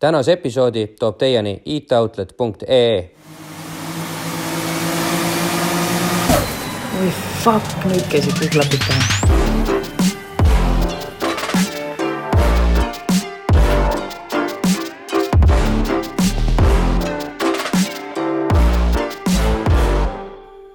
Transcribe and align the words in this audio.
tänase 0.00 0.32
episoodi 0.32 0.86
toob 0.86 1.18
teieni 1.18 1.62
itoutlet.ee. 1.64 3.10
oi 7.00 7.10
fuck, 7.44 7.84
nüüd 7.84 8.06
käisid 8.12 8.32
kõik 8.40 8.54
klapid 8.56 8.86
pähe. 8.88 9.02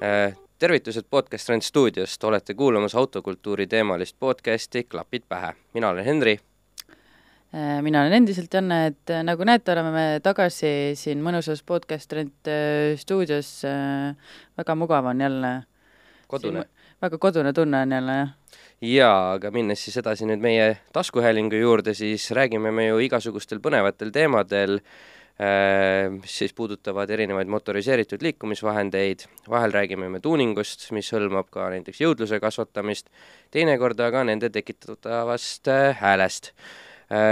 Äh, 0.05 0.37
tervitused 0.59 1.09
Podcast 1.09 1.49
Rent 1.49 1.63
stuudiost, 1.63 2.23
olete 2.23 2.53
kuulamas 2.53 2.95
autokultuuri 2.95 3.67
teemalist 3.67 4.15
podcasti 4.19 4.83
Klapid 4.83 5.23
pähe. 5.29 5.53
mina 5.73 5.89
olen 5.89 6.05
Henri. 6.05 6.39
Äh, 7.53 7.81
mina 7.85 8.01
olen 8.01 8.17
endiselt 8.17 8.53
Janne, 8.53 8.79
et 8.89 9.11
äh, 9.13 9.21
nagu 9.23 9.45
näete, 9.47 9.71
oleme 9.75 9.91
me 9.93 10.05
tagasi 10.23 10.95
siin 10.97 11.21
mõnusas 11.23 11.61
podcast 11.63 12.11
rent 12.17 12.49
äh, 12.51 12.95
stuudios. 12.99 13.61
väga 14.57 14.75
mugav 14.75 15.05
on 15.05 15.21
jälle. 15.21 15.51
kodune. 16.27 16.65
väga 17.01 17.17
kodune 17.17 17.53
tunne 17.53 17.81
on 17.81 17.91
jälle, 17.91 18.11
jah. 18.11 18.29
jaa, 18.81 19.33
aga 19.33 19.51
minnes 19.51 19.83
siis 19.85 19.97
edasi 19.97 20.25
nüüd 20.25 20.41
meie 20.41 20.77
taskuhäälingu 20.93 21.55
juurde, 21.55 21.93
siis 21.93 22.31
räägime 22.31 22.71
me 22.71 22.87
ju 22.87 22.99
igasugustel 22.99 23.59
põnevatel 23.59 24.11
teemadel 24.11 24.79
äh, 24.79 25.05
mis 26.11 26.37
siis 26.37 26.53
puudutavad 26.53 27.09
erinevaid 27.09 27.47
motoriseeritud 27.51 28.21
liikumisvahendeid, 28.23 29.25
vahel 29.49 29.71
räägime 29.75 30.09
me 30.09 30.19
tuuningust, 30.23 30.87
mis 30.95 31.11
hõlmab 31.13 31.49
ka 31.51 31.69
näiteks 31.73 31.99
jõudluse 32.01 32.39
kasvatamist, 32.39 33.11
teinekord 33.51 33.99
aga 33.99 34.23
nende 34.27 34.49
tekitatavast 34.49 35.71
äh, 35.71 35.95
häälest. 35.99 36.53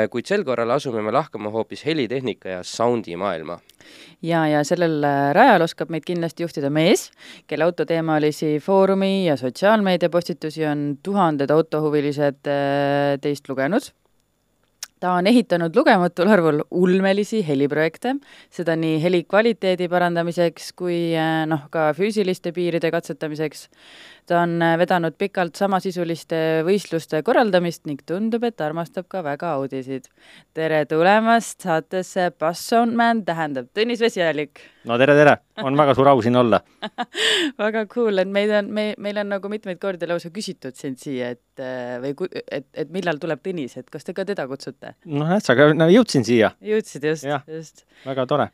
Kuid 0.10 0.30
sel 0.30 0.44
korral 0.46 0.70
asume 0.70 1.02
me 1.02 1.12
lahkama 1.12 1.50
hoopis 1.50 1.86
helitehnika 1.86 2.50
ja 2.50 2.64
soundi 2.64 3.16
maailma. 3.18 3.60
ja, 4.22 4.46
ja 4.48 4.64
sellel 4.64 5.04
äh, 5.04 5.32
rajal 5.34 5.66
oskab 5.66 5.90
meid 5.90 6.06
kindlasti 6.06 6.46
juhtida 6.46 6.70
mees, 6.70 7.10
kelle 7.48 7.66
autoteemalisi 7.66 8.60
foorumi 8.64 9.26
ja 9.26 9.38
sotsiaalmeedia 9.38 10.10
postitusi 10.10 10.66
on 10.66 10.98
tuhanded 11.04 11.52
autohuvilised 11.52 12.48
äh, 12.48 13.18
teist 13.22 13.50
lugenud 13.50 13.92
ta 15.04 15.18
on 15.20 15.28
ehitanud 15.28 15.76
lugematul 15.76 16.30
arvul 16.32 16.62
ulmelisi 16.72 17.42
heliprojekte, 17.44 18.14
seda 18.54 18.78
nii 18.80 19.02
heli 19.04 19.24
kvaliteedi 19.28 19.90
parandamiseks 19.92 20.70
kui 20.80 21.00
noh, 21.50 21.66
ka 21.74 21.90
füüsiliste 21.98 22.54
piiride 22.56 22.92
katsetamiseks. 22.94 23.68
Ta 24.30 24.42
on 24.44 24.58
vedanud 24.80 25.16
pikalt 25.20 25.58
samasisuliste 25.60 26.38
võistluste 26.68 27.22
korraldamist 27.26 27.86
ning 27.90 28.02
tundub, 28.08 28.44
et 28.48 28.62
armastab 28.64 29.08
ka 29.12 29.24
väga 29.26 29.54
Audisid. 29.58 30.08
tere 30.54 30.84
tulemast 30.90 31.62
saatesse 31.66 32.30
Bass 32.40 32.70
Soundman, 32.70 33.24
tähendab 33.26 33.70
Tõnis 33.76 34.02
Vesialik. 34.04 34.62
no 34.86 34.98
tere, 34.98 35.16
tere, 35.18 35.38
on 35.64 35.78
väga 35.78 35.96
suur 35.96 36.08
au 36.12 36.22
siin 36.22 36.36
olla 36.40 36.62
väga 37.64 37.86
cool, 37.94 38.18
et 38.24 38.28
meid 38.28 38.52
on, 38.52 38.72
me, 38.74 38.94
meil 38.98 39.20
on 39.22 39.34
nagu 39.36 39.52
mitmeid 39.52 39.80
kordi 39.82 40.08
lausa 40.10 40.32
küsitud 40.34 40.78
sind 40.80 41.00
siia, 41.02 41.34
et 41.36 41.64
või 42.04 42.14
ku, 42.18 42.28
et, 42.32 42.68
et 42.74 42.94
millal 42.94 43.20
tuleb 43.22 43.42
Tõnis, 43.44 43.78
et 43.80 43.90
kas 43.92 44.08
te 44.08 44.16
ka 44.16 44.26
teda 44.28 44.48
kutsute? 44.48 44.96
noh, 45.06 45.28
näed 45.28 45.44
sa, 45.44 45.56
aga 45.56 45.74
no, 45.78 45.90
jõudsin 45.92 46.26
siia. 46.28 46.54
jõudsid 46.64 47.10
just, 47.12 47.28
just. 47.48 47.84
väga 48.06 48.28
tore. 48.30 48.52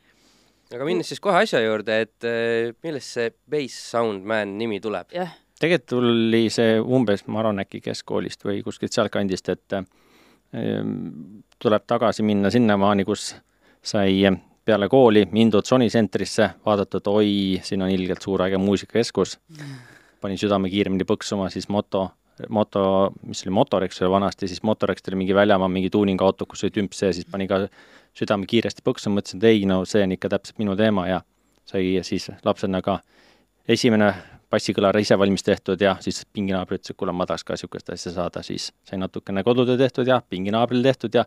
aga 0.74 0.88
minnes 0.88 1.08
siis 1.10 1.22
kohe 1.22 1.44
asja 1.44 1.62
juurde, 1.62 2.00
et 2.06 2.26
äh, 2.26 2.74
millest 2.82 3.16
see 3.16 3.30
Bass 3.50 3.78
Sound 3.92 4.26
Man 4.26 4.58
nimi 4.58 4.82
tuleb? 4.82 5.14
jah. 5.14 5.38
Tegelikult 5.60 5.88
tuli 5.92 6.44
see 6.52 6.78
umbes, 6.80 7.26
ma 7.28 7.42
arvan, 7.42 7.60
äkki 7.64 7.82
keskkoolist 7.84 8.44
või 8.48 8.62
kuskilt 8.64 8.96
sealtkandist, 8.96 9.50
et 9.52 9.76
äh, 9.76 9.84
tuleb 11.60 11.84
tagasi 11.86 12.24
minna 12.26 12.50
sinnamaani, 12.50 13.04
kus 13.08 13.34
sai 13.82 14.24
peale 14.64 14.88
kooli 14.88 15.26
mindud 15.32 15.66
Sony 15.66 15.88
Centrisse, 15.88 16.50
vaadatud, 16.66 17.06
oi, 17.10 17.60
siin 17.64 17.82
on 17.82 17.90
ilgelt 17.90 18.22
suur 18.22 18.42
äge 18.44 18.58
muusikakeskus. 18.60 19.38
Panin 20.20 20.38
südame 20.38 20.68
kiiremini 20.70 21.06
põksuma, 21.08 21.48
siis 21.50 21.68
moto, 21.72 22.10
moto, 22.48 22.82
mis 23.26 23.40
oli 23.46 23.54
Motorex 23.56 24.02
oli 24.02 24.10
vanasti, 24.12 24.48
siis 24.48 24.62
Motorex 24.62 25.02
tuli 25.02 25.16
mingi 25.16 25.34
väljamaa, 25.34 25.68
mingi 25.68 25.90
tuuningauto, 25.90 26.46
kus 26.46 26.64
oli 26.64 26.74
tümp 26.76 26.92
sees, 26.96 27.16
siis 27.16 27.28
pani 27.30 27.48
ka 27.48 27.62
südame 28.16 28.48
kiiresti 28.50 28.84
põksuma, 28.84 29.18
mõtlesin, 29.18 29.40
et 29.40 29.48
ei, 29.48 29.64
no 29.68 29.82
see 29.88 30.04
on 30.04 30.12
ikka 30.16 30.28
täpselt 30.36 30.60
minu 30.60 30.76
teema 30.76 31.06
ja 31.08 31.22
sai 31.70 31.96
siis 32.06 32.28
lapsena 32.44 32.82
ka 32.84 32.98
esimene 33.68 34.12
bassikõlar 34.50 34.98
ise 35.00 35.18
valmis 35.18 35.46
tehtud 35.46 35.80
ja 35.80 35.94
siis 36.02 36.24
pinginaaber 36.32 36.78
ütles, 36.78 36.92
et 36.92 36.98
kuule, 36.98 37.14
ma 37.14 37.26
tahaks 37.28 37.46
ka 37.46 37.56
niisugust 37.56 37.94
asja 37.94 38.12
saada, 38.16 38.42
siis 38.46 38.70
sai 38.88 38.98
natukene 38.98 39.44
kodutöö 39.46 39.78
tehtud 39.78 40.10
ja 40.10 40.20
pinginaabril 40.28 40.82
tehtud 40.86 41.14
ja 41.14 41.26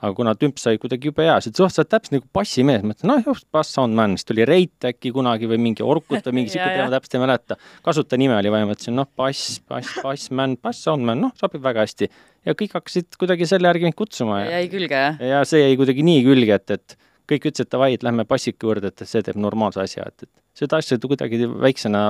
aga 0.00 0.14
kuna 0.16 0.32
tümp 0.38 0.60
sai 0.60 0.78
kuidagi 0.80 1.10
jube 1.10 1.24
hea, 1.26 1.34
siis 1.42 1.52
ütles, 1.52 1.66
oh, 1.66 1.72
sa 1.72 1.82
oled 1.82 1.90
täpselt 1.92 2.14
nagu 2.16 2.26
bassimees, 2.36 2.84
ma 2.84 2.94
ütlesin, 2.94 3.10
noh, 3.10 3.20
just, 3.26 3.46
Bass 3.52 3.74
Soundman, 3.76 4.16
siis 4.16 4.28
tuli 4.30 4.46
Reit 4.48 4.88
äkki 4.90 5.12
kunagi 5.12 5.50
või 5.50 5.60
mingi 5.60 5.84
Orkut 5.84 6.24
või 6.30 6.38
mingi 6.38 6.52
sihuke 6.54 6.70
teema, 6.72 6.88
täpselt 6.94 7.18
ei 7.18 7.22
mäleta. 7.24 7.58
kasutajanime 7.84 8.38
oli 8.38 8.54
vaja, 8.54 8.68
mõtlesin, 8.70 8.96
noh, 8.96 9.10
bass, 9.20 9.60
bass, 9.68 10.00
bassman, 10.04 10.56
Bass 10.62 10.86
Soundman, 10.86 11.20
noh, 11.26 11.34
sobib 11.40 11.64
väga 11.66 11.84
hästi. 11.84 12.08
ja 12.48 12.56
kõik 12.56 12.78
hakkasid 12.78 13.20
kuidagi 13.20 13.48
selle 13.50 13.68
järgi 13.68 13.90
mind 13.90 13.98
kutsuma 13.98 14.40
ja 14.46 14.56
jäi 14.56 14.72
külge, 14.72 15.04
jah? 15.04 15.20
ja 15.34 15.44
see 15.48 15.60
jäi 15.66 15.76
kuidagi 15.76 16.06
nii 16.06 16.24
külge, 16.24 16.56
et, 16.56 16.76
et 16.78 16.96
kõik 17.30 17.50
ütlesid, 17.52 17.68
davai, 17.70 17.92
et 17.98 18.06
lähme 18.06 18.24
bassiku 18.28 18.70
juurde, 18.70 18.88
et 18.88 19.04
see 19.04 19.20
teeb 19.26 19.36
normaalse 19.36 19.84
asja, 19.84 20.08
et, 20.08 20.24
et 20.24 20.32
seda 20.60 20.80
asja 20.80 20.98
kuidagi 21.02 21.46
väiksena, 21.48 22.04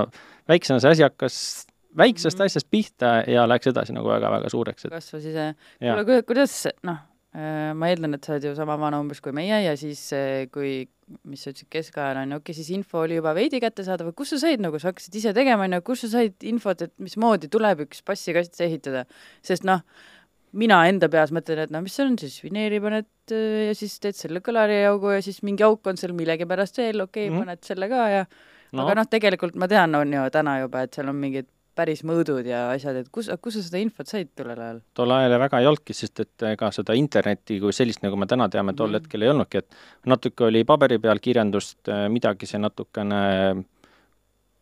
väiksena 0.51 0.81
see 0.83 0.95
asi 0.97 1.07
hakkas 1.07 1.37
väiksest 1.97 2.39
mm 2.39 2.43
-hmm. 2.43 2.47
asjast 2.47 2.71
pihta 2.71 3.13
ja 3.27 3.49
läks 3.49 3.67
edasi 3.67 3.93
nagu 3.93 4.09
väga-väga 4.09 4.51
suureks, 4.51 4.85
et 4.85 4.93
kasvas 4.93 5.25
ise. 5.25 5.55
kuule, 5.81 6.23
kuidas, 6.23 6.67
noh, 6.87 6.99
ma 7.75 7.89
eeldan, 7.89 8.15
et 8.15 8.25
sa 8.25 8.33
oled 8.33 8.45
ju 8.45 8.55
sama 8.55 8.77
vana 8.79 9.01
umbes 9.01 9.21
kui 9.21 9.33
meie 9.33 9.63
ja 9.63 9.77
siis, 9.77 10.11
kui, 10.53 10.89
mis 11.25 11.43
sa 11.43 11.51
ütlesid, 11.51 11.69
keskajal 11.71 12.23
on 12.23 12.33
ju, 12.33 12.37
okei 12.37 12.53
okay,, 12.53 12.55
siis 12.55 12.71
info 12.71 13.03
oli 13.05 13.19
juba 13.19 13.35
veidi 13.35 13.61
kättesaadav, 13.61 14.13
kus 14.15 14.35
sa 14.35 14.39
said 14.39 14.63
nagu, 14.63 14.79
sa 14.79 14.91
hakkasid 14.91 15.15
ise 15.15 15.35
tegema, 15.35 15.65
on 15.65 15.79
ju, 15.79 15.83
kus 15.87 16.01
sa 16.07 16.09
said 16.09 16.35
infot, 16.43 16.83
et 16.83 16.95
mismoodi 16.99 17.49
tuleb 17.49 17.87
üks 17.87 18.03
bassikast 18.07 18.61
ehitada, 18.61 19.05
sest 19.43 19.65
noh, 19.65 19.83
mina 20.59 20.81
enda 20.91 21.09
peas 21.13 21.33
mõtlen, 21.35 21.65
et 21.65 21.75
no 21.75 21.83
mis 21.85 21.95
see 21.97 22.07
on 22.07 22.17
siis, 22.21 22.41
vineeri 22.45 22.81
paned 22.83 23.35
ja 23.35 23.75
siis 23.79 23.99
teed 24.03 24.19
selle 24.19 24.43
kõlariaugu 24.45 25.15
ja 25.15 25.23
siis 25.25 25.43
mingi 25.47 25.67
auk 25.67 25.87
on 25.87 26.01
seal 26.01 26.15
millegipärast 26.19 26.81
veel, 26.83 27.05
okei 27.05 27.29
okay, 27.29 27.31
mm, 27.31 27.37
-hmm. 27.37 27.47
paned 27.47 27.71
selle 27.71 27.89
ka 27.93 28.09
ja 28.11 28.27
no. 28.27 28.85
aga 28.85 29.01
noh, 29.01 29.09
tegelikult 29.11 29.57
ma 29.61 29.69
tean, 29.71 29.95
on 29.95 30.13
ju 30.19 30.27
täna 30.35 30.61
juba, 30.65 30.85
et 30.87 30.95
seal 30.95 31.11
on 31.13 31.19
mingid 31.21 31.49
päris 31.81 32.03
mõõdud 32.05 32.45
ja 32.45 32.65
asjad, 32.75 32.97
et 32.99 33.09
kus, 33.15 33.31
kus 33.41 33.57
sa 33.57 33.63
seda 33.63 33.81
infot 33.81 34.09
said 34.11 34.33
tollel 34.37 34.59
ajal? 34.59 34.81
tol 34.95 35.15
ajal 35.15 35.39
väga 35.41 35.61
ei 35.63 35.69
olnudki, 35.71 35.95
sest 35.97 36.21
et 36.25 36.47
ega 36.51 36.71
seda 36.75 36.97
internetti 36.99 37.61
kui 37.63 37.73
sellist, 37.73 38.03
nagu 38.03 38.19
me 38.21 38.27
täna 38.27 38.49
teame, 38.53 38.75
tol 38.75 38.91
mm. 38.91 39.01
hetkel 39.01 39.23
ei 39.23 39.33
olnudki, 39.33 39.63
et 39.63 40.11
natuke 40.11 40.49
oli 40.49 40.65
paberi 40.69 40.99
peal 40.99 41.23
kirjandust, 41.23 41.93
midagi 42.11 42.51
see 42.51 42.61
natukene 42.61 43.21
ra-, 43.55 43.65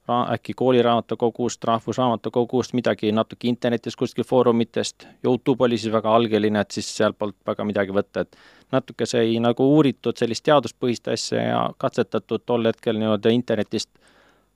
äkki 0.08 0.54
kooliraamatukogust, 0.56 1.64
rahvusraamatukogust, 1.64 2.72
midagi 2.72 3.12
natuke 3.12 3.48
internetis 3.48 3.96
kuskil 3.96 4.24
foorumitest, 4.24 5.06
Youtube 5.24 5.64
oli 5.64 5.78
siis 5.78 5.92
väga 5.92 6.14
algeline, 6.16 6.60
et 6.60 6.70
siis 6.70 6.88
sealtpoolt 6.96 7.36
väga 7.46 7.64
midagi 7.64 7.94
võtta, 7.94 8.24
et 8.24 8.36
natuke 8.72 9.06
sai 9.06 9.38
nagu 9.42 9.66
uuritud 9.76 10.16
sellist 10.16 10.44
teaduspõhist 10.48 11.12
asja 11.12 11.42
ja 11.42 11.62
katsetatud 11.78 12.46
tol 12.46 12.66
hetkel 12.70 12.98
nii-öelda 12.98 13.32
internetist 13.34 13.90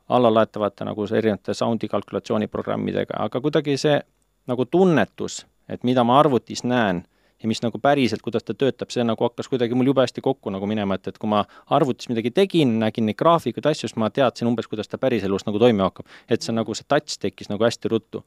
allalaetavate 0.08 0.84
nagu 0.84 1.06
erinevate 1.06 1.54
sound'i 1.54 1.88
kalkulatsiooniprogrammidega, 1.88 3.20
aga 3.26 3.40
kuidagi 3.40 3.76
see 3.80 4.00
nagu 4.48 4.64
tunnetus, 4.64 5.44
et 5.68 5.84
mida 5.84 6.04
ma 6.04 6.18
arvutis 6.20 6.64
näen 6.64 7.04
ja 7.42 7.48
mis 7.50 7.62
nagu 7.62 7.78
päriselt, 7.82 8.22
kuidas 8.22 8.44
ta 8.46 8.54
töötab, 8.54 8.92
see 8.94 9.04
nagu 9.06 9.26
hakkas 9.26 9.50
kuidagi 9.50 9.76
mul 9.78 9.90
jube 9.90 10.04
hästi 10.04 10.22
kokku 10.24 10.52
nagu 10.54 10.68
minema, 10.70 10.98
et, 10.98 11.10
et 11.10 11.18
kui 11.18 11.30
ma 11.30 11.42
arvutis 11.74 12.10
midagi 12.12 12.32
tegin, 12.34 12.78
nägin 12.82 13.08
neid 13.08 13.18
graafikuid, 13.18 13.66
asju, 13.72 13.90
siis 13.90 13.98
ma 14.00 14.10
teadsin 14.14 14.50
umbes, 14.50 14.68
kuidas 14.70 14.90
ta 14.90 15.00
päriselus 15.02 15.46
nagu 15.48 15.60
toimima 15.62 15.90
hakkab. 15.90 16.08
et 16.30 16.42
see 16.42 16.54
nagu, 16.54 16.74
see 16.78 16.88
touch 16.88 17.18
tekkis 17.22 17.50
nagu 17.52 17.66
hästi 17.66 17.92
ruttu. 17.92 18.24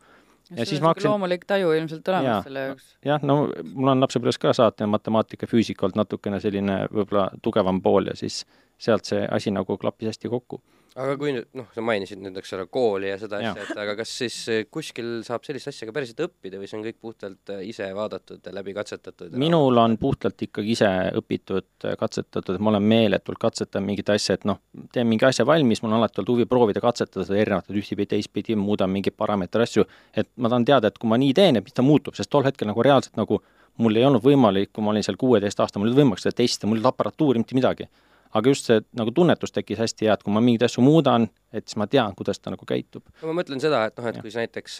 ja, 0.51 0.59
ja 0.61 0.67
siis 0.69 0.83
ma 0.83 0.91
hakkasin 0.91 1.11
loomulik 1.11 1.47
taju 1.47 1.73
ilmselt 1.77 2.07
olemas 2.13 2.43
selle 2.49 2.67
jaoks. 2.69 2.91
jah, 3.05 3.23
no 3.23 3.39
mul 3.73 3.95
on 3.95 4.05
lapsepõlves 4.05 4.41
ka 4.41 4.53
saatja 4.53 4.87
matemaatika, 4.87 5.49
füüsika 5.49 5.87
olnud 5.87 6.03
natukene 6.03 6.39
selline 6.43 6.85
võib-olla 6.91 7.29
tugevam 7.41 7.81
pool 7.81 8.11
ja 8.11 8.17
siis 8.19 8.43
sealt 8.77 9.07
see 9.07 9.23
asi 9.31 9.53
nagu 9.55 9.77
klappis 9.79 10.13
hästi 10.13 10.29
kokku 10.29 10.61
aga 10.95 11.15
kui 11.19 11.33
nüüd, 11.35 11.47
noh, 11.59 11.67
sa 11.75 11.83
mainisid 11.83 12.21
nüüd, 12.23 12.37
eks 12.39 12.53
ole, 12.55 12.65
kooli 12.71 13.09
ja 13.09 13.17
seda 13.19 13.39
asja, 13.41 13.65
et 13.65 13.79
aga 13.83 13.95
kas 13.99 14.11
siis 14.21 14.37
eh, 14.51 14.61
kuskil 14.71 15.09
saab 15.27 15.43
sellist 15.47 15.67
asja 15.71 15.87
ka 15.89 15.95
päriselt 15.95 16.21
õppida 16.23 16.59
või 16.61 16.69
see 16.71 16.77
on 16.79 16.85
kõik 16.85 16.99
puhtalt 17.03 17.51
eh, 17.51 17.65
ise 17.67 17.89
vaadatud, 17.97 18.47
läbi 18.55 18.75
katsetatud? 18.77 19.35
minul 19.41 19.81
on 19.81 19.97
puhtalt 19.99 20.45
ikkagi 20.47 20.71
ise 20.77 20.91
õpitud, 21.19 21.67
katsetatud, 21.99 22.61
ma 22.63 22.71
olen 22.71 22.87
meeletult 22.87 23.41
katsetanud 23.41 23.89
mingit 23.89 24.13
asja, 24.15 24.37
et 24.39 24.47
noh, 24.47 24.61
teen 24.95 25.09
mingi 25.11 25.27
asja 25.27 25.47
valmis, 25.47 25.83
mul 25.83 25.91
on 25.91 25.99
alati 25.99 26.23
olnud 26.23 26.33
huvi 26.33 26.47
proovida 26.49 26.83
katsetada 26.83 27.27
seda 27.27 27.43
erinevat 27.43 27.75
ühtpidi, 27.75 28.07
teistpidi, 28.15 28.55
muudan 28.59 28.93
mingeid 28.93 29.17
parameetri 29.19 29.67
asju, 29.67 29.85
et 30.15 30.31
ma 30.39 30.51
tahan 30.53 30.69
teada, 30.71 30.93
et 30.93 31.01
kui 31.01 31.11
ma 31.11 31.19
nii 31.19 31.35
teen, 31.35 31.59
et 31.59 31.67
mis 31.67 31.75
ta 31.75 31.83
muutub, 31.83 32.15
sest 32.15 32.31
tol 32.31 32.47
hetkel 32.47 32.71
nagu 32.71 32.87
reaalselt 32.87 33.19
nagu 33.19 33.41
mul 33.83 33.99
ei 33.99 34.07
olnud 34.07 34.23
võimalik, 34.23 34.71
kui 34.71 34.83
ma 34.83 34.93
olin 34.93 35.03
seal 35.03 35.19
kuueteist 35.19 35.59
aasta, 35.59 35.81
mul 35.81 35.89
ei 35.89 35.91
olnud 35.91 36.05
võimalik 36.05 36.23
seda 36.23 36.39
testida, 36.39 36.69
mul 36.69 36.79
ei 36.79 36.85
olnud 36.85 36.93
aparatuuri, 36.93 37.43
mitte 37.43 37.57
midagi 37.57 37.89
aga 38.35 38.51
just 38.51 38.69
see 38.69 38.83
nagu 38.99 39.13
tunnetus 39.15 39.53
tekkis 39.55 39.79
hästi 39.79 40.09
hea, 40.09 40.15
et 40.17 40.23
kui 40.25 40.33
ma 40.35 40.43
mingeid 40.43 40.67
asju 40.67 40.83
muudan, 40.83 41.27
et 41.55 41.67
siis 41.67 41.79
ma 41.79 41.87
tean, 41.91 42.15
kuidas 42.17 42.41
ta 42.41 42.53
nagu 42.53 42.67
käitub. 42.67 43.05
no 43.21 43.31
ma 43.31 43.41
mõtlen 43.41 43.61
seda, 43.63 43.85
et 43.89 43.99
noh, 43.99 44.09
et 44.11 44.19
ja. 44.19 44.23
kui 44.23 44.33
sa 44.33 44.43
näiteks 44.43 44.79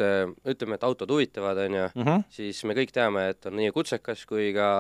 ütleme, 0.54 0.80
et 0.80 0.88
autod 0.88 1.12
huvitavad, 1.12 1.62
on 1.66 1.78
ju 1.80 1.86
mm, 1.88 2.08
-hmm. 2.08 2.26
siis 2.30 2.64
me 2.66 2.76
kõik 2.78 2.92
teame, 2.96 3.30
et 3.30 3.46
on 3.46 3.56
nii 3.56 3.72
kutsekas 3.76 4.26
kui 4.26 4.52
ka 4.54 4.72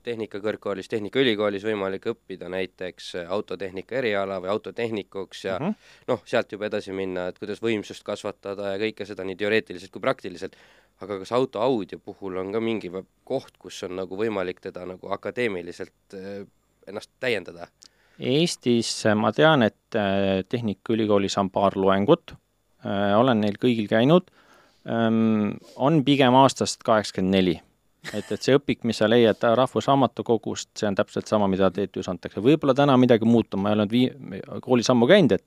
Tehnikakõrgkoolis, 0.00 0.88
Tehnikaülikoolis 0.88 1.64
võimalik 1.64 2.06
õppida 2.08 2.48
näiteks 2.48 3.10
autotehnika 3.28 3.98
eriala 4.00 4.38
või 4.40 4.48
autotehnikuks 4.48 5.44
ja 5.44 5.58
mm 5.58 5.66
-hmm. 5.66 5.74
noh, 6.08 6.22
sealt 6.24 6.52
juba 6.52 6.70
edasi 6.70 6.92
minna, 6.92 7.26
et 7.28 7.38
kuidas 7.38 7.60
võimsust 7.62 8.02
kasvatada 8.02 8.72
ja 8.72 8.78
kõike 8.80 9.04
seda 9.04 9.24
nii 9.28 9.36
teoreetiliselt 9.36 9.92
kui 9.92 10.00
praktiliselt, 10.00 10.56
aga 11.00 11.18
kas 11.18 11.32
auto 11.32 11.60
audio 11.60 11.98
puhul 11.98 12.36
on 12.36 12.52
ka 12.52 12.60
mingi 12.60 12.90
koht, 13.24 13.58
kus 13.58 13.82
on 13.82 13.96
nagu 13.96 14.16
võimalik 14.16 14.60
teda 14.60 14.86
nagu 14.86 15.12
akadeemiliselt 15.12 16.16
äh, 16.16 16.46
ennast 16.86 17.10
täiendada? 17.20 17.68
Eestis 18.20 18.92
ma 19.16 19.32
tean, 19.32 19.64
et 19.64 19.96
äh, 19.96 20.42
Tehnikaülikoolis 20.48 21.38
on 21.40 21.50
paar 21.50 21.76
loengut, 21.76 22.34
äh, 22.84 23.16
olen 23.16 23.40
neil 23.40 23.56
kõigil 23.60 23.88
käinud, 23.90 24.30
on 25.76 25.98
pigem 26.06 26.32
aastast 26.40 26.80
kaheksakümmend 26.88 27.34
neli 27.36 27.52
et, 28.12 28.32
et 28.32 28.40
see 28.40 28.56
õpik, 28.56 28.84
mis 28.88 29.00
sa 29.00 29.08
leiad 29.10 29.42
Rahvusraamatukogust, 29.60 30.70
see 30.78 30.88
on 30.88 30.96
täpselt 30.98 31.30
sama, 31.30 31.48
mida 31.50 31.70
TTÜ-s 31.74 32.10
antakse, 32.12 32.42
võib-olla 32.44 32.74
täna 32.76 32.96
midagi 33.00 33.28
muutub, 33.28 33.62
ma 33.62 33.72
ei 33.72 33.78
olnud 33.78 33.94
vii-, 33.94 34.42
koolis 34.64 34.90
ammu 34.92 35.08
käinud, 35.10 35.36
et 35.36 35.46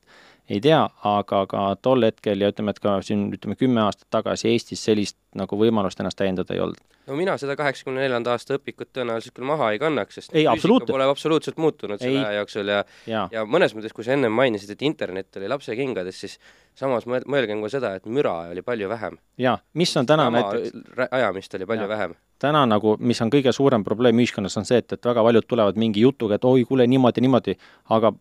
ei 0.50 0.60
tea, 0.62 0.80
aga 1.08 1.44
ka 1.48 1.62
tol 1.82 2.04
hetkel 2.04 2.42
ja 2.44 2.50
ütleme, 2.52 2.74
et 2.74 2.82
ka 2.84 2.98
siin 3.06 3.30
ütleme 3.34 3.56
kümme 3.60 3.84
aastat 3.86 4.10
tagasi 4.12 4.50
Eestis 4.52 4.82
sellist 4.84 5.16
nagu 5.40 5.56
võimalust 5.58 6.02
ennast 6.02 6.20
täiendada 6.20 6.54
ei 6.54 6.60
olnud. 6.64 6.82
no 7.08 7.16
mina 7.16 7.38
seda 7.40 7.56
kaheksakümne 7.60 8.04
neljanda 8.04 8.36
aasta 8.36 8.58
õpikut 8.58 8.92
tõenäoliselt 8.96 9.36
küll 9.38 9.48
maha 9.48 9.72
ei 9.74 9.80
kannaks, 9.80 10.20
sest 10.20 10.36
ei, 10.36 10.46
pole 10.88 11.08
absoluutselt 11.08 11.58
muutunud 11.64 12.02
selle 12.02 12.26
aja 12.26 12.42
jooksul 12.42 12.74
ja 12.74 12.84
ja, 13.08 13.24
ja 13.32 13.46
mõnes 13.48 13.76
mõttes, 13.76 13.96
kui 13.96 14.04
sa 14.04 14.18
ennem 14.18 14.36
mainisid, 14.36 14.76
et 14.76 14.84
internet 14.84 15.40
oli 15.40 15.50
lapsekingades, 15.52 16.20
siis 16.26 16.38
samas 16.76 17.08
mõelgem 17.08 17.64
ka 17.64 17.72
seda, 17.72 17.96
et 17.96 18.06
müra 18.06 18.36
oli 18.52 18.62
palju 18.62 18.92
vähem. 18.92 19.18
jaa, 19.40 19.58
mis 19.74 19.96
on 19.98 20.12
täna 20.12 20.28
Sama 20.28 20.42
näiteks 20.42 21.08
ajamist 21.12 21.60
oli 21.60 21.72
palju 21.72 21.88
ja. 21.88 21.96
vähem 21.96 22.16
täna 22.44 22.64
nagu, 22.70 22.98
mis 23.00 23.22
on 23.24 23.32
kõige 23.34 23.54
suurem 23.56 23.84
probleem 23.88 24.20
ühiskonnas, 24.20 24.58
on 24.60 24.68
see, 24.68 24.82
et, 24.84 24.96
et 24.96 25.12
väga 25.12 25.24
paljud 25.24 25.48
tulevad 25.48 25.80
mingi 25.80 26.04
jutuga, 26.04 26.40
et 26.40 26.48
oi, 26.48 26.66
kuule, 26.70 26.88
niimoodi, 26.90 27.24
niimoodi, 27.24 27.56
aga 27.96 28.14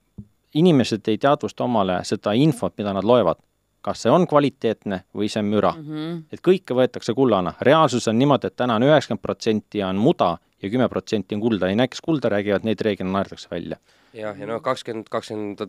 inimesed 0.59 1.09
ei 1.09 1.19
teadvusta 1.19 1.65
omale 1.65 2.03
seda 2.07 2.35
infot, 2.39 2.77
mida 2.79 2.95
nad 2.95 3.09
loevad. 3.09 3.41
kas 3.83 4.05
see 4.05 4.11
on 4.15 4.29
kvaliteetne 4.31 5.01
või 5.19 5.27
see 5.27 5.41
on 5.43 5.49
müra 5.51 5.73
mm. 5.75 5.87
-hmm. 5.87 6.19
et 6.31 6.41
kõike 6.49 6.75
võetakse 6.79 7.15
kullana, 7.19 7.55
reaalsus 7.61 8.07
on 8.09 8.19
niimoodi, 8.19 8.47
et 8.47 8.57
täna 8.57 8.77
on 8.79 8.85
üheksakümmend 8.87 9.23
protsenti 9.23 9.83
on 9.83 9.97
muda 9.99 10.37
ja 10.63 10.71
kümme 10.71 10.89
protsenti 10.89 11.35
on 11.35 11.41
kulda 11.41 11.69
ja 11.69 11.77
need, 11.77 11.91
kes 11.91 12.01
kulda 12.01 12.31
räägivad, 12.31 12.63
neid 12.63 12.81
reeglina 12.81 13.11
naerdakse 13.17 13.51
välja. 13.51 13.77
jah, 14.15 14.39
ja 14.39 14.47
noh, 14.47 14.61
kakskümmend, 14.63 15.09
kakskümmend, 15.11 15.65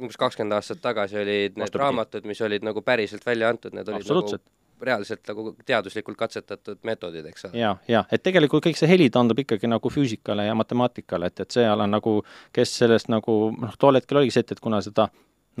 umbes 0.00 0.18
kakskümmend 0.18 0.58
aastat 0.58 0.80
tagasi 0.82 1.20
olid 1.20 1.54
need 1.54 1.60
Vastupidi. 1.60 1.82
raamatud, 1.84 2.26
mis 2.26 2.40
olid 2.40 2.66
nagu 2.66 2.82
päriselt 2.82 3.26
välja 3.26 3.48
antud, 3.48 3.76
need 3.78 3.88
olid 3.88 4.08
nagu 4.08 4.42
reaalselt 4.82 5.26
nagu 5.28 5.52
teaduslikult 5.66 6.18
katsetatud 6.18 6.80
meetodid, 6.86 7.26
eks 7.30 7.48
ole. 7.48 7.58
ja, 7.58 7.74
ja 7.88 8.04
et 8.12 8.22
tegelikult 8.22 8.64
kõik 8.66 8.78
see 8.78 8.90
heli 8.90 9.08
taandub 9.12 9.38
ikkagi 9.42 9.70
nagu 9.70 9.92
füüsikale 9.92 10.46
ja 10.48 10.56
matemaatikale, 10.58 11.30
et, 11.32 11.44
et 11.44 11.58
seal 11.58 11.84
on 11.84 11.94
nagu, 11.98 12.18
kes 12.56 12.78
sellest 12.82 13.12
nagu 13.12 13.38
noh, 13.54 13.78
tol 13.78 14.00
hetkel 14.00 14.22
oligi 14.22 14.36
see, 14.38 14.46
et, 14.46 14.56
et 14.56 14.64
kuna 14.64 14.82
seda 14.84 15.08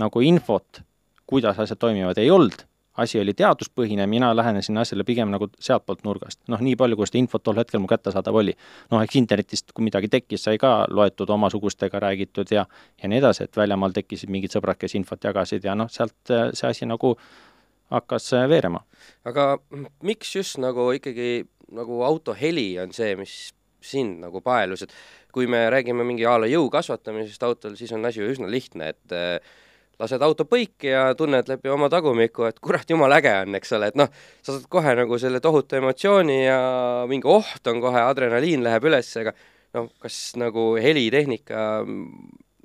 nagu 0.00 0.24
infot, 0.24 0.82
kuidas 1.28 1.58
asjad 1.62 1.80
toimivad, 1.80 2.18
ei 2.18 2.30
olnud, 2.32 2.64
asi 3.02 3.20
oli 3.20 3.32
teaduspõhine, 3.34 4.06
mina 4.06 4.32
lähenesin 4.36 4.76
asjale 4.78 5.04
pigem 5.08 5.30
nagu 5.32 5.48
sealtpoolt 5.60 6.02
nurgast. 6.04 6.40
noh, 6.52 6.60
nii 6.60 6.76
palju, 6.76 6.96
kui 6.96 7.08
seda 7.08 7.20
infot 7.22 7.42
tol 7.44 7.56
hetkel 7.56 7.80
mul 7.80 7.88
kättesaadav 7.88 8.36
oli. 8.42 8.54
noh, 8.90 9.00
eks 9.00 9.16
internetist, 9.16 9.72
kui 9.72 9.86
midagi 9.86 10.10
tekkis, 10.12 10.44
sai 10.44 10.58
ka 10.60 10.74
loetud 10.90 11.30
omasugustega 11.30 12.00
räägitud 12.00 12.52
ja 12.52 12.66
ja 13.02 13.08
nii 13.08 13.22
edasi, 13.22 13.44
et 13.44 13.56
väljamaal 13.56 13.96
tekkisid 13.96 14.30
mingid 14.30 14.52
sõbrad, 14.52 14.80
kes 14.80 14.94
infot 15.00 15.24
jagasid 15.24 15.64
ja 15.64 15.74
noh, 15.74 15.88
sealt 15.90 16.34
see 16.52 16.68
asi 16.68 16.86
nagu 16.86 17.16
hakkas 17.92 18.32
äh, 18.36 18.48
veerema. 18.50 18.82
aga 19.28 19.56
miks 20.02 20.36
just 20.36 20.60
nagu 20.62 20.90
ikkagi 20.96 21.44
nagu 21.72 22.02
auto 22.04 22.34
heli 22.36 22.76
on 22.82 22.92
see, 22.92 23.16
mis 23.16 23.52
sind 23.82 24.20
nagu 24.22 24.42
paelus, 24.44 24.84
et 24.86 24.92
kui 25.34 25.48
me 25.50 25.64
räägime 25.72 26.04
mingi 26.06 26.26
a 26.28 26.36
la 26.38 26.48
jõu 26.50 26.68
kasvatamisest 26.70 27.42
autol, 27.46 27.76
siis 27.78 27.92
on 27.96 28.04
asi 28.06 28.20
ju 28.20 28.28
üsna 28.30 28.50
lihtne, 28.52 28.92
et 28.92 29.14
äh, 29.16 29.54
lased 30.02 30.22
auto 30.24 30.46
põiki 30.48 30.92
ja 30.92 31.04
tunned 31.18 31.48
läbi 31.50 31.70
oma 31.72 31.88
tagumiku, 31.92 32.46
et 32.48 32.60
kurat, 32.62 32.88
jumala 32.90 33.18
äge 33.20 33.32
on, 33.44 33.56
eks 33.58 33.74
ole, 33.78 33.90
et 33.92 33.98
noh, 33.98 34.10
sa 34.42 34.54
saad 34.54 34.68
kohe 34.72 34.94
nagu 34.98 35.18
selle 35.20 35.40
tohutu 35.42 35.78
emotsiooni 35.78 36.38
ja 36.44 36.60
mingi 37.10 37.28
oht 37.30 37.70
on 37.70 37.82
kohe, 37.84 38.02
adrenaliin 38.02 38.64
läheb 38.66 38.88
üles, 38.90 39.10
aga 39.22 39.34
noh, 39.78 39.90
kas 40.02 40.20
nagu 40.40 40.72
helitehnika 40.82 41.66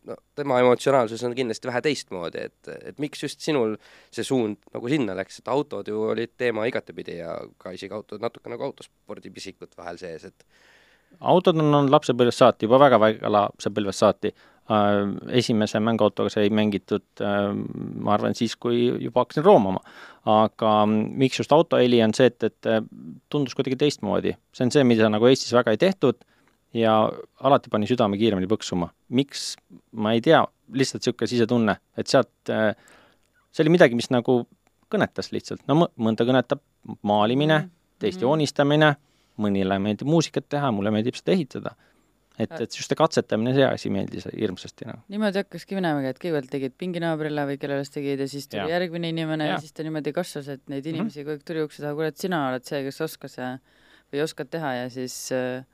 no 0.08 0.16
tema 0.38 0.60
emotsionaalsus 0.64 1.24
on 1.28 1.36
kindlasti 1.38 1.70
vähe 1.70 1.82
teistmoodi, 1.86 2.48
et, 2.50 2.72
et 2.92 3.00
miks 3.04 3.24
just 3.24 3.44
sinul 3.44 3.76
see 4.14 4.26
suund 4.28 4.60
nagu 4.74 4.92
sinna 4.92 5.16
läks, 5.18 5.42
et 5.42 5.52
autod 5.52 5.90
ju 5.92 6.08
olid 6.14 6.36
teema 6.40 6.68
igatepidi 6.70 7.20
ja 7.20 7.38
ka 7.62 7.74
isegi 7.76 7.96
autod 7.96 8.24
natuke 8.24 8.52
nagu 8.54 8.70
autospordipisikud 8.70 9.76
vahel 9.78 10.00
sees, 10.02 10.28
et 10.30 10.48
autod 11.20 11.58
on 11.60 11.72
olnud 11.72 11.94
lapsepõlvest 11.94 12.44
saati, 12.44 12.68
juba 12.68 12.80
väga-väga 12.88 13.34
lapsepõlvest 13.34 14.06
saati 14.06 14.34
äh,. 14.34 15.02
Esimese 15.40 15.80
mänguautoga 15.80 16.32
sai 16.34 16.50
mängitud 16.52 17.24
äh, 17.24 17.52
ma 17.56 18.16
arvan, 18.18 18.36
siis, 18.36 18.58
kui 18.60 18.88
juba 19.04 19.24
hakkasin 19.24 19.46
roomama. 19.46 19.84
aga 20.28 20.72
miks 20.92 21.40
just 21.40 21.54
autoheli, 21.56 22.02
on 22.04 22.12
see, 22.14 22.28
et, 22.28 22.44
et 22.44 22.90
tundus 23.32 23.56
kuidagi 23.56 23.78
teistmoodi. 23.80 24.36
see 24.52 24.68
on 24.68 24.74
see, 24.76 24.84
mida 24.84 25.08
nagu 25.10 25.30
Eestis 25.30 25.56
väga 25.56 25.72
ei 25.72 25.80
tehtud 25.80 26.20
ja 26.76 26.94
alati 27.48 27.72
pani 27.72 27.88
südame 27.88 28.18
kiiremini 28.20 28.50
põksuma. 28.50 28.90
miks, 29.10 29.56
ma 29.92 30.14
ei 30.14 30.22
tea, 30.22 30.44
lihtsalt 30.74 31.06
niisugune 31.06 31.32
sisetunne, 31.32 31.78
et 31.98 32.12
sealt, 32.12 32.52
äh, 32.52 32.74
see 33.52 33.64
oli 33.64 33.76
midagi, 33.78 33.96
mis 33.96 34.12
nagu 34.12 34.42
kõnetas 34.92 35.32
lihtsalt, 35.32 35.64
no 35.68 35.88
mõnda 35.96 36.28
kõnetab 36.28 36.64
maalimine, 37.08 37.60
mhm. 37.66 37.76
teist 38.04 38.20
mhm. 38.20 38.28
joonistamine, 38.28 38.94
mõnile 39.38 39.78
meeldib 39.82 40.10
muusikat 40.10 40.48
teha, 40.50 40.72
mulle 40.74 40.92
meeldib 40.94 41.18
seda 41.20 41.36
ehitada. 41.36 41.76
et, 42.38 42.52
et 42.54 42.70
just 42.70 42.92
see 42.92 42.98
katsetamine, 42.98 43.50
see 43.56 43.66
asi 43.66 43.90
meeldis 43.90 44.28
hirmsasti, 44.30 44.86
noh. 44.86 45.00
niimoodi 45.10 45.42
hakkaski 45.42 45.74
minemagi, 45.74 46.12
et 46.12 46.20
kõigepealt 46.22 46.52
tegid 46.54 46.76
pinginaabrile 46.78 47.48
või 47.50 47.58
kellele 47.58 47.86
sa 47.86 47.96
tegid 47.96 48.22
ja 48.22 48.28
siis 48.30 48.46
tuli 48.46 48.62
ja. 48.62 48.76
järgmine 48.76 49.10
inimene 49.10 49.48
ja. 49.48 49.56
ja 49.56 49.64
siis 49.64 49.74
ta 49.74 49.86
niimoodi 49.86 50.14
kasvas, 50.14 50.52
et 50.54 50.62
neid 50.70 50.84
mhm. 50.84 50.94
inimesi 50.94 51.24
mm 51.24 51.24
-hmm. 51.24 51.32
kogu 51.32 51.40
aeg 51.40 51.48
tuli 51.48 51.64
ukse 51.66 51.82
taha, 51.82 51.96
kuule, 51.98 52.12
et 52.14 52.22
sina 52.22 52.44
oled 52.52 52.68
see, 52.68 52.84
kes 52.86 53.02
oskas 53.08 53.40
ja 53.40 53.50
või 54.14 54.22
oskad 54.24 54.54
teha 54.54 54.74
ja 54.84 54.90
siis 54.94 55.16
äh, 55.34 55.66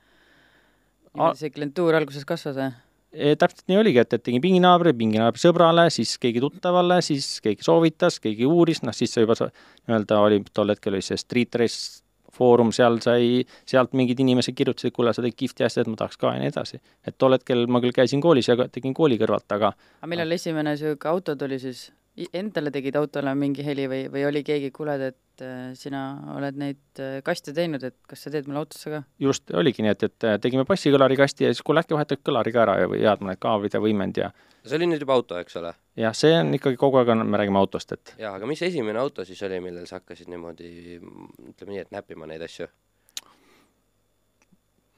niimoodi 1.13 1.43
see 1.43 1.53
klientuur 1.53 1.99
alguses 1.99 2.25
kasvas 2.27 2.57
või? 2.59 2.71
täpselt 3.13 3.67
nii 3.69 3.77
oligi, 3.77 3.99
et, 4.01 4.13
et 4.17 4.23
tegin 4.25 4.41
pinginaabri, 4.41 4.93
pinginaabri 4.97 5.41
sõbrale, 5.41 5.85
siis 5.93 6.15
keegi 6.21 6.41
tuttavale, 6.41 6.97
siis 7.05 7.27
keegi 7.45 7.65
soovitas, 7.65 8.17
keegi 8.23 8.47
uuris, 8.49 8.81
noh 8.81 8.95
siis 8.97 9.13
see 9.13 9.21
juba 9.21 9.37
nii-öelda 9.37 10.17
oli, 10.25 10.41
tol 10.53 10.73
hetkel 10.73 10.97
oli 10.97 11.05
see 11.05 11.19
Street 11.21 11.61
Race 11.61 12.01
foorum, 12.33 12.71
seal 12.73 12.97
sai, 13.05 13.43
sealt 13.69 13.93
mingid 13.97 14.21
inimesed 14.23 14.55
kirjutasid, 14.57 14.93
kuule, 14.95 15.13
sa 15.13 15.21
tegid 15.21 15.37
kihvti 15.43 15.67
asja, 15.67 15.83
et 15.83 15.91
ma 15.91 15.99
tahaks 15.99 16.17
ka 16.17 16.33
ja 16.33 16.41
nii 16.41 16.49
edasi. 16.49 16.81
et 17.05 17.17
tol 17.21 17.37
hetkel 17.37 17.67
ma 17.69 17.81
küll 17.83 17.93
käisin 17.95 18.23
koolis 18.23 18.49
ja 18.49 18.57
tegin 18.65 18.95
kooli 18.97 19.19
kõrvalt, 19.21 19.45
aga 19.53 19.73
aga 19.75 20.09
millal 20.09 20.33
esimene 20.33 20.73
niisugune 20.73 21.13
auto 21.13 21.37
tuli 21.37 21.59
siis? 21.61 21.91
Endale 22.13 22.69
tegid 22.69 22.93
autole 22.99 23.31
mingi 23.33 23.63
heli 23.65 23.87
või, 23.89 24.03
või 24.13 24.21
oli 24.27 24.43
keegi, 24.45 24.67
kuule, 24.75 24.99
et 25.01 25.41
äh, 25.41 25.71
sina 25.73 26.01
oled 26.35 26.59
neid 26.61 27.01
äh, 27.01 27.15
kaste 27.25 27.55
teinud, 27.57 27.81
et 27.87 27.95
kas 28.05 28.27
sa 28.27 28.33
teed 28.33 28.45
mulle 28.45 28.61
autosse 28.61 28.91
ka? 28.93 28.99
just, 29.23 29.49
oligi 29.57 29.81
nii, 29.81 29.95
et, 29.95 30.05
et 30.05 30.27
äh, 30.29 30.35
tegime 30.41 30.61
bassikõlari 30.69 31.17
kasti 31.17 31.47
ja 31.47 31.49
siis 31.49 31.65
kuule, 31.65 31.81
äkki 31.81 31.97
vahetad 31.97 32.21
kõlari 32.21 32.53
ka 32.53 32.61
ära 32.67 32.75
ja, 32.83 32.91
head 32.91 33.23
mõned 33.25 33.41
kaabrid 33.41 33.73
ja 33.73 33.81
võimend 33.81 34.21
ja 34.21 34.29
see 34.61 34.77
oli 34.77 34.91
nüüd 34.91 35.01
juba 35.01 35.17
auto, 35.17 35.39
eks 35.41 35.57
ole? 35.57 35.73
jah, 35.97 36.13
see 36.13 36.37
on 36.37 36.53
ikkagi 36.53 36.77
kogu 36.83 37.01
aeg 37.01 37.09
on, 37.15 37.25
me 37.25 37.41
räägime 37.41 37.57
autost, 37.63 37.97
et 37.97 38.13
jaa, 38.21 38.35
aga 38.37 38.51
mis 38.51 38.61
esimene 38.61 39.01
auto 39.01 39.25
siis 39.25 39.41
oli, 39.49 39.57
millel 39.65 39.89
sa 39.89 39.97
hakkasid 39.97 40.29
niimoodi 40.29 40.69
ütleme 41.01 41.73
nii, 41.73 41.81
et 41.81 41.91
näppima 41.97 42.29
neid 42.29 42.45
asju? 42.45 42.69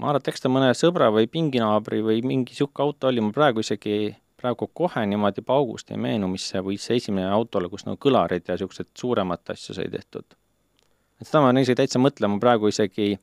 ma 0.04 0.12
arvan, 0.12 0.20
et 0.20 0.30
eks 0.34 0.44
ta 0.44 0.52
mõne 0.52 0.76
sõbra 0.76 1.08
või 1.16 1.32
pinginaabri 1.32 2.04
või 2.04 2.20
mingi 2.28 2.52
niisugune 2.52 2.90
auto 2.90 3.08
oli, 3.08 3.24
ma 3.24 3.32
praegu 3.32 3.64
isegi 3.64 4.12
praegu 4.46 4.70
kohe 4.74 5.06
niimoodi 5.10 5.44
paugust 5.46 5.92
ei 5.92 6.02
meenu, 6.02 6.30
mis 6.32 6.50
see 6.52 6.64
võis 6.64 6.86
see 6.86 7.00
esimene 7.02 7.30
auto 7.34 7.60
olla, 7.60 7.72
kus 7.72 7.88
nagu 7.88 8.00
kõlarid 8.02 8.46
ja 8.46 8.58
niisugused 8.58 8.92
suuremat 8.98 9.56
asju 9.56 9.78
sai 9.78 9.88
tehtud. 9.92 10.26
et 11.22 11.28
seda 11.28 11.42
ma 11.42 11.54
olen 11.54 11.64
isegi 11.64 11.80
täitsa 11.80 12.02
mõtlema, 12.02 12.38
praegu 12.44 12.70
isegi, 12.70 13.16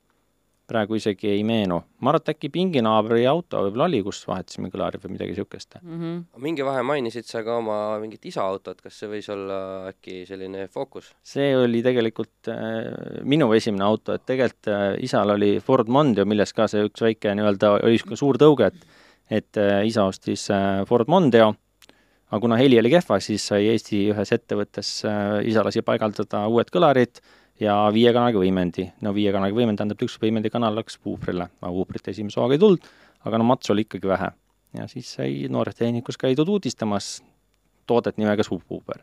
praegu 0.67 0.97
isegi 0.99 1.29
ei 1.31 1.43
meenu. 1.47 1.83
ma 2.00 2.11
arvan, 2.11 2.25
et 2.25 2.33
äkki 2.33 2.50
pinginaabri 2.55 3.26
auto 3.31 3.61
võib-olla 3.67 3.87
oli, 3.91 4.00
kus 4.02 4.23
vahetasime 4.26 4.71
kõlarid 4.73 5.05
või 5.05 5.14
midagi 5.14 5.35
niisugust 5.35 5.76
mm. 5.81 6.00
-hmm. 6.00 6.43
mingi 6.47 6.67
vahe 6.67 6.83
mainisid 6.88 7.29
sa 7.29 7.45
ka 7.47 7.59
oma 7.61 7.76
mingit 8.02 8.26
isa 8.33 8.43
autot, 8.43 8.81
kas 8.83 8.99
see 8.99 9.12
võis 9.12 9.29
olla 9.31 9.61
äkki 9.93 10.25
selline 10.26 10.67
Focus? 10.73 11.12
see 11.23 11.52
oli 11.57 11.85
tegelikult 11.87 12.50
äh, 12.50 13.23
minu 13.23 13.52
esimene 13.52 13.87
auto, 13.87 14.19
et 14.19 14.26
tegelikult 14.26 14.73
äh, 14.73 14.88
isal 15.07 15.37
oli 15.37 15.55
Ford 15.61 15.88
Mondeo, 15.88 16.26
milles 16.26 16.57
ka 16.57 16.67
see 16.67 16.88
üks 16.88 17.07
väike 17.07 17.37
nii-öelda 17.37 17.76
oli 17.79 17.95
niisugune 17.95 18.23
suur 18.25 18.41
tõuge, 18.43 18.73
et 18.73 19.00
et 19.32 19.56
äh, 19.56 19.82
isa 19.88 20.04
ostis 20.08 20.48
äh, 20.52 20.82
Ford 20.88 21.08
Mondeo, 21.08 21.52
aga 22.28 22.40
kuna 22.40 22.58
heli 22.60 22.78
oli 22.80 22.90
kehva, 22.92 23.18
siis 23.24 23.46
sai 23.48 23.68
Eesti 23.72 24.04
ühes 24.12 24.32
ettevõttes, 24.36 24.90
äh, 25.08 25.38
isa 25.48 25.64
lasi 25.64 25.84
paigaldada 25.86 26.44
uued 26.52 26.72
kõlarid 26.72 27.22
ja 27.62 27.76
viie 27.94 28.12
kanaliga 28.12 28.42
võimendi. 28.42 28.88
no 29.00 29.14
viie 29.16 29.32
kanaliga 29.32 29.60
võimend 29.60 29.80
tähendab, 29.80 30.02
üks 30.04 30.18
võimendikanal 30.22 30.76
läks 30.76 30.98
puuprile, 30.98 31.48
aga 31.60 31.72
puuprit 31.72 32.12
esimese 32.12 32.40
hooga 32.40 32.58
ei 32.58 32.62
tulnud, 32.62 32.90
aga 33.24 33.40
no 33.40 33.48
matsu 33.48 33.72
oli 33.72 33.86
ikkagi 33.86 34.08
vähe. 34.08 34.32
ja 34.76 34.88
siis 34.88 35.14
sai 35.16 35.46
noores 35.48 35.76
tehnikus 35.76 36.16
käidud 36.16 36.48
uudistamas 36.48 37.22
toodet 37.86 38.16
nimega 38.16 38.44
subwoofer. 38.44 39.02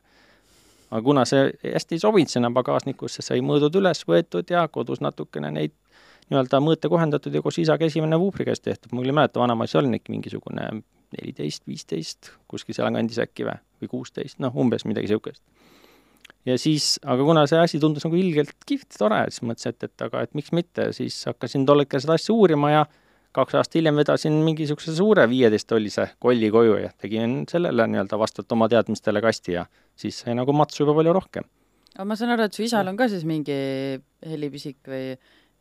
aga 0.92 1.02
kuna 1.02 1.26
see 1.26 1.52
hästi 1.74 1.96
ei 1.96 2.06
sobinud 2.06 2.30
sinna 2.30 2.52
pagasnikusse, 2.52 3.26
sai 3.26 3.42
mõõdud 3.42 3.82
üles 3.82 4.06
võetud 4.06 4.50
ja 4.50 4.68
kodus 4.68 5.02
natukene 5.02 5.52
neid 5.52 5.74
nii-öelda 6.30 6.62
mõõte 6.64 6.90
kohendatud 6.92 7.34
ja 7.34 7.42
koos 7.42 7.58
isaga 7.62 7.88
esimene 7.88 8.20
vuupri 8.22 8.46
käest 8.48 8.64
tehtud, 8.66 8.94
ma 8.94 9.02
küll 9.02 9.14
ei 9.14 9.18
mäleta, 9.18 9.42
vanaema 9.42 9.68
siis 9.68 9.80
oli 9.82 9.98
äkki 9.98 10.14
mingisugune 10.14 10.70
neliteist, 11.18 11.66
viisteist, 11.68 12.32
kuskil 12.50 12.78
sealkandis 12.78 13.20
äkki 13.24 13.48
või, 13.48 13.58
või 13.82 13.92
kuusteist, 13.96 14.38
noh, 14.44 14.56
umbes 14.62 14.86
midagi 14.86 15.10
niisugust. 15.10 15.42
ja 16.46 16.58
siis, 16.62 16.98
aga 17.04 17.26
kuna 17.26 17.46
see 17.50 17.60
asi 17.60 17.82
tundus 17.82 18.06
nagu 18.06 18.18
ilgelt 18.20 18.56
kihvt, 18.70 18.94
tore, 18.98 19.24
siis 19.30 19.44
mõtlesin, 19.46 19.76
et, 19.76 19.90
et 19.90 20.06
aga 20.06 20.26
et 20.26 20.34
miks 20.38 20.54
mitte, 20.56 20.92
siis 20.98 21.18
hakkasin 21.30 21.66
tol 21.66 21.82
hetkel 21.84 22.04
seda 22.04 22.18
asja 22.20 22.36
uurima 22.36 22.72
ja 22.76 22.86
kaks 23.36 23.58
aastat 23.60 23.78
hiljem 23.78 24.00
vedasin 24.00 24.38
mingisuguse 24.46 24.96
suure 24.98 25.26
viieteisttollise 25.30 26.08
kolli 26.22 26.50
koju 26.54 26.80
ja 26.82 26.90
tegin 26.98 27.44
sellele 27.50 27.86
nii-öelda 27.92 28.18
vastavalt 28.20 28.58
oma 28.58 28.70
teadmistele 28.70 29.22
kasti 29.22 29.58
ja 29.58 29.66
siis 30.00 30.24
sai 30.24 30.38
nagu 30.38 30.54
matsu 30.54 30.84
juba 30.84 30.96
palju 30.98 31.14
rohkem. 31.14 31.46
aga 31.96 32.06
ma 32.06 32.18
saan 32.18 32.34
aru, 32.34 32.48
et 32.50 32.58
su 32.58 32.66
isal 32.66 32.90
on 32.90 32.98
ka 32.98 33.10
siis 33.12 33.26
mingi 33.30 33.60
helipisik 34.26 34.90
või 34.90 35.14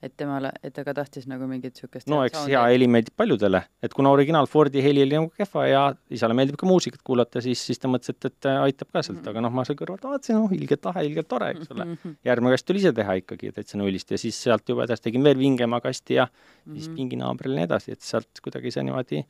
et 0.02 0.12
temale, 0.16 0.52
et 0.62 0.72
ta 0.74 0.84
ka 0.86 0.92
tahtis 0.94 1.26
nagu 1.26 1.46
mingit 1.50 1.74
niisugust 1.74 2.10
no 2.10 2.20
eks 2.26 2.44
hea 2.46 2.60
heli 2.70 2.86
meeldib 2.90 3.16
paljudele, 3.18 3.60
et 3.82 3.94
kuna 3.96 4.12
originaal 4.14 4.46
Fordi 4.50 4.82
heli 4.82 5.02
oli 5.02 5.16
nagu 5.16 5.30
kehva 5.34 5.64
ja 5.66 5.82
isale 6.14 6.36
meeldib 6.38 6.58
ka 6.60 6.68
muusikat 6.68 7.02
kuulata, 7.06 7.42
siis, 7.44 7.64
siis 7.66 7.82
ta 7.82 7.90
mõtles, 7.90 8.14
et, 8.14 8.28
et 8.30 8.50
aitab 8.52 8.92
ka 8.94 9.02
sealt, 9.06 9.26
aga 9.30 9.42
noh, 9.42 9.54
ma 9.54 9.64
seal 9.66 9.78
kõrvalt 9.80 10.06
vaatasin, 10.06 10.38
noh, 10.38 10.54
ilgelt 10.54 10.86
lahe, 10.88 11.04
ilgelt 11.08 11.28
tore, 11.30 11.50
eks 11.54 11.72
ole. 11.74 11.88
järgmine 12.26 12.54
kast 12.54 12.68
tuli 12.68 12.82
ise 12.82 12.92
teha 12.94 13.18
ikkagi 13.22 13.52
täitsa 13.56 13.80
nullist 13.80 14.14
ja 14.14 14.20
siis 14.22 14.38
sealt 14.46 14.70
juba 14.70 14.86
edasi 14.86 15.08
tegin 15.08 15.26
veel 15.26 15.38
vingema 15.40 15.82
kasti 15.84 16.20
ja 16.20 16.28
mm 16.28 16.30
-hmm. 16.30 16.78
siis 16.78 16.94
pinginaabrile 16.94 17.54
ja 17.54 17.64
nii 17.64 17.70
edasi, 17.70 17.98
et 17.98 18.06
sealt 18.06 18.44
kuidagi 18.44 18.70
see 18.74 18.86
niimoodi 18.86 19.24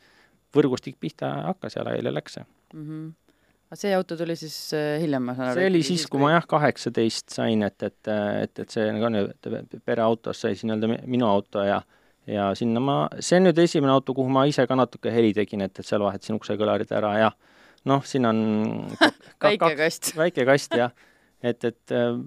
võrgustik 0.54 1.00
pihta 1.00 1.32
hakkas 1.48 1.76
ja 1.76 1.84
laiali 1.88 2.12
läks. 2.14 2.38
See 2.38 2.44
mm. 2.74 2.84
-hmm 2.84 3.27
see 3.76 3.92
auto 3.92 4.16
tuli 4.16 4.36
siis 4.38 4.56
äh, 4.76 4.96
hiljem, 5.02 5.28
ma 5.28 5.34
saan 5.36 5.50
aru? 5.50 5.60
see 5.60 5.70
oli 5.72 5.82
siis, 5.84 6.06
kui 6.08 6.22
ma 6.22 6.32
jah, 6.32 6.46
kaheksateist 6.48 7.34
sain, 7.36 7.62
et, 7.66 7.82
et, 7.82 8.10
et, 8.44 8.64
et 8.64 8.72
see 8.72 8.88
nagu 8.94 9.10
nüüd 9.12 9.78
pereautos 9.84 10.40
sai 10.40 10.54
siis 10.56 10.64
nii-öelda 10.68 11.04
minu 11.04 11.28
auto 11.28 11.64
ja 11.66 11.82
ja 12.28 12.50
sinna 12.56 12.80
ma, 12.84 12.96
see 13.24 13.38
on 13.40 13.48
nüüd 13.48 13.60
esimene 13.62 13.92
auto, 13.94 14.14
kuhu 14.16 14.32
ma 14.32 14.44
ise 14.48 14.66
ka 14.68 14.76
natuke 14.76 15.12
heli 15.12 15.32
tegin, 15.36 15.64
et, 15.64 15.78
et 15.80 15.86
seal 15.86 16.04
vahetasin 16.04 16.36
uksekõlarid 16.36 16.90
ära 16.96 17.12
ja 17.18 17.30
noh, 17.88 18.04
siin 18.04 18.28
on 18.28 18.40
väike 19.44 19.74
kast. 19.78 20.12
väike 20.22 20.44
kast, 20.48 20.76
jah. 20.76 20.92
et, 21.40 21.64
et 21.64 21.94
äh, 21.94 22.18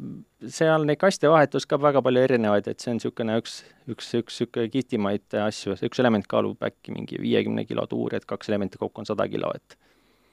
seal 0.49 0.87
neid 0.89 1.01
kaste 1.01 1.29
vahetus 1.29 1.67
ka 1.69 1.79
väga 1.81 2.01
palju 2.05 2.25
erinevaid, 2.25 2.69
et 2.71 2.81
see 2.81 2.93
on 2.93 2.99
niisugune 3.01 3.37
üks, 3.41 3.61
üks, 3.91 4.13
üks 4.17 4.41
niisugune 4.41 4.73
kihvtimaid 4.73 5.37
asju, 5.45 5.77
üks 5.89 6.01
element 6.03 6.29
kaalub 6.31 6.65
äkki 6.65 6.95
mingi 6.95 7.21
viiekümne 7.21 7.67
kilo 7.69 7.85
tuuri, 7.91 8.17
et 8.17 8.29
kaks 8.29 8.49
elementi 8.49 8.81
kokku 8.81 9.03
on 9.03 9.09
sada 9.09 9.29
kilo, 9.29 9.53
et 9.57 9.77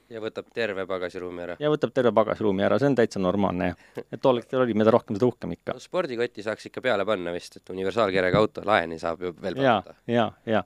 ja 0.09 0.21
võtab 0.23 0.49
terve 0.55 0.85
pagasiruumi 0.89 1.43
ära? 1.45 1.55
ja 1.61 1.69
võtab 1.71 1.93
terve 1.95 2.11
pagasiruumi 2.15 2.65
ära, 2.65 2.79
see 2.81 2.89
on 2.89 2.97
täitsa 2.97 3.21
normaalne 3.21 3.71
jah. 3.71 4.05
et 4.05 4.21
tol 4.21 4.41
hetkel 4.41 4.63
oli, 4.63 4.75
mida 4.77 4.93
rohkem, 4.93 5.17
seda 5.17 5.29
uhkem 5.29 5.53
ikka 5.57 5.75
no,. 5.75 5.83
spordikotti 5.83 6.45
saaks 6.45 6.69
ikka 6.69 6.83
peale 6.85 7.05
panna 7.07 7.33
vist, 7.35 7.59
et 7.59 7.73
universaalkerega 7.73 8.41
auto 8.41 8.63
laeni 8.67 8.99
saab 9.01 9.23
ju 9.25 9.33
veel 9.35 9.59
panna. 9.59 9.75
ja, 10.09 10.25
ja, 10.47 10.57
ja. 10.57 10.63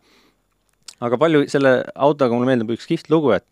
aga 1.07 1.19
palju 1.19 1.45
selle 1.51 1.75
autoga 1.95 2.35
mulle 2.35 2.53
meeldib 2.53 2.75
üks 2.77 2.89
kihvt 2.89 3.11
lugu, 3.13 3.35
et 3.35 3.47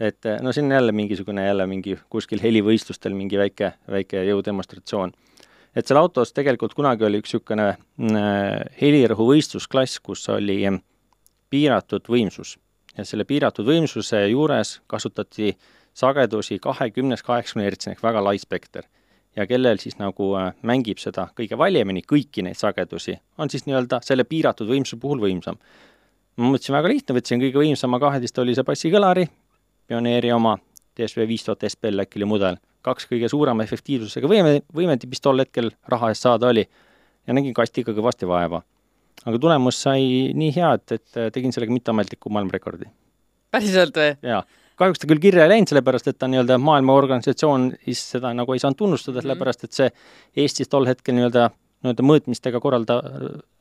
et 0.00 0.30
no 0.40 0.52
siin 0.56 0.70
jälle 0.72 0.92
mingisugune 0.96 1.42
jälle 1.44 1.66
mingi 1.68 1.98
kuskil 2.08 2.40
helivõistlustel 2.40 3.12
mingi 3.12 3.36
väike, 3.36 3.74
väike 3.88 4.24
jõudemonstratsioon. 4.28 5.12
et 5.76 5.86
seal 5.86 6.00
autos 6.00 6.32
tegelikult 6.36 6.76
kunagi 6.76 7.04
oli 7.08 7.20
üks 7.20 7.34
niisugune 7.34 7.68
äh, 7.72 8.64
helirõhu 8.80 9.32
võistlusklass, 9.34 10.00
kus 10.04 10.28
oli 10.32 10.62
piiratud 11.50 12.08
võimsus 12.08 12.58
ja 12.96 13.04
selle 13.06 13.24
piiratud 13.24 13.66
võimsuse 13.66 14.22
juures 14.30 14.78
kasutati 14.90 15.54
sagedusi 15.94 16.58
kahekümnest 16.62 17.26
kaheksakümne 17.26 17.66
hertsini 17.68 17.96
ehk 17.96 18.02
väga 18.02 18.24
lai 18.24 18.38
spekter. 18.38 18.84
ja 19.36 19.46
kellel 19.46 19.78
siis 19.78 19.94
nagu 19.98 20.32
äh, 20.34 20.54
mängib 20.66 20.98
seda 20.98 21.28
kõige 21.38 21.58
valjemini, 21.58 22.02
kõiki 22.02 22.42
neid 22.42 22.58
sagedusi, 22.58 23.14
on 23.38 23.50
siis 23.50 23.62
nii-öelda 23.66 24.00
selle 24.02 24.24
piiratud 24.24 24.66
võimsuse 24.68 24.98
puhul 25.00 25.20
võimsam. 25.22 25.58
ma 26.36 26.50
mõtlesin 26.50 26.74
väga 26.74 26.88
lihtne, 26.88 27.14
võtsin 27.14 27.42
kõige 27.42 27.62
võimsama 27.62 28.00
kaheteisttollise 28.00 28.64
bassikõlari, 28.66 29.28
Pioneeri 29.86 30.32
oma, 30.32 30.56
DSV 30.98 31.26
viis 31.26 31.42
tuhat 31.44 31.64
SPL 31.66 32.04
äkki 32.04 32.20
oli 32.20 32.26
mudel, 32.30 32.58
kaks 32.82 33.06
kõige 33.10 33.28
suurema 33.28 33.62
efektiivsusega 33.66 34.28
võime, 34.30 34.60
võimendi, 34.74 35.08
mis 35.10 35.20
tol 35.20 35.42
hetkel 35.42 35.72
raha 35.88 36.10
eest 36.10 36.26
saada 36.26 36.46
oli, 36.46 36.66
ja 37.26 37.34
nägin 37.34 37.54
kastiga 37.54 37.94
kõvasti 37.94 38.28
vaeva 38.30 38.62
aga 39.26 39.42
tulemus 39.42 39.82
sai 39.84 40.32
nii 40.36 40.54
hea, 40.56 40.72
et, 40.78 40.96
et 40.96 41.34
tegin 41.34 41.52
sellega 41.54 41.74
mitteametliku 41.74 42.32
maailmarekordi. 42.32 42.90
päriselt 43.52 43.96
või? 43.96 44.12
jaa. 44.26 44.42
kahjuks 44.80 45.02
ta 45.02 45.10
küll 45.10 45.22
kirja 45.22 45.46
ei 45.46 45.54
läinud, 45.54 45.72
sellepärast 45.72 46.12
et 46.12 46.18
ta 46.18 46.28
nii-öelda 46.30 46.60
maailmaorganisatsioon 46.62 47.72
siis 47.84 48.04
seda 48.16 48.34
nagu 48.36 48.56
ei 48.56 48.62
saanud 48.62 48.78
tunnustada 48.80 49.18
-hmm. 49.18 49.28
sellepärast 49.28 49.64
et 49.64 49.72
see 49.76 49.90
Eestis 50.36 50.68
tol 50.68 50.88
hetkel 50.88 51.18
nii-öelda 51.18 51.50
nii-öelda 51.80 52.04
mõõtmistega 52.04 52.60
korralda, 52.60 52.98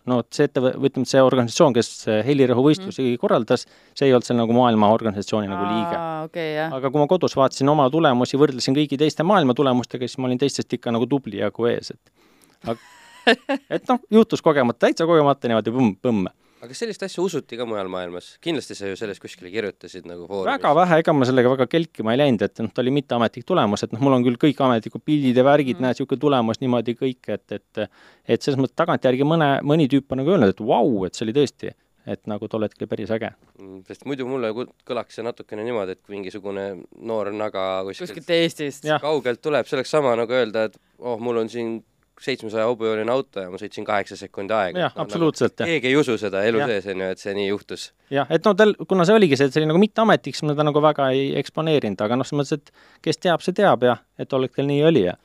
no 0.09 0.17
see 0.35 0.49
ettevõte, 0.49 0.75
ütleme, 0.89 1.07
see 1.07 1.21
organisatsioon, 1.23 1.75
kes 1.77 1.91
helirõhuvõistlusi 2.27 3.05
mm 3.05 3.21
korraldas, 3.21 3.65
see 3.95 4.09
ei 4.09 4.15
olnud 4.15 4.27
seal 4.27 4.39
nagu 4.41 4.55
maailma 4.55 4.89
organisatsiooni 4.91 5.47
nagu 5.47 5.67
liige 5.69 5.99
okay,. 6.27 6.57
aga 6.67 6.91
kui 6.91 6.99
ma 6.99 7.07
kodus 7.07 7.35
vaatasin 7.39 7.71
oma 7.71 7.87
tulemusi, 7.93 8.39
võrdlesin 8.39 8.75
kõigi 8.75 8.99
teiste 8.99 9.23
maailma 9.23 9.55
tulemustega, 9.55 10.07
siis 10.07 10.19
ma 10.19 10.27
olin 10.27 10.41
teistest 10.41 10.75
ikka 10.75 10.91
nagu 10.91 11.07
tubli 11.07 11.39
jagu 11.39 11.69
ees, 11.71 11.93
et 11.95 12.67
aga 12.67 12.98
et 13.75 13.89
noh, 13.89 14.03
juhtus 14.19 14.43
kogemata, 14.45 14.87
täitsa 14.87 15.07
kogemata 15.09 15.51
niimoodi 15.51 15.75
põmm-põmm 15.75 16.29
aga 16.59 16.73
kas 16.73 16.81
sellist 16.83 17.03
asja 17.05 17.23
usuti 17.23 17.57
ka 17.59 17.65
mujal 17.67 17.87
maailmas? 17.91 18.33
kindlasti 18.43 18.75
sa 18.75 18.89
ju 18.89 18.97
sellest 18.99 19.21
kuskile 19.23 19.51
kirjutasid 19.53 20.07
nagu 20.09 20.27
foorumis. 20.27 20.51
väga 20.51 20.71
vähe, 20.75 20.99
ega 21.03 21.15
ma 21.15 21.27
sellega 21.27 21.51
väga 21.53 21.67
kelkima 21.71 22.13
ei 22.13 22.19
läinud, 22.19 22.43
et 22.43 22.63
noh, 22.63 22.71
ta 22.73 22.83
oli 22.83 22.93
mitteametlik 22.97 23.47
tulemus, 23.47 23.85
et 23.85 23.93
noh, 23.95 24.01
mul 24.03 24.17
on 24.17 24.25
küll 24.27 24.39
kõik 24.41 24.59
ametlikud 24.67 25.05
pildid 25.07 25.39
ja 25.39 25.45
värgid 25.47 25.77
mm., 25.77 25.87
näed, 25.87 25.99
niisugune 25.99 26.23
tulemus 26.25 26.59
niimoodi 26.63 26.95
kõik, 26.99 27.21
et, 27.31 27.45
et 27.55 27.83
et 28.27 28.43
selles 28.43 28.59
mõttes 28.59 28.75
tagantjärgi 28.79 29.27
mõne, 29.27 29.51
mõni 29.63 29.87
tüüp 29.91 30.11
on 30.11 30.21
nagu 30.21 30.35
öelnud, 30.35 30.51
et 30.51 30.65
vau, 30.71 31.05
et 31.07 31.15
see 31.15 31.25
oli 31.27 31.35
tõesti, 31.37 31.71
et 32.09 32.27
nagu 32.27 32.49
tol 32.51 32.67
hetkel 32.67 32.89
päris 32.91 33.11
äge. 33.15 33.31
Mm, 33.59 33.83
sest 33.87 34.03
muidu 34.09 34.27
mulle 34.27 34.51
kõlaks 34.87 35.15
see 35.15 35.23
natukene 35.25 35.63
niimoodi, 35.67 35.95
et 35.95 36.03
kui 36.03 36.17
mingisugune 36.17 36.65
noor 36.99 37.31
naga 37.31 37.69
kuskilt, 37.87 38.17
kuskilt 38.17 38.35
Eestist 38.35 38.89
kaugelt 38.99 39.39
tuleb, 39.45 39.69
see 39.69 39.79
oleks 39.79 39.95
sama 39.95 40.11
nagu 40.19 40.35
öelda, 40.35 40.67
et 40.67 40.75
oh, 40.99 41.15
mul 41.23 41.45
on 41.45 41.51
siin 41.51 41.77
seitsmesaja 42.23 42.65
hobujooline 42.69 43.11
auto 43.13 43.43
ja 43.43 43.51
ma 43.51 43.59
sõitsin 43.61 43.85
kaheksa 43.87 44.17
sekundi 44.19 44.55
aega. 44.55 44.85
jah 44.85 44.95
no,, 44.95 45.05
absoluutselt 45.05 45.55
nagu,. 45.59 45.71
keegi 45.71 45.91
ei 45.91 45.95
usu 45.99 46.17
seda 46.21 46.43
elu 46.47 46.61
ja. 46.63 46.67
sees, 46.71 46.89
on 46.91 47.05
ju, 47.05 47.13
et 47.15 47.23
see 47.23 47.35
nii 47.37 47.47
juhtus. 47.47 47.85
jah, 48.13 48.27
et 48.33 48.45
no 48.45 48.53
tal, 48.59 48.75
kuna 48.89 49.07
see 49.07 49.15
oligi 49.15 49.39
see, 49.39 49.49
et 49.49 49.55
see 49.55 49.63
oli 49.63 49.71
nagu 49.71 49.81
mitteametlik, 49.81 50.37
siis 50.37 50.47
ma 50.49 50.57
ta 50.57 50.67
nagu 50.67 50.83
väga 50.83 51.09
ei 51.15 51.31
eksponeerinud, 51.39 52.03
aga 52.05 52.19
noh, 52.19 52.27
selles 52.27 52.53
mõttes, 52.53 52.61
et 52.61 53.01
kes 53.07 53.23
teab, 53.23 53.45
see 53.45 53.57
teab 53.57 53.87
ja 53.87 53.97
et 54.19 54.31
tol 54.31 54.47
hetkel 54.47 54.67
nii 54.69 54.85
oli 54.91 55.07
ja 55.07 55.15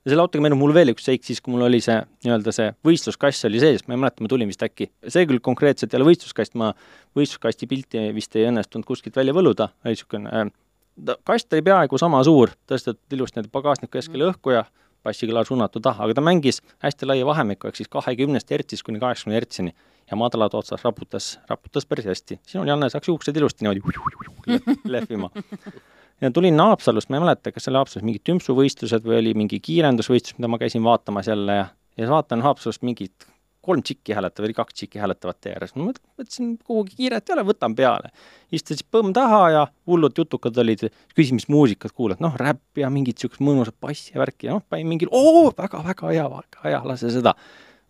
ja 0.00 0.14
selle 0.14 0.24
autoga 0.24 0.40
meenub 0.44 0.62
mul 0.62 0.72
veel 0.72 0.94
üks 0.94 1.04
seik 1.04 1.26
siis, 1.26 1.42
kui 1.44 1.52
mul 1.52 1.66
oli 1.66 1.82
see 1.84 1.98
nii-öelda 2.24 2.54
see 2.56 2.70
võistluskass 2.86 3.44
oli 3.48 3.60
sees, 3.60 3.84
ma 3.84 3.96
ei 3.96 4.00
mäleta, 4.00 4.24
ma 4.24 4.30
tulin 4.32 4.48
vist 4.48 4.64
äkki, 4.64 4.88
see 5.12 5.26
küll 5.28 5.42
konkreetselt 5.44 5.92
ei 5.92 6.00
ole 6.00 6.08
võistluskast, 6.08 6.56
ma 6.56 6.70
võistluskasti 7.18 7.68
pilti 7.68 8.06
vist 8.16 8.36
ei 8.40 8.48
õnnestunud 8.48 8.88
kuskilt 8.88 9.18
välja 9.20 9.36
võluda, 9.36 9.68
oli 9.84 9.92
niisugune 9.92 10.32
äh, 10.32 10.52
kast 11.28 11.52
oli 11.52 11.64
peaaegu 11.66 12.00
sama 12.00 12.22
suur, 12.24 12.52
tõstetud 12.68 13.16
ilusti 13.16 13.40
nende 13.40 13.52
pagasniku 13.52 13.98
keskele 13.98 14.30
õhku 14.30 14.54
ja 14.54 14.64
bassikõlar 15.04 15.48
suunatud 15.48 15.82
taha, 15.84 16.04
aga 16.04 16.18
ta 16.18 16.24
mängis 16.24 16.60
hästi 16.84 17.08
laia 17.08 17.26
vahemikku, 17.26 17.68
ehk 17.68 17.80
siis 17.80 17.88
kahekümnest 17.92 18.50
hertsist 18.50 18.86
kuni 18.86 19.00
kaheksakümne 19.02 19.38
hertsini 19.38 19.74
ja 20.10 20.18
madalad 20.18 20.54
otsas 20.58 20.84
raputas, 20.84 21.32
raputas 21.50 21.86
päris 21.86 22.08
hästi. 22.10 22.40
sinul, 22.46 22.68
Janne, 22.68 22.90
saaks 22.90 23.08
juuksed 23.08 23.36
ilusti 23.36 23.64
niimoodi 23.64 23.80
lehvima. 24.94 25.30
ja 26.20 26.30
tulin 26.30 26.60
Haapsalust, 26.60 27.10
ma 27.10 27.16
ei 27.16 27.26
mäleta, 27.26 27.52
kas 27.52 27.64
see 27.64 27.72
oli 27.72 27.80
Haapsalus 27.80 28.06
mingid 28.06 28.26
tümpsuvõistlused 28.28 29.06
või 29.06 29.20
oli 29.22 29.34
mingi 29.34 29.60
kiirendusvõistlus, 29.60 30.38
mida 30.38 30.50
ma 30.50 30.58
käisin 30.60 30.84
vaatamas 30.84 31.30
jälle 31.30 31.60
ja 31.60 31.68
ja 31.98 32.08
vaatan 32.08 32.42
Haapsalust 32.42 32.82
mingit 32.82 33.26
kolm 33.64 33.82
tšikki 33.84 34.14
hääletavat 34.16 34.48
või 34.48 34.56
kaks 34.56 34.76
tšikki 34.76 35.00
hääletavat 35.02 35.40
tee 35.40 35.52
ääres. 35.52 35.74
ma 35.76 35.90
mõtlesin, 35.90 36.54
kuhugi 36.64 36.96
kiiret 36.96 37.28
ei 37.28 37.34
ole, 37.34 37.44
võtan 37.50 37.74
peale. 37.76 38.12
istusid 38.52 38.86
põmm 38.92 39.12
taha 39.16 39.42
ja 39.50 39.66
hullud 39.86 40.16
jutukad 40.16 40.56
olid, 40.58 40.86
küsin, 41.16 41.36
mis 41.40 41.48
muusikat 41.48 41.92
kuulad, 41.92 42.22
noh, 42.24 42.36
räpp 42.36 42.80
ja 42.80 42.90
mingit 42.90 43.18
niisugust 43.18 43.44
mõnusat 43.44 43.76
bassi 43.80 44.14
ja 44.14 44.22
värki 44.22 44.48
ja 44.48 44.56
noh, 44.56 44.64
panin 44.68 44.88
mingil, 44.88 45.12
oo, 45.12 45.50
väga-väga 45.56 46.14
hea, 46.14 46.30
väga 46.30 46.64
hea, 46.64 46.80
lase 46.84 47.12
seda. 47.12 47.34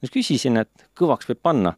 siis 0.00 0.12
küsisin, 0.18 0.60
et 0.64 0.90
kõvaks 0.98 1.30
võib 1.30 1.42
panna. 1.42 1.76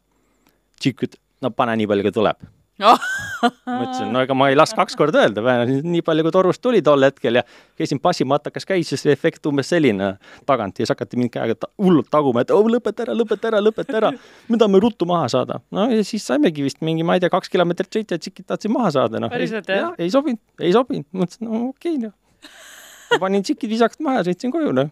tšikk 0.79 1.07
ütleb, 1.07 1.21
no 1.41 1.51
pane 1.51 1.77
nii 1.77 1.87
palju, 1.87 2.09
kui 2.09 2.19
tuleb 2.21 2.49
ma 2.81 3.75
ütlesin, 3.83 4.07
no 4.09 4.21
ega 4.25 4.33
ma 4.37 4.47
ei 4.49 4.55
las 4.57 4.71
kaks 4.73 4.95
korda 4.97 5.21
öelda, 5.21 5.43
nii 5.69 6.01
palju 6.05 6.25
kui 6.25 6.33
torust 6.33 6.61
tuli 6.63 6.81
tol 6.85 7.05
hetkel 7.05 7.37
ja 7.37 7.43
käisin 7.77 7.99
bassimatakas 8.01 8.65
käis, 8.65 8.89
siis 8.89 9.05
efekt 9.13 9.45
umbes 9.49 9.69
selline 9.69 10.15
tagant 10.49 10.79
ja 10.79 10.87
siis 10.87 10.93
hakati 10.95 11.19
mind 11.21 11.33
käega 11.35 11.57
ta 11.59 11.69
hullult 11.83 12.09
taguma, 12.13 12.41
et 12.41 12.53
oh, 12.55 12.65
lõpeta 12.65 13.05
ära, 13.05 13.15
lõpeta 13.19 13.51
ära, 13.51 13.61
lõpeta 13.61 13.99
ära. 14.01 14.11
me 14.49 14.57
tahame 14.57 14.81
ruttu 14.81 15.05
maha 15.09 15.29
saada. 15.35 15.59
no 15.69 15.85
ja 15.93 16.01
siis 16.07 16.25
saimegi 16.25 16.65
vist 16.65 16.81
mingi, 16.81 17.05
ma 17.05 17.19
ei 17.19 17.23
tea, 17.23 17.31
kaks 17.33 17.53
kilomeetrit 17.53 17.99
sõita, 17.99 18.17
et 18.17 18.25
tšikid 18.25 18.49
tahtsid 18.49 18.73
maha 18.73 18.89
saada, 18.97 19.21
noh. 19.21 19.33
päriselt, 19.33 19.69
jah? 19.69 19.93
ei 20.01 20.09
sobinud, 20.13 20.41
ei 20.59 20.73
sobinud, 20.73 21.09
mõtlesin, 21.13 21.45
no 21.49 21.67
okei 21.69 21.99
okay,, 21.99 22.09
noh. 22.09 23.19
panin 23.21 23.45
tšikid 23.45 23.69
viisakalt 23.77 24.01
maha 24.07 24.23
ja 24.23 24.29
sõitsin 24.31 24.55
koju, 24.55 24.73
noh 24.81 24.89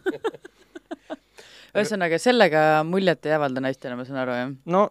ühesõnaga, 1.74 2.18
sellega 2.22 2.62
muljet 2.86 3.26
ei 3.28 3.34
avalda 3.36 3.62
naistele, 3.64 3.96
ma 3.98 4.04
saan 4.08 4.20
aru, 4.24 4.36
jah? 4.36 4.52
no 4.74 4.82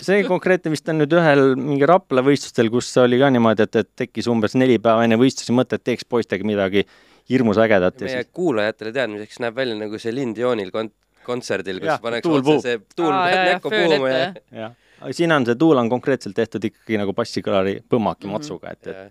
see 0.00 0.22
konkreetne 0.28 0.72
vist 0.74 0.88
on 0.92 1.00
nüüd 1.02 1.16
ühel 1.16 1.42
mingi 1.58 1.88
Rapla 1.88 2.24
võistlustel, 2.26 2.70
kus 2.72 2.92
oli 3.02 3.20
ka 3.22 3.30
niimoodi, 3.32 3.66
et, 3.68 3.80
et 3.82 3.90
tekkis 4.04 4.28
umbes 4.32 4.56
neli 4.58 4.78
päeva 4.82 5.04
enne 5.06 5.18
võistlusi 5.20 5.56
mõte, 5.56 5.80
et 5.80 5.86
teeks 5.86 6.08
poistega 6.08 6.46
midagi 6.46 6.86
hirmus 7.30 7.60
ägedat. 7.62 8.00
meie 8.04 8.22
siis... 8.22 8.32
kuulajatele 8.36 8.92
teadmiseks 8.96 9.40
näeb 9.42 9.56
välja 9.56 9.76
nagu 9.78 9.98
see 10.02 10.14
lind 10.14 10.38
joonil 10.38 10.72
kont-, 10.74 10.94
kontserdil, 11.26 11.80
kus 11.82 12.02
pannakse 12.02 12.34
otse 12.40 12.58
see 12.62 12.82
tuul 12.96 13.12
jaa, 13.12 13.46
näkku 13.52 13.72
puhuma 13.72 14.10
ja 14.12 14.26
jah, 14.54 14.74
aga 15.00 15.14
siin 15.16 15.32
on 15.34 15.46
see 15.48 15.58
tuul 15.58 15.80
on 15.82 15.90
konkreetselt 15.92 16.36
tehtud 16.36 16.64
ikkagi 16.70 17.00
nagu 17.00 17.16
bassikõlari 17.16 17.80
põmmaki 17.90 18.28
Mhm. 18.28 18.36
matsuga, 18.36 18.76
et, 18.76 18.86
et 18.86 18.96
ja 18.96 19.08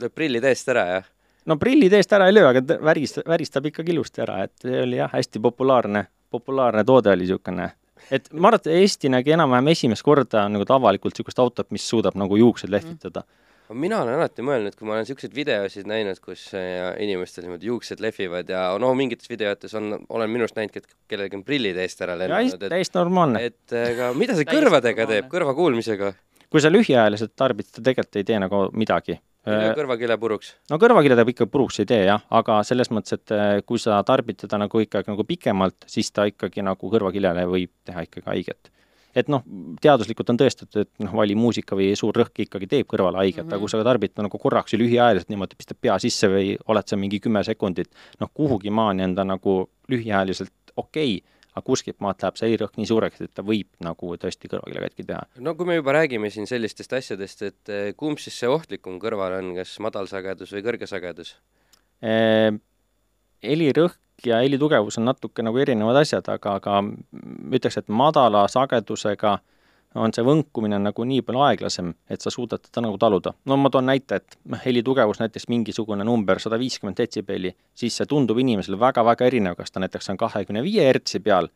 lööb 0.00 0.14
prillid 0.16 0.44
eest 0.48 0.68
ära 0.72 0.84
ja 0.88 1.00
no 1.48 1.56
prillid 1.60 1.94
eest 1.96 2.12
ära 2.16 2.28
ei 2.28 2.36
löö, 2.36 2.48
aga 2.50 2.62
ta 2.64 2.78
värist-, 2.84 3.22
väristab 3.28 3.68
ikkagi 3.70 3.94
ilusti 3.94 4.24
ära, 4.24 4.44
et 4.46 4.54
see 4.64 4.84
oli 4.84 5.00
jah, 5.00 5.10
hästi 5.12 5.42
populaarne, 5.42 6.06
populaarne 6.30 6.84
toode 6.86 7.12
oli 7.14 7.26
niisugune. 7.26 7.70
et 8.10 8.32
ma 8.32 8.50
arvan, 8.50 8.62
et 8.62 8.72
Eesti 8.80 9.10
nägi 9.12 9.36
enam-vähem 9.36 9.74
esimest 9.74 10.06
korda 10.06 10.48
nagu 10.48 10.64
avalikult 10.68 11.14
niisugust 11.14 11.38
autot, 11.38 11.70
mis 11.70 11.86
suudab 11.88 12.16
nagu 12.20 12.36
juuksed 12.36 12.72
lehvitada. 12.72 13.24
aga 13.68 13.78
mina 13.78 14.00
olen 14.02 14.18
alati 14.18 14.44
mõelnud, 14.46 14.76
kui 14.76 14.88
ma 14.88 14.96
olen 14.98 15.08
siukseid 15.08 15.34
videosid 15.34 15.88
näinud, 15.90 16.20
kus 16.24 16.48
äh, 16.58 16.94
inimestel 17.02 17.46
niimoodi 17.46 17.70
juuksed 17.70 18.02
lehvivad 18.04 18.48
ja 18.50 18.64
no 18.82 18.94
mingites 18.94 19.30
videotes 19.30 19.74
on, 19.78 20.00
olen 20.08 20.30
minu 20.30 20.46
arust 20.46 20.58
näinud, 20.58 20.76
et 20.76 20.96
kellelgi 21.08 21.40
on 21.40 21.46
prillid 21.46 21.78
eest 21.78 22.02
ära 22.04 22.18
lennanud, 22.18 22.58
et 22.58 22.74
täiesti 22.76 22.98
normaalne. 22.98 23.44
et 23.52 23.78
aga 23.84 24.12
mida 24.18 24.36
see 24.38 24.48
kõrvadega 24.48 25.08
teeb, 25.14 25.30
kõrva 25.32 25.56
kuulmisega? 25.56 26.14
kui 26.50 26.62
sa 26.62 26.70
lühiajaliselt 26.72 27.36
tarbid, 27.38 27.68
ta 27.70 27.82
tegelikult 27.82 28.18
ei 28.18 28.26
tee 28.26 28.38
nagu 28.42 28.64
midagi. 28.74 29.20
Löö 29.46 29.70
kõrvakile 29.78 30.16
puruks? 30.20 30.52
no 30.70 30.78
kõrvakirja 30.80 31.16
ta 31.18 31.24
ikka 31.28 31.46
puruks 31.50 31.80
ei 31.80 31.88
tee 31.88 32.02
jah, 32.08 32.24
aga 32.30 32.60
selles 32.66 32.90
mõttes, 32.92 33.16
et 33.16 33.32
äh, 33.34 33.54
kui 33.66 33.80
sa 33.80 34.02
tarbid 34.06 34.40
teda 34.42 34.60
nagu 34.60 34.82
ikkagi 34.84 35.10
nagu 35.12 35.24
pikemalt, 35.26 35.88
siis 35.90 36.12
ta 36.12 36.26
ikkagi 36.28 36.64
nagu 36.66 36.92
kõrvakiljale 36.92 37.46
võib 37.48 37.72
teha 37.88 38.04
ikkagi 38.06 38.28
haiget. 38.28 38.70
et 39.16 39.28
noh, 39.32 39.42
teaduslikult 39.82 40.30
on 40.30 40.38
tõestatud, 40.38 40.84
et 40.84 41.04
noh, 41.04 41.16
valimuusika 41.22 41.78
või 41.78 41.90
suur 41.98 42.14
rõhk 42.14 42.44
ikkagi 42.46 42.68
teeb 42.70 42.86
kõrvale 42.90 43.22
haiget 43.22 43.42
mm, 43.42 43.48
-hmm. 43.48 43.56
aga 43.56 43.64
kui 43.64 43.72
sa 43.72 43.84
tarbid 43.84 44.14
ta 44.14 44.22
nagu 44.26 44.38
korraks 44.38 44.72
ja 44.72 44.78
lühiajaliselt 44.78 45.32
niimoodi 45.32 45.58
pistad 45.58 45.80
pea 45.80 45.98
sisse 45.98 46.28
või 46.28 46.56
oled 46.68 46.86
seal 46.86 47.00
mingi 47.00 47.20
kümme 47.20 47.44
sekundit, 47.44 47.90
noh 48.20 48.30
kuhugi 48.34 48.70
maani 48.70 49.08
on 49.08 49.14
ta 49.14 49.24
nagu 49.24 49.70
lühiajaliselt 49.88 50.52
okei 50.76 51.16
okay,, 51.16 51.39
aga 51.54 51.64
kuskilt 51.66 51.98
maalt 52.04 52.22
läheb 52.22 52.38
see 52.38 52.48
helirõhk 52.48 52.78
nii 52.78 52.88
suureks, 52.90 53.22
et 53.24 53.32
ta 53.34 53.44
võib 53.46 53.68
nagu 53.84 54.14
tõesti 54.22 54.50
kõrvakilja 54.50 54.84
katki 54.86 55.06
teha. 55.08 55.22
no 55.46 55.54
kui 55.58 55.68
me 55.68 55.78
juba 55.80 55.94
räägime 55.98 56.30
siin 56.30 56.46
sellistest 56.50 56.92
asjadest, 56.98 57.42
et 57.42 57.72
eh, 57.72 57.92
kumb 57.96 58.22
siis 58.22 58.38
see 58.38 58.50
ohtlikum 58.50 59.00
kõrval 59.02 59.38
on, 59.40 59.54
kas 59.58 59.76
madalsagedus 59.82 60.54
või 60.56 60.64
kõrgesagedus? 60.66 61.34
Ehm, 62.06 62.60
helirõhk 63.44 64.26
ja 64.26 64.40
helitugevus 64.44 64.98
on 65.00 65.08
natuke 65.08 65.44
nagu 65.44 65.58
erinevad 65.60 66.02
asjad, 66.02 66.26
aga, 66.32 66.58
aga 66.60 66.80
ütleks, 67.56 67.80
et 67.80 67.88
madala 67.88 68.46
sagedusega 68.52 69.38
on 69.98 70.12
see 70.14 70.24
võnkumine 70.26 70.78
nagu 70.78 71.04
nii 71.06 71.22
palju 71.26 71.42
aeglasem, 71.44 71.92
et 72.10 72.22
sa 72.22 72.30
suudad 72.30 72.62
teda 72.62 72.84
nagu 72.86 72.98
taluda. 73.00 73.32
no 73.44 73.56
ma 73.56 73.70
toon 73.70 73.88
näite, 73.90 74.20
et 74.20 74.36
noh, 74.44 74.60
helitugevus 74.64 75.18
näiteks 75.22 75.48
mingisugune 75.50 76.04
number 76.06 76.38
sada 76.38 76.58
viiskümmend 76.60 76.98
detsibelli, 77.00 77.54
siis 77.74 77.96
see 77.98 78.06
tundub 78.10 78.38
inimesele 78.38 78.78
väga-väga 78.78 79.26
erinev, 79.26 79.56
kas 79.58 79.74
ta 79.74 79.82
näiteks 79.82 80.12
on 80.12 80.20
kahekümne 80.20 80.62
viie 80.66 80.86
hertsi 80.86 81.20
peal 81.24 81.50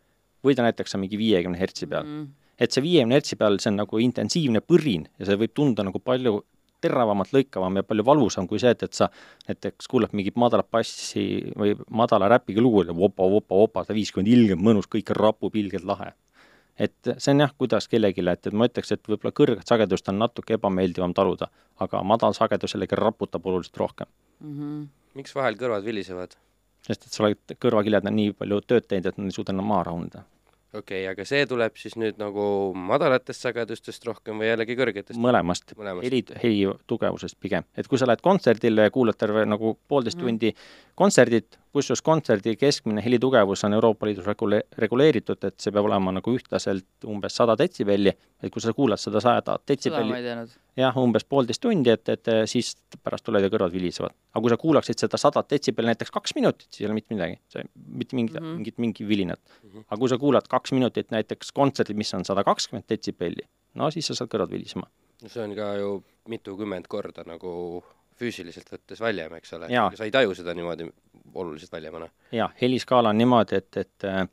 või 0.45 0.57
ta 0.57 0.67
näiteks 0.67 0.97
on 0.97 1.05
mingi 1.05 1.21
viiekümne 1.21 1.59
hertsi 1.59 1.87
peal. 1.87 2.05
Mm. 2.05 2.33
et 2.59 2.75
see 2.75 2.83
viiekümne 2.83 3.17
hertsi 3.19 3.37
peal, 3.37 3.59
see 3.59 3.71
on 3.71 3.81
nagu 3.83 3.99
intensiivne 4.03 4.61
põrin 4.62 5.07
ja 5.19 5.31
see 5.31 5.38
võib 5.38 5.55
tunduda 5.55 5.87
nagu 5.87 5.99
palju 5.99 6.43
teravamalt 6.85 7.33
lõikavam 7.33 7.79
ja 7.81 7.87
palju 7.87 8.05
valusam 8.07 8.49
kui 8.50 8.61
see, 8.62 8.75
et, 8.75 8.83
et 8.83 8.97
sa 8.97 9.09
näiteks 9.49 9.88
kuulad 9.91 10.12
mingit 10.17 10.37
madalat 10.41 10.69
bassi 10.71 11.25
või 11.57 11.75
madala 11.88 12.29
räpiga 12.33 12.62
lugu 12.62 12.85
ja 12.85 12.97
vopa, 12.97 13.26
vopa, 13.31 13.57
vopa, 13.57 13.87
sada 13.87 13.97
viiskümmend 13.97 14.31
ilgelt 14.31 14.62
mõnus, 14.62 14.91
kõik 14.91 15.14
rapub, 15.17 15.57
ilgelt 15.57 15.87
lahe. 15.88 16.12
Et 16.78 17.12
see 17.19 17.33
on 17.35 17.45
jah, 17.45 17.52
kuidas 17.59 17.88
kellelegi, 17.90 18.25
et, 18.31 18.49
et 18.49 18.57
ma 18.57 18.69
ütleks, 18.69 18.93
et 18.95 19.09
võib-olla 19.09 19.35
kõrget 19.37 19.69
sagedust 19.69 20.09
on 20.11 20.19
natuke 20.23 20.59
ebameeldivam 20.59 21.14
taluda, 21.14 21.50
aga 21.85 22.02
madal 22.07 22.35
sagedus 22.37 22.75
jällegi 22.75 22.99
raputab 22.99 23.47
oluliselt 23.47 23.81
rohkem. 23.83 24.11
Mhm. 24.40 24.85
miks 25.14 25.35
vahel 25.35 25.54
kõrvad 25.54 25.85
vilisevad? 25.87 26.35
sest 26.85 27.07
et 27.07 27.16
sa 27.16 27.25
oled 27.25 27.57
kõrvakiljad 27.62 28.07
on 28.09 28.16
nii 28.19 28.37
palju 28.37 28.61
tööd 28.69 28.87
teinud, 28.88 29.07
et 29.09 29.19
nad 29.19 29.31
ei 29.31 29.37
suuda 29.37 29.54
enam 29.54 29.71
maha 29.73 29.87
rahuneda. 29.88 30.25
okei 30.75 31.04
okay,, 31.04 31.07
aga 31.12 31.25
see 31.25 31.47
tuleb 31.49 31.78
siis 31.81 31.95
nüüd 31.97 32.19
nagu 32.21 32.47
madalatest 32.76 33.47
sagedustest 33.47 34.04
rohkem 34.04 34.43
või 34.43 34.50
jällegi 34.50 34.76
kõrgetest? 34.76 35.21
mõlemast, 35.21 35.76
mõlemast. 35.78 36.04
heli, 36.04 36.25
heli 36.43 36.75
tugevusest 36.90 37.38
pigem, 37.40 37.64
et 37.76 37.88
kui 37.88 38.00
sa 38.00 38.11
lähed 38.11 38.25
kontserdile 38.25 38.88
ja 38.88 38.95
kuulad 38.95 39.16
terve 39.16 39.47
nagu 39.49 39.76
poolteist 39.88 40.19
mm. 40.19 40.26
tundi 40.26 40.52
kontserdit, 40.99 41.58
kusjuures 41.75 42.02
kontserdi 42.06 42.54
keskmine 42.56 43.02
helitugevus 43.04 43.65
on 43.67 43.75
Euroopa 43.76 44.06
Liidus 44.06 44.26
regule-, 44.28 44.63
reguleeritud, 44.78 45.43
et 45.49 45.56
see 45.60 45.75
peab 45.75 45.89
olema 45.89 46.13
nagu 46.15 46.34
ühtlaselt 46.34 47.08
umbes 47.10 47.34
sada 47.41 47.56
detsibelli, 47.58 48.13
et 48.43 48.52
kui 48.52 48.63
sa 48.63 48.75
kuulad 48.76 49.02
seda 49.02 49.23
ma 49.25 49.56
detsibelli, 49.69 50.37
jah, 50.78 51.00
umbes 51.02 51.26
poolteist 51.28 51.63
tundi, 51.65 51.91
et, 51.91 52.08
et 52.15 52.32
siis 52.50 52.75
pärast 53.02 53.26
tulevad 53.26 53.49
ja 53.49 53.52
kõrvad 53.52 53.75
vilisevad. 53.75 54.15
aga 54.32 54.45
kui 54.45 54.54
sa 54.54 54.60
kuulaksid 54.63 55.04
seda 55.04 55.21
sadat 55.21 55.50
detsibelli 55.50 55.93
näiteks 55.93 56.15
kaks 56.15 56.37
minutit, 56.39 56.69
siis 56.71 56.84
ei 56.84 56.91
ole 56.91 56.99
mitte 57.00 57.15
midagi, 57.15 57.41
see 57.52 57.67
mitte 57.75 58.17
mingit 58.17 58.41
mm. 58.41 58.47
-hmm. 58.47 58.56
mingit, 58.60 58.78
mingi 58.78 59.08
vilinat 59.08 59.41
Mhm. 59.75 59.84
aga 59.89 59.99
kui 60.00 60.08
sa 60.08 60.19
kuulad 60.19 60.49
kaks 60.49 60.73
minutit 60.73 61.10
näiteks 61.10 61.52
kontserdi, 61.52 61.95
mis 61.95 62.15
on 62.15 62.25
sada 62.25 62.45
kakskümmend 62.45 62.87
detsibelli, 62.89 63.47
no 63.75 63.91
siis 63.91 64.06
sa 64.06 64.15
saad 64.15 64.30
kõrvad 64.30 64.50
vilisema. 64.50 64.87
no 65.23 65.28
see 65.28 65.43
on 65.43 65.54
ka 65.56 65.75
ju 65.80 66.02
mitukümmend 66.28 66.87
korda 66.89 67.25
nagu 67.26 67.82
füüsiliselt 68.21 68.71
võttes 68.71 69.03
valjem, 69.03 69.35
eks 69.41 69.53
ole 69.59 69.69
Jaa.. 69.73 69.91
sa 69.97 70.07
ei 70.07 70.15
taju 70.15 70.35
seda 70.39 70.55
niimoodi 70.55 70.89
oluliselt 71.35 71.73
valjemana. 71.73 72.09
jah, 72.33 72.53
heliskaala 72.61 73.13
on 73.15 73.19
niimoodi, 73.19 73.61
et, 73.63 73.77
et 73.77 74.09
äh, 74.09 74.25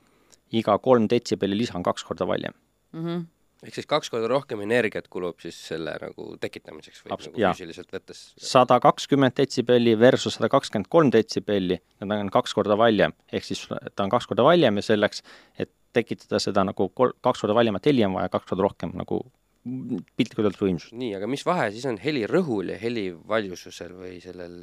iga 0.62 0.78
kolm 0.84 1.08
detsibelli 1.10 1.58
lisa 1.64 1.78
on 1.80 1.86
kaks 1.86 2.04
korda 2.08 2.28
valjem. 2.28 2.54
Mhm. 2.94 3.24
ehk 3.62 3.76
siis 3.78 3.86
kaks 3.86 4.10
korda 4.10 4.28
rohkem 4.28 4.64
energiat 4.66 5.06
kulub 5.14 5.38
siis 5.40 5.58
selle 5.68 5.94
nagu 6.02 6.32
tekitamiseks 6.42 7.04
või 7.04 7.12
Abs- 7.14 7.28
nagu 7.30 7.42
jaa. 7.44 7.52
füüsiliselt 7.54 7.92
võttes. 7.94 8.24
sada 8.38 8.80
kakskümmend 8.82 9.36
detsibelli 9.38 9.94
versus 10.00 10.40
sada 10.40 10.50
kakskümmend 10.50 10.90
kolm 10.90 11.12
detsibelli, 11.14 11.78
need 12.02 12.18
on 12.26 12.32
kaks 12.34 12.54
korda 12.58 12.78
valjem, 12.78 13.14
ehk 13.32 13.46
siis 13.46 13.68
ta 13.96 14.04
on 14.04 14.10
kaks 14.10 14.28
korda 14.28 14.44
valjem 14.44 14.82
ja 14.82 14.88
selleks, 14.90 15.22
et 15.58 15.70
tekitada 15.94 16.40
seda 16.40 16.64
nagu 16.66 16.90
kol-, 16.90 17.14
kaks 17.22 17.44
korda 17.44 17.56
valjemat 17.56 17.86
heli 17.86 18.06
on 18.06 18.18
vaja 18.18 18.30
kaks 18.34 18.50
korda 18.50 18.64
rohkem 18.64 18.96
nagu 18.98 19.22
piltlikult 19.62 20.48
öeldes 20.48 20.62
võimsust. 20.62 20.96
nii, 20.98 21.12
aga 21.18 21.28
mis 21.30 21.44
vahe 21.46 21.70
siis 21.74 21.86
on 21.90 22.00
helirõhul 22.02 22.74
ja 22.74 22.78
heli 22.82 23.10
valjususel 23.14 23.94
või 23.94 24.16
sellel, 24.24 24.56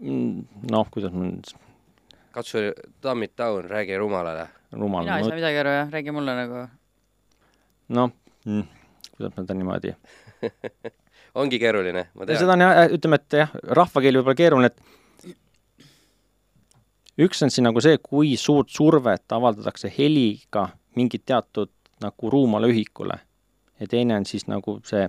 noh, 0.00 0.90
kuidas 0.94 1.14
ma 1.14 1.28
nüüd 1.28 1.52
katsu 2.34 2.72
dumb 3.02 3.22
it 3.22 3.36
down, 3.38 3.68
räägi 3.70 3.98
rumalale. 4.00 4.48
rumal 4.72 5.04
mina 5.06 5.18
ei 5.20 5.28
saa 5.28 5.38
midagi 5.38 5.60
aru 5.62 5.74
jah, 5.76 5.92
räägi 5.94 6.10
mulle 6.16 6.34
nagu. 6.40 6.64
noh, 7.94 8.10
kuidas 9.14 9.36
ma 9.36 9.44
ta 9.46 9.54
niimoodi 9.54 9.94
ongi 11.40 11.60
keeruline, 11.62 12.08
ma 12.14 12.26
tean. 12.26 12.38
seda 12.42 12.56
on 12.56 12.64
jah, 12.66 12.80
ütleme, 12.96 13.20
et 13.22 13.38
jah, 13.38 13.54
rahvakeeli 13.78 14.18
võib-olla 14.18 14.40
keeruline, 14.40 14.72
et 14.72 14.78
üks 17.22 17.46
on 17.46 17.54
siin 17.54 17.68
nagu 17.68 17.78
see, 17.84 18.02
kui 18.02 18.34
suurt 18.40 18.74
survet 18.74 19.38
avaldatakse 19.38 19.92
heliga 19.94 20.66
mingit 20.98 21.22
teatud 21.30 21.70
nagu 22.02 22.30
ruumale 22.34 22.66
ühikule 22.74 23.20
ja 23.80 23.86
teine 23.90 24.16
on 24.16 24.26
siis 24.26 24.46
nagu 24.46 24.78
see 24.84 25.08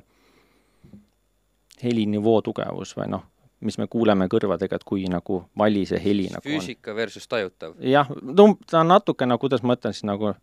helinivoo 1.84 2.42
tugevus 2.42 2.96
või 2.98 3.08
noh, 3.12 3.24
mis 3.66 3.78
me 3.78 3.88
kuuleme 3.92 4.28
kõrvadega, 4.32 4.80
et 4.80 4.86
kui 4.88 5.06
nagu 5.12 5.44
vali 5.58 5.86
see 5.90 6.02
heli 6.02 6.28
nagu 6.32 6.42
on. 6.42 6.52
füüsika 6.52 6.96
versus 6.96 7.28
tajutav. 7.28 7.76
jah, 7.80 8.12
no 8.22 8.54
ta 8.70 8.82
on 8.82 8.94
natukene, 8.94 9.38
kuidas 9.42 9.64
ma 9.64 9.78
ütlen 9.78 9.96
siis 9.96 10.08
nagu 10.08 10.36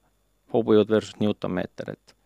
hobujõud 0.53 0.91
versus 0.91 1.17
Newton-meeter, 1.21 1.95
et 1.97 2.17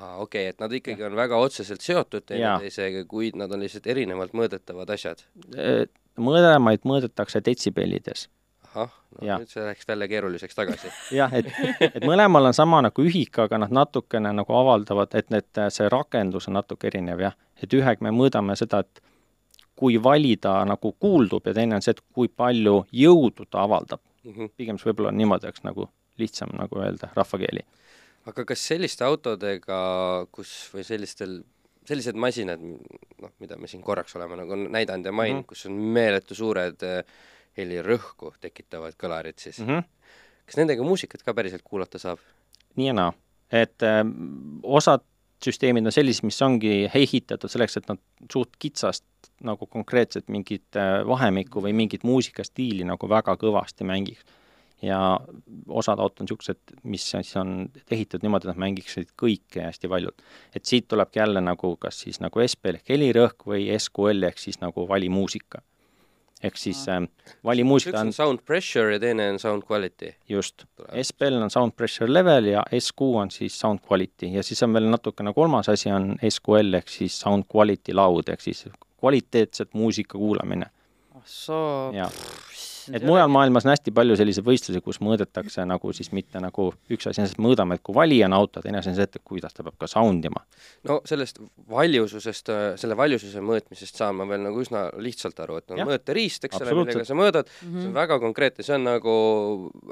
okei 0.00 0.44
okay,, 0.44 0.50
et 0.52 0.60
nad 0.60 0.72
ikkagi 0.72 1.04
on 1.04 1.16
väga 1.16 1.38
otseselt 1.40 1.84
seotud 1.84 2.26
teineteisega, 2.28 3.04
kuid 3.08 3.38
nad 3.40 3.52
on 3.52 3.64
lihtsalt 3.64 3.86
erinevalt 3.90 4.36
mõõdetavad 4.36 4.92
asjad. 4.94 5.24
eh, 5.56 5.86
mõlemaid 6.20 6.86
mõõdetakse 6.88 7.42
detsibellides 7.44 8.28
ahah, 8.74 8.90
no 9.18 9.26
Jaa. 9.26 9.38
nüüd 9.42 9.50
see 9.50 9.64
läks 9.66 9.88
jälle 9.88 10.08
keeruliseks 10.08 10.54
tagasi. 10.54 10.90
jah, 11.20 11.32
et, 11.34 11.48
et 11.80 12.04
mõlemal 12.06 12.50
on 12.50 12.56
sama 12.56 12.82
nagu 12.86 13.04
ühik, 13.04 13.38
aga 13.42 13.58
nad 13.64 13.74
natukene 13.74 14.32
nagu 14.36 14.56
avaldavad, 14.56 15.14
et 15.18 15.30
need, 15.34 15.62
see 15.74 15.88
rakendus 15.92 16.48
on 16.50 16.58
natuke 16.60 16.90
erinev 16.90 17.22
jah, 17.26 17.38
et 17.62 17.74
ühega 17.76 18.06
me 18.06 18.14
mõõdame 18.14 18.56
seda, 18.58 18.84
et 18.84 19.02
kui 19.80 19.96
valida 20.02 20.58
nagu 20.68 20.92
kuuldub 21.00 21.46
ja 21.48 21.54
teine 21.56 21.78
on 21.78 21.84
see, 21.84 21.96
et 21.96 22.02
kui 22.14 22.28
palju 22.28 22.84
jõudu 22.92 23.48
ta 23.48 23.64
avaldab. 23.64 24.02
Mhm. 24.20 24.52
pigem 24.56 24.76
see 24.76 24.90
võib-olla 24.90 25.14
niimoodi 25.16 25.48
oleks 25.48 25.62
nagu 25.64 25.86
lihtsam 26.20 26.50
nagu 26.52 26.82
öelda 26.82 27.08
rahvakeeli. 27.16 27.64
aga 28.28 28.44
kas 28.44 28.66
selliste 28.68 29.04
autodega, 29.06 29.78
kus 30.30 30.50
või 30.74 30.84
sellistel, 30.84 31.38
sellised 31.88 32.18
masinad, 32.20 32.60
noh, 32.60 33.32
mida 33.40 33.56
me 33.56 33.70
siin 33.70 33.82
korraks 33.82 34.16
oleme 34.16 34.36
nagu 34.42 34.58
näidanud 34.60 35.08
ja 35.08 35.12
maininud 35.12 35.40
mm. 35.40 35.44
-hmm. 35.44 35.48
kus 35.48 35.66
on 35.66 35.72
meeletu 35.96 36.34
suured 36.34 36.84
eh, 36.84 37.04
helirõhku 37.60 38.34
tekitavad 38.40 38.96
kõlarid 39.00 39.38
siis 39.38 39.60
mm, 39.60 39.66
Mm 39.66 39.78
-hmm. 39.78 40.44
kas 40.46 40.56
nendega 40.56 40.82
muusikat 40.82 41.22
ka 41.22 41.34
päriselt 41.34 41.62
kuulata 41.62 41.98
saab? 41.98 42.18
nii 42.76 42.86
ja 42.86 42.96
naa, 42.96 43.12
et 43.52 43.82
äh, 43.82 44.04
osad 44.62 45.06
süsteemid 45.44 45.86
on 45.88 45.94
sellised, 45.94 46.24
mis 46.28 46.40
ongi 46.44 46.74
ehitatud 46.94 47.50
selleks, 47.50 47.78
et 47.80 47.88
nad 47.88 48.00
suht 48.32 48.58
kitsast 48.60 49.06
nagu 49.46 49.66
konkreetselt 49.66 50.28
mingit 50.32 50.76
äh, 50.76 51.00
vahemikku 51.08 51.62
või 51.64 51.72
mingit 51.76 52.04
muusikastiili 52.04 52.84
nagu 52.88 53.08
väga 53.08 53.36
kõvasti 53.40 53.88
mängiks. 53.88 54.24
ja 54.82 55.20
osad 55.68 56.00
autod 56.00 56.22
on 56.22 56.24
niisugused, 56.24 56.60
mis 56.88 57.04
siis 57.10 57.34
on 57.36 57.66
ehitatud 57.90 58.22
niimoodi, 58.24 58.46
et 58.46 58.54
nad 58.54 58.60
mängiksid 58.62 59.10
kõike 59.22 59.66
hästi 59.66 59.88
valjult. 59.88 60.22
et 60.56 60.64
siit 60.64 60.88
tulebki 60.88 61.18
jälle 61.18 61.40
nagu 61.40 61.76
kas 61.76 62.00
siis 62.00 62.20
nagu 62.20 62.40
SPL 62.46 62.80
ehk 62.80 62.88
helirõhk 62.88 63.46
või 63.46 63.68
SQL 63.78 64.28
ehk 64.28 64.38
siis 64.38 64.60
nagu 64.60 64.88
valimuusika. 64.88 65.62
Ehk 66.42 66.56
siis 66.56 66.82
äh, 66.88 67.02
vali 67.44 67.64
muusika 67.64 67.96
üks 67.96 68.00
on 68.00 68.12
sound 68.16 68.44
pressure 68.46 68.94
ja 68.94 69.00
teine 69.02 69.28
on 69.32 69.38
sound 69.38 69.64
quality. 69.70 70.14
just, 70.28 70.64
SPL 71.02 71.40
on 71.40 71.50
sound 71.50 71.76
pressure 71.76 72.12
level 72.12 72.50
ja 72.52 72.64
SQ 72.78 73.10
on 73.22 73.30
siis 73.30 73.58
sound 73.60 73.84
quality 73.86 74.32
ja 74.36 74.42
siis 74.46 74.62
on 74.62 74.74
veel 74.74 74.88
natukene 74.90 75.34
kolmas 75.36 75.68
asi 75.68 75.92
on 75.92 76.14
SQL 76.28 76.80
ehk 76.80 76.88
siis 76.88 77.20
sound 77.20 77.48
quality 77.54 77.96
loud 77.96 78.32
ehk 78.32 78.40
siis 78.40 78.66
kvaliteetset 79.00 79.74
muusika 79.74 80.18
kuulamine. 80.18 80.66
Ah 81.20 81.28
soo. 81.28 82.96
et 82.96 83.04
mujal 83.06 83.28
maailmas 83.30 83.66
on 83.66 83.72
hästi 83.74 83.92
palju 83.94 84.16
selliseid 84.18 84.46
võistlusi, 84.46 84.80
kus 84.84 84.98
mõõdetakse 85.04 85.62
nagu 85.68 85.92
siis 85.94 86.10
mitte 86.16 86.40
nagu 86.42 86.70
üks 86.90 87.08
asi 87.10 87.22
on 87.22 87.28
see, 87.28 87.36
et 87.36 87.42
mõõdame, 87.42 87.76
et 87.76 87.84
kui 87.86 87.94
vali 87.94 88.18
on 88.26 88.34
auto, 88.34 88.62
teine 88.64 88.80
asi 88.80 88.90
on 88.90 88.96
see, 88.96 89.06
et 89.06 89.18
kuidas 89.26 89.54
ta 89.54 89.64
peab 89.66 89.76
ka 89.80 89.88
sound 89.90 90.24
ima. 90.26 90.42
no 90.88 91.00
sellest 91.08 91.42
valjususest, 91.70 92.52
selle 92.80 92.96
valjususe 92.98 93.42
mõõtmisest 93.44 94.00
saan 94.00 94.18
ma 94.18 94.26
veel 94.30 94.42
nagu 94.46 94.64
üsna 94.64 94.86
lihtsalt 95.02 95.42
aru, 95.44 95.60
et 95.60 95.76
on 95.76 95.84
mõõteriist, 95.90 96.48
eks 96.48 96.62
ole, 96.62 96.76
millega 96.80 97.06
sa 97.06 97.18
mõõdad 97.18 97.46
mm, 97.46 97.68
-hmm. 97.68 97.84
see 97.84 97.92
on 97.92 97.98
väga 98.00 98.20
konkreetne, 98.24 98.66
see 98.66 98.78
on 98.78 98.88
nagu 98.88 99.14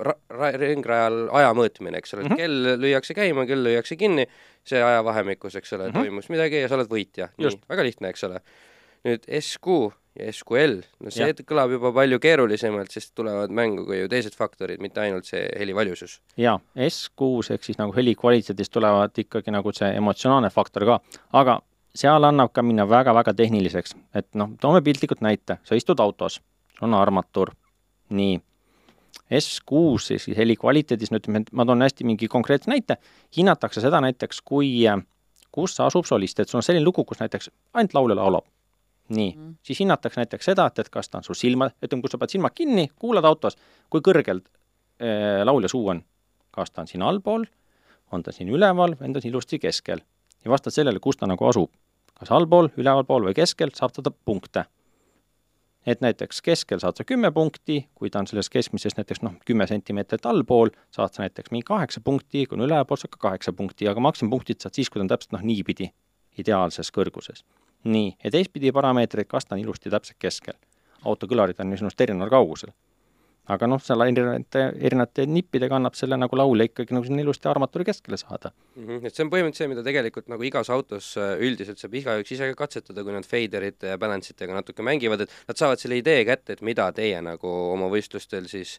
ra-, 0.08 0.18
ra-, 0.32 0.54
ringrajal 0.56 1.20
aja 1.42 1.52
mõõtmine, 1.58 2.00
eks 2.00 2.16
ole 2.16 2.24
mm, 2.24 2.32
-hmm. 2.32 2.42
kell 2.42 2.82
lüüakse 2.86 3.18
käima, 3.18 3.46
kell 3.46 3.68
lüüakse 3.68 4.00
kinni, 4.00 4.26
see 4.66 4.82
ajavahemikus, 4.82 5.60
eks 5.60 5.76
ole 5.76 5.88
mm, 5.88 5.94
-hmm. 5.94 6.08
toimus 6.08 6.32
midagi 6.34 6.64
ja 6.64 6.72
sa 6.72 6.80
oled 6.80 6.90
võitja. 6.90 7.30
nii, 7.38 7.60
väga 7.68 7.86
lihtne, 7.86 8.14
eks 8.16 8.24
ole. 8.24 8.42
nüüd 9.06 9.28
SQ 9.28 9.92
ja 10.18 10.33
SQL, 10.33 10.81
no 11.04 11.12
see 11.14 11.28
ja. 11.31 11.35
kõlab 11.46 11.72
juba 11.76 11.92
palju 11.94 12.18
keerulisemalt, 12.22 12.90
sest 12.94 13.12
tulevad 13.18 13.52
mängu 13.54 13.85
ka 13.88 13.96
ju 13.96 14.09
teised 14.11 14.35
faktorid, 14.38 14.83
mitte 14.83 15.02
ainult 15.02 15.28
see 15.28 15.44
heli 15.59 15.74
valjusus. 15.76 16.18
jaa, 16.40 16.59
S6 16.88 17.54
ehk 17.54 17.68
siis 17.68 17.78
nagu 17.78 17.94
heli 17.96 18.16
kvaliteedis 18.18 18.72
tulevad 18.74 19.18
ikkagi 19.22 19.54
nagu 19.54 19.72
see 19.76 19.90
emotsionaalne 20.00 20.50
faktor 20.54 20.87
ka, 20.88 20.98
aga 21.38 21.61
seal 21.98 22.26
annab 22.28 22.52
ka 22.54 22.64
minna 22.66 22.88
väga-väga 22.88 23.35
tehniliseks, 23.38 23.94
et 24.18 24.28
noh, 24.38 24.52
toome 24.61 24.83
piltlikult 24.85 25.22
näite, 25.24 25.61
sa 25.64 25.78
istud 25.78 26.00
autos, 26.02 26.40
on 26.83 26.94
armatuur, 26.98 27.54
nii, 28.11 28.40
S6 29.28 30.12
ehk 30.16 30.26
siis 30.26 30.37
heli 30.38 30.57
kvaliteedis, 30.59 31.12
no 31.12 31.22
ütleme, 31.22 31.44
et 31.44 31.52
ma 31.52 31.66
toon 31.68 31.85
hästi 31.85 32.07
mingi 32.09 32.31
konkreetse 32.33 32.70
näite, 32.70 32.98
hinnatakse 33.37 33.83
seda 33.85 34.00
näiteks, 34.02 34.42
kui, 34.44 34.83
kus 35.52 35.81
asub 35.85 36.07
solist, 36.09 36.40
et 36.40 36.48
sul 36.48 36.62
on 36.62 36.66
selline 36.66 36.87
lugu, 36.87 37.04
kus 37.04 37.20
näiteks 37.22 37.52
ainult 37.74 37.94
laulja 37.94 38.16
laulab 38.18 38.46
nii 39.11 39.33
mm., 39.37 39.57
siis 39.62 39.81
hinnatakse 39.81 40.21
näiteks 40.21 40.51
seda, 40.51 40.66
et, 40.68 40.79
et 40.79 40.88
kas 40.92 41.09
ta 41.09 41.21
on 41.21 41.27
sul 41.27 41.37
silma, 41.38 41.71
ütleme, 41.83 42.05
kui 42.05 42.12
sa 42.12 42.21
paned 42.21 42.35
silmad 42.35 42.55
kinni, 42.57 42.88
kuulad 43.01 43.27
autos, 43.29 43.59
kui 43.90 44.05
kõrgel 44.05 44.42
äh, 44.42 45.42
laulja 45.49 45.71
suu 45.73 45.88
on. 45.94 46.03
kas 46.51 46.71
ta 46.71 46.83
on 46.83 46.88
siin 46.90 47.05
allpool, 47.07 47.44
on 48.12 48.23
ta 48.23 48.33
siin 48.35 48.49
üleval 48.51 48.97
või 48.99 49.11
on 49.11 49.14
ta 49.16 49.21
siin 49.23 49.33
ilusti 49.33 49.59
keskel. 49.59 50.01
ja 50.44 50.51
vastavalt 50.51 50.75
sellele, 50.75 51.01
kus 51.01 51.16
ta 51.16 51.27
nagu 51.27 51.47
asub, 51.47 51.71
kas 52.18 52.33
allpool, 52.35 52.71
ülevalpool 52.77 53.31
või 53.31 53.37
keskel, 53.37 53.71
saab 53.75 53.92
ta 53.92 54.11
punkte. 54.11 54.64
et 55.87 56.01
näiteks 56.05 56.42
keskel 56.42 56.81
saad 56.81 56.97
sa 56.97 57.05
kümme 57.05 57.31
punkti, 57.33 57.87
kui 57.94 58.11
ta 58.11 58.18
on 58.18 58.27
sellest 58.27 58.53
keskmisest 58.53 58.99
näiteks 58.99 59.23
noh, 59.23 59.38
kümme 59.47 59.66
sentimeetrit 59.66 60.27
allpool, 60.27 60.71
saad 60.90 61.14
sa 61.14 61.23
näiteks 61.23 61.51
mingi 61.51 61.64
kaheksa 61.64 62.01
punkti, 62.01 62.47
kui 62.47 62.59
on 62.59 62.66
ülevalpool, 62.66 62.97
saad 63.01 63.14
ka 63.14 63.29
kaheksa 63.31 63.53
punkti, 63.53 63.88
aga 63.88 64.01
maksimumpunktid 64.01 64.61
saad 64.61 64.75
siis, 64.75 64.90
kui 64.90 65.01
ta 65.01 65.07
on 65.07 65.14
täpselt 65.14 65.33
noh, 65.33 65.47
niipidi 65.49 65.92
ideaalses 66.38 66.92
kõrguses 66.94 67.44
nii, 67.84 68.16
ja 68.24 68.30
teistpidi 68.34 68.72
parameetrid, 68.74 69.28
kas 69.30 69.46
ta 69.46 69.56
on 69.56 69.62
ilusti 69.62 69.90
täpselt 69.90 70.18
keskel. 70.18 70.58
autokõlarid 71.06 71.60
on 71.62 71.72
ju 71.72 71.76
sinust 71.78 72.00
erineval 72.00 72.30
kaugusel. 72.30 72.72
aga 73.48 73.66
noh, 73.66 73.80
seal 73.80 74.02
erinevate, 74.04 74.62
erinevate 74.84 75.24
nippidega 75.26 75.78
annab 75.78 75.94
selle 75.96 76.18
nagu 76.20 76.36
laulja 76.36 76.66
ikkagi 76.68 76.92
nagu 76.92 77.06
sinna 77.06 77.22
ilusti 77.22 77.48
armatuuri 77.48 77.86
keskele 77.88 78.16
saada 78.20 78.50
mm. 78.50 78.86
-hmm. 78.86 79.06
et 79.06 79.14
see 79.14 79.24
on 79.24 79.30
põhimõtteliselt 79.30 79.62
see, 79.62 79.68
mida 79.68 79.82
tegelikult 79.82 80.28
nagu 80.28 80.42
igas 80.42 80.70
autos 80.70 81.16
äh, 81.16 81.38
üldiselt 81.40 81.78
saab 81.78 81.94
igaüks 81.94 82.32
ise 82.32 82.50
ka 82.50 82.66
katsetada, 82.66 83.04
kui 83.04 83.12
nad 83.12 83.24
faderite 83.24 83.94
ja 83.94 83.98
balance 83.98 84.34
itega 84.34 84.54
natuke 84.54 84.82
mängivad, 84.82 85.20
et 85.20 85.30
nad 85.48 85.56
saavad 85.56 85.80
selle 85.80 85.96
idee 85.96 86.24
kätte, 86.24 86.52
et 86.58 86.62
mida 86.62 86.92
teie 86.92 87.22
nagu 87.22 87.48
oma 87.72 87.88
võistlustel 87.88 88.48
siis 88.48 88.78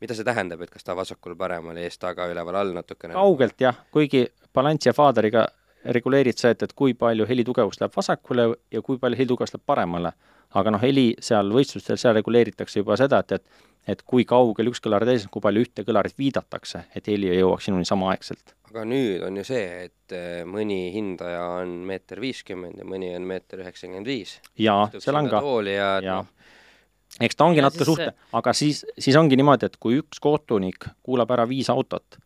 mida 0.00 0.14
see 0.14 0.26
tähendab, 0.26 0.62
et 0.62 0.70
kas 0.70 0.86
ta 0.86 0.96
vasakul, 0.96 1.36
paremal, 1.38 1.76
ees, 1.76 1.98
taga, 1.98 2.28
üleval, 2.30 2.58
all 2.60 2.74
natukene? 2.74 3.14
kaugelt 3.14 3.60
jah, 3.60 3.78
kuigi 3.94 4.26
balansi 4.54 4.90
ja 4.90 4.94
faderiga 4.96 5.46
reguleerid 5.84 6.38
sa, 6.38 6.50
et, 6.54 6.62
et 6.62 6.72
kui 6.74 6.94
palju 6.98 7.26
helitugevus 7.28 7.80
läheb 7.80 7.94
vasakule 7.96 8.48
ja 8.72 8.82
kui 8.82 8.98
palju 8.98 9.18
helitugevus 9.18 9.54
läheb 9.54 9.66
paremale. 9.66 10.12
aga 10.56 10.70
noh, 10.72 10.80
heli 10.80 11.10
seal 11.20 11.50
võistlustel, 11.52 11.98
seal 12.00 12.14
reguleeritakse 12.16 12.80
juba 12.80 12.96
seda, 12.96 13.18
et, 13.20 13.32
et 13.36 13.66
et 13.88 14.02
kui 14.04 14.26
kaugel 14.28 14.68
üks 14.70 14.82
kõlar 14.84 15.04
teisest, 15.08 15.30
kui 15.32 15.42
palju 15.44 15.64
ühte 15.64 15.84
kõlarit 15.86 16.16
viidatakse, 16.18 16.84
et 16.96 17.08
heli 17.08 17.30
jõuaks 17.38 17.68
sinuni 17.68 17.88
samaaegselt. 17.88 18.54
aga 18.68 18.84
nüüd 18.84 19.24
on 19.24 19.40
ju 19.40 19.44
see, 19.48 19.64
et 19.88 20.16
eh, 20.16 20.42
mõni 20.44 20.90
hindaja 20.92 21.44
on 21.62 21.72
meeter 21.88 22.20
viiskümmend 22.20 22.82
ja 22.82 22.88
mõni 22.88 23.14
on 23.16 23.24
meeter 23.28 23.64
üheksakümmend 23.64 24.08
viis. 24.08 24.38
jaa, 24.60 24.90
seal 24.98 25.16
on 25.16 25.30
ka. 25.32 25.42
ja, 25.72 25.90
ja. 26.04 26.20
No, 26.20 27.24
eks 27.24 27.36
ta 27.36 27.48
ongi 27.48 27.64
natuke 27.64 27.88
suhte, 27.88 28.12
aga 28.36 28.52
siis, 28.52 28.84
siis 28.98 29.16
ongi 29.16 29.38
niimoodi, 29.40 29.70
et 29.70 29.80
kui 29.80 30.02
üks 30.02 30.20
kohtunik 30.20 30.90
kuulab 31.02 31.32
ära 31.36 31.48
viis 31.48 31.72
autot 31.72 32.20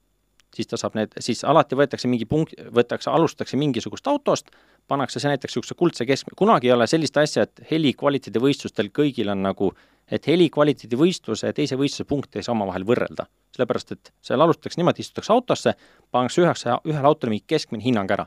siis 0.57 0.69
ta 0.69 0.79
saab 0.81 0.97
need, 0.99 1.15
siis 1.23 1.45
alati 1.49 1.77
võetakse 1.79 2.11
mingi 2.11 2.27
punkt, 2.29 2.55
võetakse, 2.75 3.11
alustatakse 3.11 3.57
mingisugust 3.61 4.09
autost, 4.11 4.53
pannakse 4.89 5.21
see 5.21 5.31
näiteks 5.33 5.55
niisuguse 5.57 5.79
kuldse 5.79 6.07
keskme, 6.09 6.37
kunagi 6.39 6.71
ei 6.71 6.75
ole 6.77 6.87
sellist 6.91 7.17
asja, 7.21 7.47
et 7.47 7.65
heli 7.71 7.95
kvaliteedi 7.99 8.43
võistlustel 8.43 8.93
kõigil 8.95 9.33
on 9.33 9.43
nagu, 9.47 9.73
et 10.13 10.27
heli 10.29 10.51
kvaliteedi 10.53 10.99
võistluse 10.99 11.51
ja 11.51 11.57
teise 11.57 11.79
võistluse 11.81 12.09
punkte 12.09 12.41
ei 12.41 12.47
saa 12.47 12.57
omavahel 12.57 12.85
võrrelda. 12.89 13.29
sellepärast, 13.53 13.93
et 13.93 14.13
seal 14.25 14.41
alustatakse 14.41 14.81
niimoodi, 14.81 15.05
istutakse 15.05 15.33
autosse, 15.33 15.75
pannakse 16.11 16.41
üheksa, 16.41 16.79
ühele 16.89 17.09
autole 17.09 17.35
mingi 17.35 17.45
keskmine 17.47 17.85
hinnang 17.85 18.11
ära. 18.11 18.27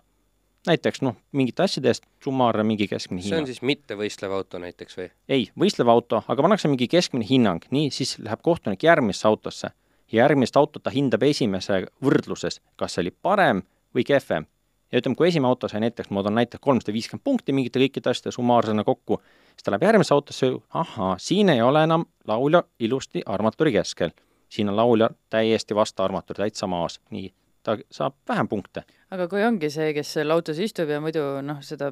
näiteks 0.66 1.04
noh, 1.06 1.16
mingite 1.32 1.62
asjade 1.62 1.92
eest 1.92 2.06
summaarne 2.24 2.64
mingi 2.66 2.88
keskmine 2.90 3.22
hinnang. 3.22 3.36
see 3.36 3.42
on 3.42 3.48
siis 3.48 3.62
mittevõistlev 3.62 4.32
auto 4.34 4.60
näiteks 4.60 4.98
või? 4.98 5.10
ei, 5.30 5.50
võistlev 5.60 5.90
auto, 5.94 6.24
aga 6.28 6.42
pannakse 6.42 6.72
mingi 6.72 6.88
keskmine 6.88 7.26
hinnang, 7.30 7.66
nii, 7.70 7.92
siis 7.94 8.18
läheb 8.20 8.42
kohtunik 8.42 8.84
järgmisse 8.84 9.28
autosse 9.28 9.76
järgmist 10.12 10.58
autot 10.58 10.84
ta 10.84 10.94
hindab 10.94 11.24
esimese 11.24 11.86
võrdluses, 12.04 12.60
kas 12.76 12.96
see 12.96 13.06
oli 13.06 13.14
parem 13.14 13.64
või 13.96 14.06
kehvem. 14.08 14.46
ja 14.92 15.00
ütleme, 15.02 15.16
kui 15.18 15.28
esimene 15.28 15.50
auto 15.50 15.68
sai 15.68 15.82
näiteks, 15.82 16.12
ma 16.14 16.24
toon 16.24 16.36
näiteks 16.38 16.62
kolmsada 16.62 16.94
viiskümmend 16.94 17.24
punkti 17.24 17.54
mingite 17.54 17.80
kõikide 17.82 18.12
asjade 18.12 18.32
summaarsena 18.32 18.84
kokku, 18.84 19.18
siis 19.56 19.66
ta 19.66 19.74
läheb 19.74 19.88
järgmisse 19.88 20.14
autosse, 20.14 20.52
ahaa, 20.74 21.16
siin 21.20 21.50
ei 21.50 21.62
ole 21.62 21.84
enam 21.84 22.06
laulja 22.28 22.64
ilusti 22.80 23.24
armatuuri 23.26 23.74
keskel. 23.80 24.14
siin 24.50 24.70
on 24.70 24.76
laulja 24.78 25.10
täiesti 25.30 25.76
vastu 25.76 26.04
armatuuri, 26.04 26.38
täitsa 26.38 26.68
maas, 26.68 27.00
nii, 27.10 27.34
ta 27.64 27.78
saab 27.92 28.14
vähem 28.30 28.48
punkte. 28.48 28.84
aga 29.12 29.28
kui 29.28 29.44
ongi 29.44 29.70
see, 29.70 29.94
kes 29.94 30.14
seal 30.14 30.32
autos 30.32 30.60
istub 30.60 30.90
ja 30.90 31.02
muidu 31.02 31.42
noh, 31.42 31.62
seda 31.62 31.92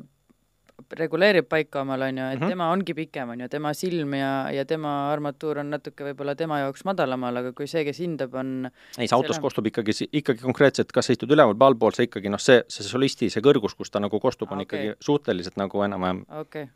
reguleerib 0.98 1.48
paika 1.50 1.82
omal, 1.82 2.02
on 2.02 2.18
ju, 2.18 2.24
et 2.24 2.40
mm 2.40 2.46
-hmm. 2.46 2.50
tema 2.50 2.70
ongi 2.72 2.94
pikem, 2.94 3.30
on 3.30 3.42
ju, 3.42 3.48
tema 3.50 3.74
silm 3.74 4.14
ja, 4.14 4.52
ja 4.52 4.66
tema 4.66 5.12
armatuur 5.12 5.60
on 5.60 5.70
natuke 5.70 6.04
võib-olla 6.04 6.36
tema 6.36 6.60
jaoks 6.60 6.86
madalamal, 6.86 7.38
aga 7.38 7.54
kui 7.54 7.68
see, 7.68 7.84
kes 7.86 8.00
hindab, 8.00 8.34
on 8.34 8.70
ei, 8.98 9.08
see 9.08 9.16
autos 9.16 9.40
kostub 9.40 9.66
ikkagi, 9.66 10.10
ikkagi 10.12 10.42
konkreetselt, 10.42 10.92
kas 10.92 11.06
sa 11.06 11.14
istud 11.14 11.32
üleval 11.32 11.56
või 11.56 11.68
allpool, 11.68 11.92
see 11.92 12.10
ikkagi 12.10 12.30
noh, 12.30 12.40
see, 12.40 12.64
see 12.68 12.84
solisti, 12.84 13.30
see 13.30 13.42
kõrgus, 13.42 13.76
kus 13.76 13.92
ta 13.92 14.00
nagu 14.00 14.20
kostub, 14.20 14.52
on 14.52 14.62
okay. 14.62 14.64
ikkagi 14.64 14.98
suhteliselt 15.00 15.58
nagu 15.58 15.84
enam-vähem 15.84 16.26
okay. 16.42 16.68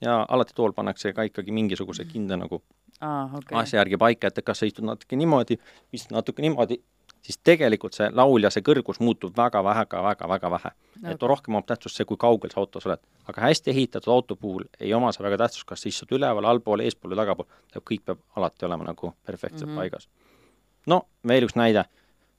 ja 0.00 0.26
alati 0.28 0.54
tool 0.54 0.72
pannakse 0.72 1.12
ka 1.12 1.22
ikkagi 1.22 1.52
mingisuguse 1.52 2.04
kindla 2.04 2.36
nagu 2.36 2.62
ah, 3.00 3.34
okay. 3.34 3.58
asja 3.58 3.80
järgi 3.80 3.96
paika, 3.96 4.26
et 4.26 4.44
kas 4.44 4.58
sa 4.58 4.66
istud 4.66 4.84
natuke 4.84 5.16
niimoodi, 5.16 5.58
istud 5.92 6.16
natuke 6.16 6.42
niimoodi, 6.42 6.80
siis 7.26 7.38
tegelikult 7.44 7.96
see 7.96 8.06
laulja, 8.14 8.50
see 8.54 8.62
kõrgus 8.66 9.00
muutub 9.02 9.34
väga-väga-väga-väga 9.36 10.50
vähe 10.54 10.70
okay.. 10.70 11.12
et 11.12 11.24
rohkem 11.32 11.56
omab 11.56 11.66
tähtsust 11.66 11.98
see, 11.98 12.06
kui 12.08 12.18
kaugel 12.22 12.52
sa 12.52 12.60
autos 12.62 12.86
oled. 12.86 13.02
aga 13.26 13.46
hästi 13.48 13.72
ehitatud 13.74 14.12
auto 14.12 14.36
puhul 14.36 14.68
ei 14.80 14.94
oma 14.94 15.10
see 15.14 15.24
väga 15.26 15.40
tähtsust, 15.42 15.66
kas 15.66 15.82
sa 15.82 15.90
istud 15.90 16.14
üleval, 16.18 16.46
allpool, 16.46 16.84
eespool 16.86 17.14
või 17.14 17.22
tagapool, 17.22 17.48
kõik 17.90 18.04
peab 18.06 18.22
alati 18.38 18.68
olema 18.68 18.86
nagu 18.90 19.12
perfektselt 19.26 19.66
mm 19.66 19.74
-hmm. 19.74 19.80
paigas. 19.82 20.08
no 20.86 21.02
veel 21.26 21.48
üks 21.48 21.58
näide, 21.58 21.84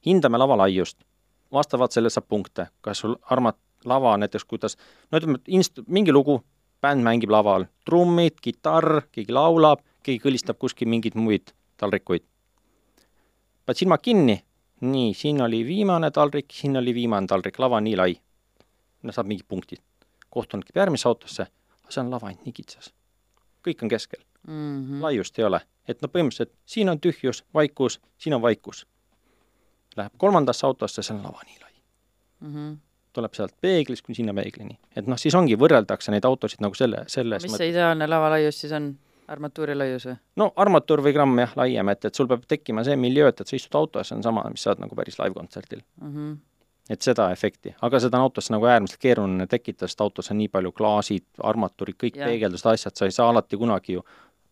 hindame 0.06 0.38
lava 0.38 0.56
laiust, 0.64 1.04
vastavalt 1.52 1.92
sellele 1.92 2.10
saab 2.10 2.28
punkte, 2.28 2.68
kas 2.80 3.04
sul 3.04 3.16
armat-, 3.30 3.60
lava 3.84 4.16
näiteks, 4.16 4.44
kuidas, 4.44 4.78
no 5.12 5.18
ütleme, 5.18 5.38
inst-, 5.48 5.84
mingi 5.86 6.12
lugu, 6.12 6.40
bänd 6.82 7.04
mängib 7.04 7.30
laval, 7.30 7.66
trummid, 7.84 8.40
kitarr, 8.40 9.02
keegi 9.12 9.32
laulab, 9.32 9.80
keegi 10.02 10.22
kõlistab 10.24 10.58
kuskil 10.58 10.88
mingeid 10.88 11.14
muid 11.14 11.52
taldrikuid. 11.76 12.22
paned 13.66 13.76
silmad 13.76 14.00
kinni 14.00 14.42
nii, 14.80 15.14
siin 15.14 15.40
oli 15.42 15.64
viimane 15.66 16.10
taldrik, 16.10 16.52
siin 16.52 16.76
oli 16.76 16.94
viimane 16.94 17.26
taldrik, 17.26 17.58
lava 17.58 17.76
on 17.76 17.84
nii 17.84 17.96
lai. 17.96 18.16
no 19.02 19.12
saab 19.12 19.26
mingid 19.26 19.46
punktid. 19.48 19.82
kohtunik 20.30 20.68
läheb 20.68 20.82
järgmisse 20.82 21.08
autosse, 21.08 21.46
aga 21.82 21.92
see 21.92 22.00
on 22.02 22.10
lava 22.10 22.26
ainult 22.26 22.44
nii 22.46 22.52
kitsas. 22.52 22.92
kõik 23.66 23.82
on 23.82 23.88
keskel 23.88 24.20
mm. 24.46 24.52
-hmm. 24.52 25.02
laiust 25.02 25.38
ei 25.38 25.44
ole, 25.44 25.60
et 25.88 26.02
no 26.02 26.08
põhimõtteliselt 26.08 26.54
siin 26.66 26.88
on 26.88 27.00
tühjus, 27.00 27.44
vaikus, 27.54 28.00
siin 28.18 28.34
on 28.34 28.42
vaikus. 28.42 28.86
Läheb 29.96 30.12
kolmandasse 30.16 30.66
autosse, 30.66 31.02
see 31.02 31.16
on 31.16 31.22
lava 31.22 31.42
nii 31.46 31.58
lai 31.62 31.74
mm. 32.40 32.54
-hmm 32.54 32.76
tuleb 33.18 33.34
sealt 33.34 33.54
peeglist 33.60 34.04
kuni 34.06 34.14
sinna 34.14 34.34
peeglini. 34.34 34.78
et 34.96 35.06
noh, 35.06 35.18
siis 35.18 35.34
ongi, 35.34 35.56
võrreldakse 35.58 36.12
neid 36.14 36.24
autosid 36.24 36.60
nagu 36.62 36.76
selle, 36.78 37.04
selles 37.06 37.42
mis 37.42 37.56
see 37.56 37.70
ideaalne 37.72 38.06
lavalaius 38.06 38.60
siis 38.60 38.72
on? 38.72 38.92
Armatuuri 39.28 39.76
laius 39.76 40.08
või? 40.08 40.18
no 40.40 40.50
armatuur 40.56 41.02
või 41.04 41.14
gramm 41.16 41.40
jah, 41.42 41.54
laiem, 41.58 41.94
et, 41.94 42.04
et 42.08 42.20
sul 42.20 42.28
peab 42.30 42.44
tekkima 42.48 42.84
see 42.86 42.98
miljöö, 43.00 43.32
et 43.32 43.44
sa 43.44 43.56
istud 43.56 43.78
autos, 43.80 44.08
see 44.08 44.18
on 44.18 44.26
sama, 44.26 44.44
mis 44.52 44.64
sa 44.64 44.72
oled 44.72 44.84
nagu 44.86 44.98
päris 44.98 45.18
live-kontserdil 45.20 45.82
mm. 45.82 46.14
-hmm. 46.14 46.36
et 46.94 47.02
seda 47.02 47.30
efekti, 47.34 47.74
aga 47.82 48.00
seda 48.00 48.20
on 48.20 48.28
autos 48.28 48.50
nagu 48.54 48.66
äärmiselt 48.66 49.02
keeruline 49.02 49.46
tekitada, 49.46 49.88
sest 49.88 50.00
autos 50.00 50.30
on 50.30 50.40
nii 50.42 50.48
palju 50.54 50.72
klaasid, 50.72 51.26
armatuurid, 51.52 51.98
kõik 52.04 52.18
peegeldused, 52.22 52.72
asjad, 52.72 52.96
sa 52.96 53.04
ei 53.10 53.14
saa 53.14 53.28
alati 53.32 53.60
kunagi 53.60 53.98
ju 53.98 54.06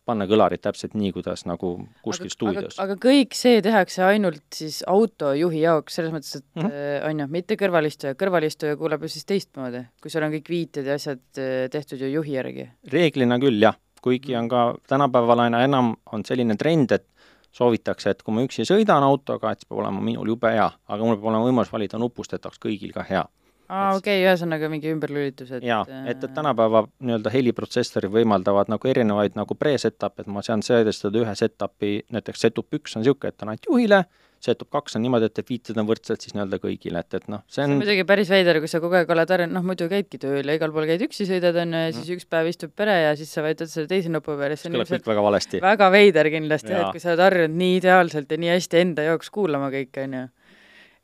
panna 0.07 0.27
kõlarid 0.29 0.61
täpselt 0.63 0.95
nii, 0.97 1.11
kuidas 1.15 1.43
nagu 1.47 1.73
kuskil 2.05 2.29
aga, 2.29 2.35
stuudios. 2.35 2.77
aga 2.83 2.95
kõik 3.01 3.35
see 3.37 3.61
tehakse 3.63 4.05
ainult 4.07 4.45
siis 4.55 4.79
autojuhi 4.87 5.63
jaoks, 5.65 5.97
selles 5.99 6.13
mõttes, 6.15 6.39
et 6.39 6.45
mm. 6.45 6.69
-hmm. 6.69 7.09
on 7.09 7.23
ju, 7.23 7.27
mitte 7.37 7.57
kõrvalistuja, 7.59 8.15
kõrvalistuja 8.19 8.77
kuuleb 8.79 9.03
ju 9.03 9.11
siis 9.11 9.27
teistmoodi, 9.27 9.83
kui 10.01 10.13
sul 10.13 10.27
on 10.27 10.33
kõik 10.37 10.53
viited 10.53 10.87
ja 10.87 10.95
asjad 10.99 11.41
äh, 11.41 11.67
tehtud 11.73 12.01
ju 12.03 12.11
juhi 12.13 12.37
järgi. 12.37 12.69
reeglina 12.93 13.39
küll 13.43 13.59
jah, 13.61 13.75
kuigi 14.01 14.35
on 14.35 14.49
ka 14.49 14.75
tänapäeval 14.87 15.45
aina 15.45 15.63
enam 15.63 15.95
on 16.11 16.25
selline 16.25 16.55
trend, 16.55 16.91
et 16.91 17.07
soovitakse, 17.51 18.09
et 18.09 18.23
kui 18.23 18.35
ma 18.35 18.43
üksi 18.45 18.65
sõidan 18.67 19.03
autoga, 19.03 19.51
et 19.51 19.61
siis 19.61 19.69
peab 19.69 19.81
olema 19.83 20.01
minul 20.03 20.27
jube 20.33 20.51
hea, 20.53 20.67
aga 20.87 21.03
mul 21.03 21.17
peab 21.17 21.31
olema 21.31 21.47
võimalus 21.47 21.73
valida 21.73 21.99
nupust, 22.01 22.33
et 22.33 22.45
oleks 22.45 22.61
kõigil 22.61 22.93
ka 22.93 23.05
hea. 23.07 23.25
Aa, 23.67 23.95
okei 23.97 24.21
ühesõnaga 24.25 24.69
mingi 24.71 24.91
ümberlülitus, 24.93 25.51
et 25.57 25.65
jaa, 25.67 25.81
et, 26.09 26.23
et 26.23 26.35
tänapäeva 26.35 26.85
nii-öelda 26.99 27.33
heliprotsessorid 27.33 28.13
võimaldavad 28.13 28.71
nagu 28.71 28.93
erinevaid 28.93 29.35
nagu 29.39 29.57
pre-setup'e, 29.59 30.25
et 30.25 30.31
ma 30.31 30.45
saan 30.45 30.63
seadistada 30.65 31.23
ühe 31.23 31.35
setup'i, 31.37 31.99
näiteks 32.13 32.47
setup 32.47 32.79
üks 32.79 32.97
on 32.97 33.05
niisugune, 33.05 33.33
et 33.33 33.45
on 33.45 33.53
ainult 33.53 33.69
juhile, 33.69 34.05
setup 34.43 34.69
kaks 34.73 34.97
on 34.97 35.03
niimoodi, 35.03 35.29
et, 35.31 35.41
viited 35.49 35.79
on 35.81 35.87
võrdselt 35.89 36.23
siis 36.23 36.35
nii-öelda 36.35 36.59
kõigile, 36.61 37.01
et, 37.01 37.17
et 37.17 37.27
noh, 37.31 37.41
see 37.47 37.59
see 37.59 37.65
on 37.65 37.73
on 37.73 37.81
muidugi 37.81 38.05
päris 38.07 38.29
veider, 38.31 38.59
kui 38.61 38.71
sa 38.71 38.81
kogu 38.83 38.99
aeg 38.99 39.11
oled 39.13 39.33
harjunud, 39.33 39.55
noh 39.57 39.65
muidu 39.65 39.87
käidki 39.91 40.19
tööl 40.21 40.45
ja 40.45 40.57
igal 40.59 40.73
pool 40.75 40.87
käid 40.89 41.03
üksi, 41.07 41.25
sõidad 41.29 41.57
on 41.63 41.73
ju, 41.73 41.83
ja 41.87 41.95
siis 41.97 42.11
üks 42.17 42.27
päev 42.29 42.51
istub 42.51 42.73
pere 42.77 42.95
ja 43.01 43.15
siis 43.17 43.33
sa 43.33 43.43
vajutad 43.45 43.71
selle 43.71 43.89
teise 43.89 44.13
nupu 44.13 44.37
peale, 44.37 44.57
see 44.59 44.69
on 44.69 44.77
ilmselt 44.79 45.09
väga 45.09 45.25
valesti. 45.25 45.61
väga 45.63 45.89
veider 45.93 46.29
kindlasti 46.33 46.75
et 46.77 46.91
kui 46.93 47.03
sa 47.03 47.13
oled 47.13 47.23
harjunud 47.25 47.57
nii 47.63 47.79
ideaalselt 47.81 48.31
ja 48.31 48.41
nii 48.43 48.53
hästi 48.53 48.83
enda 48.83 49.07
jaoks 49.09 49.33
kuulama 49.33 49.71
kõike, 49.73 50.05
on 50.05 50.19
ju. 50.19 50.25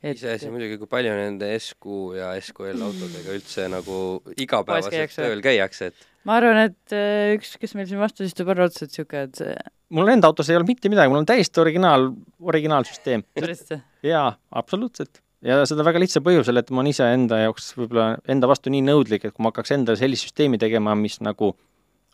Iseasi 0.04 0.50
muidugi, 0.52 0.78
kui 0.82 0.90
palju 0.92 1.14
nende 1.16 1.50
SQ 1.56 2.00
ja 2.18 2.32
SQL 2.40 2.82
autodega 2.84 3.36
üldse 3.38 3.68
nagu 3.72 4.00
igapäevaselt 4.36 5.16
tööl 5.16 5.44
käiakse, 5.46 5.92
et 5.94 6.08
ma 6.28 6.38
arvan, 6.40 6.60
et 6.70 6.96
äh, 6.96 7.34
üks, 7.38 7.56
kes 7.62 7.76
meil 7.78 7.88
siin 7.90 8.02
vastas, 8.02 8.30
istub 8.30 8.52
otsa, 8.54 8.86
et 8.86 8.92
niisugune, 8.92 9.26
et 9.30 9.42
see, 9.42 9.58
mul 9.96 10.14
enda 10.14 10.32
autos 10.32 10.50
ei 10.52 10.60
ole 10.60 10.68
mitte 10.68 10.92
midagi, 10.92 11.12
mul 11.12 11.22
on 11.22 11.28
täiesti 11.30 11.62
originaal, 11.64 12.10
originaalsüsteem. 12.54 13.26
jaa, 14.14 14.30
absoluutselt. 14.52 15.22
ja 15.44 15.62
seda 15.70 15.86
väga 15.88 16.02
lihtsal 16.04 16.24
põhjusel, 16.26 16.60
et 16.60 16.72
ma 16.72 16.84
olen 16.84 16.94
iseenda 16.94 17.44
jaoks 17.46 17.74
võib-olla 17.80 18.14
enda 18.32 18.50
vastu 18.52 18.74
nii 18.74 18.86
nõudlik, 18.88 19.28
et 19.28 19.36
kui 19.36 19.44
ma 19.44 19.54
hakkaks 19.54 19.76
endale 19.78 20.00
sellist 20.00 20.30
süsteemi 20.30 20.60
tegema, 20.62 20.96
mis 21.00 21.20
nagu 21.24 21.54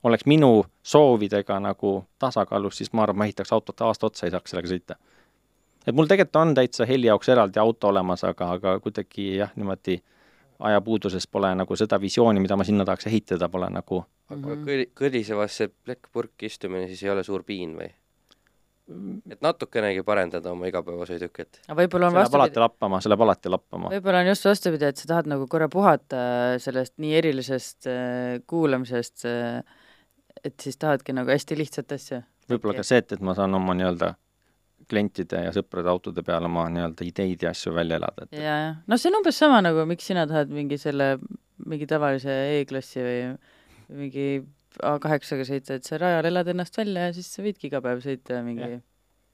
oleks 0.04 0.26
minu 0.30 0.64
soovidega 0.86 1.60
nagu 1.64 2.00
tasakaalus, 2.22 2.80
siis 2.80 2.94
ma 2.94 3.04
arvan, 3.04 3.22
ma 3.22 3.30
ehitaks 3.30 3.52
autot 3.56 3.82
aasta 3.88 4.08
otsa, 4.08 4.26
ei 4.28 4.34
saaks 4.34 4.54
sellega 4.54 4.72
sõita. 4.72 5.00
Et 5.90 5.96
mul 5.98 6.08
tegelikult 6.10 6.40
on 6.42 6.54
täitsa 6.58 6.86
heli 6.90 7.10
jaoks 7.10 7.30
eraldi 7.34 7.60
auto 7.62 7.90
olemas, 7.92 8.24
aga, 8.28 8.52
aga 8.58 8.76
kuidagi 8.84 9.32
jah, 9.42 9.52
niimoodi 9.58 10.00
ajapuuduses 10.60 11.28
pole 11.32 11.54
nagu 11.56 11.76
seda 11.80 12.00
visiooni, 12.02 12.42
mida 12.44 12.58
ma 12.60 12.66
sinna 12.68 12.86
tahaks 12.88 13.08
ehitada, 13.08 13.48
pole 13.50 13.70
nagu 13.72 14.04
aga 14.30 14.38
Mhm. 14.56 14.66
kõri- 14.68 14.90
kõdisevasse 14.96 15.70
plekkpurki 15.86 16.46
istumine 16.52 16.88
siis 16.88 17.02
ei 17.04 17.10
ole 17.10 17.24
suur 17.24 17.44
piin 17.44 17.76
või? 17.80 17.90
et 19.30 19.42
natukenegi 19.46 20.02
parendada 20.04 20.50
oma 20.52 20.66
igapäevasõidukit. 20.66 21.60
aga 21.70 21.76
võib-olla 21.78 22.08
on 22.08 22.12
see 22.16 22.20
läheb 22.24 22.34
alati 22.34 22.40
vastupidi, 22.40 22.60
lappama, 22.64 23.02
see 23.02 23.10
läheb 23.12 23.22
alati 23.22 23.50
lappama. 23.54 23.90
võib-olla 23.94 24.22
on 24.24 24.30
just 24.32 24.46
vastupidi, 24.50 24.86
et 24.90 24.98
sa 24.98 25.06
tahad 25.12 25.28
nagu 25.30 25.46
korra 25.48 25.68
puhata 25.70 26.22
sellest 26.58 26.96
nii 26.98 27.14
erilisest 27.20 27.86
äh, 27.88 28.40
kuulamisest 28.50 29.26
äh,, 29.30 29.62
et 30.44 30.56
siis 30.60 30.78
tahadki 30.82 31.14
nagu 31.14 31.30
hästi 31.30 31.58
lihtsat 31.60 31.92
asja. 31.92 32.24
võib-olla 32.50 32.80
ka 32.82 32.84
see, 32.84 32.98
et, 32.98 33.12
et 33.14 33.22
ma 33.22 33.36
saan 33.38 33.54
oma 33.54 33.74
nii-öelda 33.78 34.16
klientide 34.90 35.46
ja 35.48 35.56
sõprade 35.56 35.92
autode 35.92 36.24
peal 36.26 36.48
oma 36.50 36.68
nii-öelda 36.74 37.08
ideid 37.08 37.46
ja 37.46 37.54
asju 37.56 37.74
välja 37.76 38.00
elada, 38.02 38.28
et 38.28 38.40
ja, 38.40 38.58
jah, 38.64 38.78
noh, 38.90 39.00
see 39.00 39.12
on 39.12 39.20
umbes 39.22 39.40
sama 39.42 39.62
nagu, 39.66 39.86
miks 39.90 40.10
sina 40.10 40.28
tahad 40.30 40.52
mingi 40.54 40.80
selle, 40.82 41.16
mingi 41.66 41.90
tavalise 41.90 42.36
E-klassi 42.60 43.06
või 43.06 43.20
mingi 44.02 44.30
A8-ga 44.86 45.48
sõita, 45.48 45.80
et 45.80 45.88
sa 45.88 45.98
rajal 46.00 46.30
elad 46.30 46.52
ennast 46.54 46.78
välja 46.78 47.10
ja 47.10 47.16
siis 47.16 47.32
sa 47.34 47.44
võidki 47.46 47.72
iga 47.72 47.82
päev 47.84 48.04
sõita 48.06 48.44
mingi 48.46 48.80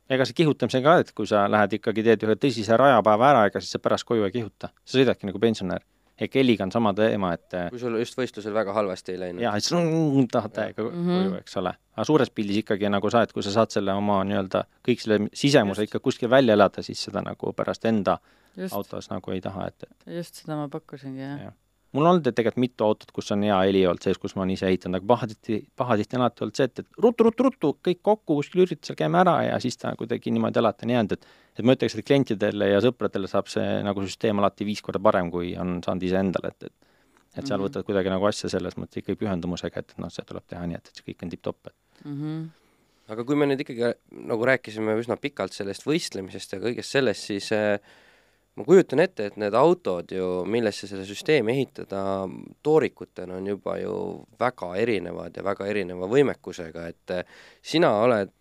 ega 0.10 0.26
see 0.28 0.38
kihutamise 0.38 0.82
ka, 0.86 1.00
et 1.02 1.12
kui 1.18 1.28
sa 1.30 1.46
lähed 1.50 1.80
ikkagi, 1.80 2.04
teed 2.06 2.26
ühe 2.28 2.38
tõsise 2.40 2.78
rajapäeva 2.80 3.30
ära, 3.32 3.44
ega 3.50 3.62
siis 3.62 3.76
sa 3.76 3.82
pärast 3.82 4.08
koju 4.08 4.28
ei 4.28 4.34
kihuta. 4.34 4.72
sa 4.86 5.00
sõidadki 5.00 5.30
nagu 5.30 5.42
pensionär. 5.42 5.86
Ehk 6.22 6.36
heliga 6.40 6.64
on 6.64 6.72
sama 6.72 6.94
teema, 6.96 7.34
et 7.36 7.56
kui 7.74 7.80
sul 7.82 7.98
just 8.00 8.16
võistlusel 8.20 8.54
väga 8.56 8.74
halvasti 8.76 9.16
ei 9.16 9.20
läinud. 9.20 9.44
jaa, 9.44 9.56
et 9.60 9.68
mm, 9.74 10.30
tahad 10.32 10.54
täiega 10.56 10.86
koju, 10.86 11.34
eks 11.42 11.58
ole. 11.62 11.74
aga 11.96 12.06
suures 12.08 12.32
pildis 12.32 12.62
ikkagi 12.64 12.90
nagu 12.92 13.12
sa, 13.12 13.26
et 13.28 13.34
kui 13.36 13.44
sa 13.44 13.52
saad 13.56 13.76
selle 13.76 13.94
oma 13.94 14.22
nii-öelda 14.28 14.64
kõik 14.88 15.04
selle 15.04 15.20
sisemuse 15.34 15.84
Just. 15.84 15.92
ikka 15.92 16.04
kuskil 16.08 16.32
välja 16.32 16.56
elada, 16.56 16.84
siis 16.86 17.04
seda 17.10 17.24
nagu 17.26 17.54
pärast 17.58 17.86
enda 17.92 18.18
just, 18.56 18.74
autos 18.74 19.10
nagu 19.12 19.36
ei 19.36 19.44
taha, 19.44 19.68
et 19.68 19.90
just 20.22 20.44
seda 20.44 20.56
ma 20.60 20.70
pakkusingi, 20.72 21.22
jah 21.22 21.46
Jah. 21.50 21.54
Mul 21.96 22.06
on 22.06 22.12
olnud 22.12 22.28
tegelikult 22.28 22.62
mitu 22.62 22.86
autot, 22.86 23.12
kus 23.16 23.32
on 23.36 23.44
hea 23.48 23.58
heli 23.64 23.86
olnud 23.88 24.04
sees, 24.04 24.20
kus 24.22 24.36
ma 24.36 24.44
olen 24.44 24.54
ise 24.56 24.68
ehitanud, 24.68 25.00
aga 25.00 25.10
pahatihti, 25.14 25.60
pahatihti 25.80 26.18
on 26.20 26.26
alati 26.26 26.46
olnud 26.46 26.60
see, 26.60 26.68
et, 26.70 26.82
et 26.84 27.04
ruttu, 27.06 27.28
ruttu, 27.28 27.48
ruttu, 27.48 27.72
kõik 27.88 28.02
kokku 28.06 28.40
kuskil 28.42 28.66
üritusel, 28.66 28.98
käime 29.00 29.22
ära 29.22 29.36
ja 29.48 29.60
siis 29.64 29.80
ta 29.82 29.94
kuidagi 30.00 30.34
niimoodi 30.36 30.62
alati 30.62 30.88
on 30.88 30.96
jäänud, 30.96 31.16
et 31.16 31.30
et 31.56 31.64
ma 31.64 31.72
ütleks, 31.78 31.96
et 31.96 32.04
klientidele 32.04 32.68
ja 32.68 32.82
sõpradele 32.84 33.30
saab 33.32 33.48
see 33.48 33.80
nagu 33.88 34.04
süsteem 34.04 34.42
alati 34.42 34.68
viis 34.68 34.84
korda 34.84 35.00
parem, 35.00 35.32
kui 35.32 35.54
on 35.56 35.78
saanud 35.86 36.04
iseendale, 36.04 36.52
et, 36.52 36.68
et 36.68 36.86
et 37.36 37.44
seal 37.44 37.60
Mhm. 37.60 37.68
võtad 37.68 37.84
kuidagi 37.88 38.12
nagu 38.12 38.28
asja 38.30 38.50
selles 38.52 38.78
mõttes 38.80 39.02
ikkagi 39.02 39.20
pühendumusega, 39.20 39.82
et 39.84 39.98
noh, 40.00 40.12
see 40.12 40.24
tuleb 40.28 40.46
teha 40.48 40.66
nii, 40.70 40.80
et, 40.80 40.88
et 40.88 41.00
see 41.00 41.08
kõik 41.10 41.26
on 41.26 41.34
tipp-topp, 41.34 41.68
et 41.68 42.06
mm. 42.06 42.16
-hmm. 42.22 42.46
aga 43.12 43.26
kui 43.28 43.36
me 43.36 43.48
nüüd 43.50 43.64
ikkagi 43.66 43.92
nagu 44.32 44.48
rääkisime 44.52 44.96
üsna 45.02 45.18
pikalt 45.20 45.54
sellest 45.54 45.84
võistlemisest 45.84 46.56
ja 46.56 46.60
kõigest 46.64 46.96
sellest, 46.96 47.28
siis 47.32 47.52
äh, 47.52 47.80
ma 48.56 48.64
kujutan 48.64 49.04
ette, 49.04 49.30
et 49.30 49.38
need 49.42 49.56
autod 49.58 50.12
ju, 50.16 50.30
millesse 50.48 50.88
selle 50.88 51.04
süsteemi 51.08 51.54
ehitada, 51.56 52.02
toorikutena 52.64 53.40
on 53.40 53.52
juba 53.52 53.78
ju 53.82 53.98
väga 54.40 54.72
erinevad 54.80 55.36
ja 55.36 55.44
väga 55.44 55.68
erineva 55.72 56.08
võimekusega, 56.12 56.88
et 56.94 57.16
äh, 57.16 57.38
sina 57.62 57.92
oled 58.06 58.32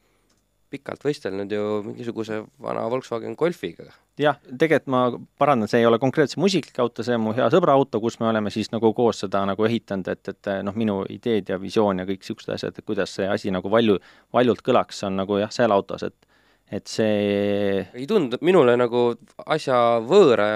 pikalt 0.75 1.05
võistelnud 1.07 1.53
ju 1.53 1.65
mingisuguse 1.87 2.41
vana 2.63 2.87
Volkswagen 2.91 3.37
Golfiga. 3.39 3.87
jah, 4.19 4.39
tegelikult 4.47 4.91
ma 4.91 5.01
parandan, 5.39 5.71
see 5.71 5.81
ei 5.83 5.87
ole 5.87 5.99
konkreetselt 6.03 6.39
mu 6.43 6.51
isiklik 6.51 6.79
auto, 6.83 7.03
see 7.07 7.17
on 7.19 7.25
mu 7.25 7.33
hea 7.35 7.47
sõbra 7.51 7.75
auto, 7.79 8.01
kus 8.03 8.19
me 8.21 8.29
oleme 8.31 8.51
siis 8.55 8.71
nagu 8.75 8.93
koos 8.95 9.25
seda 9.25 9.43
nagu 9.51 9.67
ehitanud, 9.67 10.11
et, 10.11 10.31
et 10.31 10.51
noh, 10.67 10.77
minu 10.79 11.01
ideed 11.11 11.51
ja 11.51 11.59
visioon 11.63 12.03
ja 12.03 12.07
kõik 12.09 12.23
niisugused 12.23 12.55
asjad, 12.55 12.79
et 12.79 12.87
kuidas 12.87 13.15
see 13.19 13.27
asi 13.31 13.55
nagu 13.55 13.71
valju, 13.71 13.99
valjult 14.35 14.63
kõlaks, 14.67 15.03
on 15.09 15.19
nagu 15.23 15.43
jah, 15.43 15.51
seal 15.55 15.75
autos, 15.75 16.07
et 16.07 16.34
et 16.75 16.91
see 16.91 17.85
ei 17.95 18.07
tundu, 18.11 18.41
minule 18.43 18.75
nagu 18.79 19.07
asja 19.47 20.01
võõra 20.03 20.49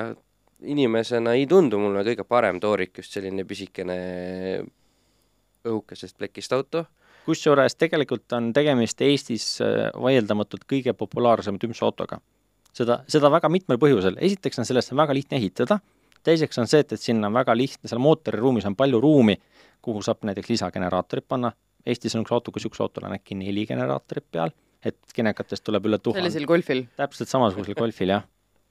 inimesena 0.67 1.37
ei 1.39 1.47
tundu 1.47 1.79
mulle 1.79 2.03
kõige 2.07 2.25
parem 2.27 2.59
toorik 2.63 2.99
just 2.99 3.15
selline 3.15 3.45
pisikene 3.47 3.99
õhukesest 5.69 6.17
plekist 6.19 6.53
auto. 6.53 6.85
kusjuures 7.29 7.77
tegelikult 7.77 8.33
on 8.33 8.53
tegemist 8.57 9.01
Eestis 9.05 9.61
äh, 9.61 9.91
vaieldamatult 9.95 10.65
kõige 10.71 10.95
populaarsema 10.97 11.59
tümpsuautoga. 11.61 12.19
seda, 12.73 13.03
seda 13.07 13.31
väga 13.31 13.49
mitmel 13.49 13.79
põhjusel, 13.79 14.19
esiteks 14.21 14.59
on 14.59 14.69
sellest 14.69 14.93
on 14.93 15.03
väga 15.03 15.15
lihtne 15.15 15.39
ehitada, 15.39 15.81
teiseks 16.25 16.59
on 16.59 16.67
see, 16.67 16.81
et, 16.81 16.93
et 16.93 17.01
sinna 17.01 17.29
on 17.29 17.35
väga 17.35 17.55
lihtne, 17.57 17.89
seal 17.89 18.03
mootoriruumis 18.03 18.67
on 18.67 18.77
palju 18.77 19.01
ruumi, 19.01 19.37
kuhu 19.83 20.03
saab 20.03 20.25
näiteks 20.27 20.51
lisageneraatorit 20.55 21.29
panna, 21.29 21.53
Eestis 21.87 22.17
on 22.17 22.25
üks 22.25 22.33
auto, 22.35 22.53
kus 22.53 22.67
üks 22.69 22.81
autol 22.83 23.07
on 23.09 23.15
äkki 23.15 23.37
neli 23.39 23.67
generaatorit 23.67 24.27
peal, 24.33 24.51
et 24.85 25.15
genekatest 25.15 25.65
tuleb 25.67 25.87
üle 25.91 25.99
tuhande. 25.99 26.23
sellisel 26.23 26.47
golfil. 26.49 26.85
täpselt 26.97 27.31
samasugusel 27.31 27.77
golfil, 27.79 28.15
jah. 28.15 28.27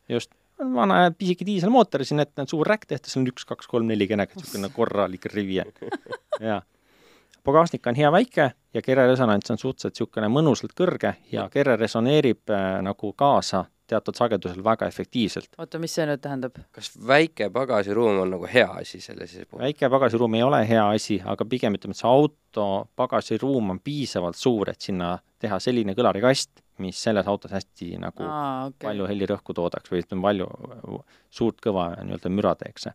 just. 0.10 0.32
on 0.62 0.74
vana 0.74 1.00
pisike 1.18 1.46
diiselmootor, 1.46 2.06
siin 2.06 2.24
ette 2.24 2.42
on 2.42 2.50
suur 2.50 2.68
räkk 2.68 2.88
tehtud, 2.88 3.12
seal 3.12 3.26
on 3.26 3.32
üks, 3.34 3.46
kaks, 3.50 3.68
kolm, 3.68 3.88
neli 3.92 4.08
kenekat, 4.10 4.40
niisugune 4.42 4.72
korralik 4.76 5.30
rivie. 5.34 5.66
jaa. 6.50 6.62
pagasnik 7.48 7.88
on 7.88 7.96
hea 7.96 8.12
väike 8.12 8.52
ja 8.74 8.84
kereresonants 8.84 9.52
on 9.52 9.62
suhteliselt 9.62 9.98
niisugune 9.98 10.32
mõnusalt 10.32 10.76
kõrge 10.78 11.18
ja 11.32 11.50
kere 11.54 11.78
resoneerib 11.80 12.56
äh, 12.56 12.70
nagu 12.86 13.14
kaasa 13.14 13.66
teatud 13.88 14.16
sagedusel 14.16 14.64
väga 14.64 14.88
efektiivselt. 14.88 15.50
oota, 15.58 15.80
mis 15.80 15.96
see 15.96 16.06
nüüd 16.08 16.22
tähendab? 16.24 16.60
kas 16.76 16.92
väike 17.08 17.50
pagasiruum 17.54 18.22
on 18.24 18.34
nagu 18.36 18.50
hea 18.52 18.68
asi 18.82 19.00
selle 19.04 19.28
siis 19.28 19.48
puhul? 19.48 19.64
väike 19.64 19.90
pagasiruum 19.90 20.36
ei 20.40 20.44
ole 20.44 20.62
hea 20.70 20.84
asi, 20.90 21.22
aga 21.26 21.46
pigem 21.46 21.78
ütleme, 21.80 21.96
et 21.96 22.02
see 22.02 22.10
auto 22.10 22.68
pagasiruum 23.00 23.76
on 23.76 23.80
piisavalt 23.84 24.40
suur, 24.40 24.74
et 24.74 24.82
sinna 24.90 25.16
teha 25.42 25.60
selline 25.62 25.94
kõlarikast, 25.98 26.62
mis 26.84 27.00
selles 27.02 27.28
autos 27.28 27.52
hästi 27.54 27.96
nagu 28.02 28.26
aa, 28.26 28.70
okay. 28.70 28.88
palju 28.90 29.10
helirõhku 29.10 29.56
toodaks 29.58 29.92
või 29.92 30.04
ütleme, 30.04 30.24
palju 30.26 31.02
suurt 31.34 31.62
kõva 31.64 31.90
nii-öelda 32.02 32.32
müra 32.34 32.56
teeks. 32.60 32.90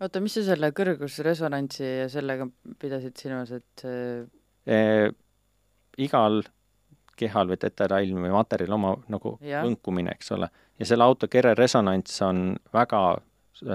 oota, 0.00 0.22
mis 0.22 0.38
sa 0.38 0.44
selle 0.52 0.72
kõrgusresonantsi 0.76 1.86
ja 1.86 2.08
sellega 2.12 2.48
pidasid 2.78 3.18
silmas, 3.18 3.54
et 3.54 3.88
E, 4.68 5.10
igal 6.00 6.42
kehal 7.20 7.50
või 7.50 7.58
detailil 7.60 8.16
või 8.16 8.32
materjalil 8.32 8.76
oma 8.76 8.94
nagu 9.12 9.36
Jah. 9.44 9.64
võnkumine, 9.66 10.14
eks 10.16 10.32
ole. 10.36 10.48
ja 10.78 10.86
selle 10.88 11.04
auto 11.04 11.28
kere 11.28 11.54
resonants 11.54 12.22
on 12.24 12.56
väga 12.72 13.20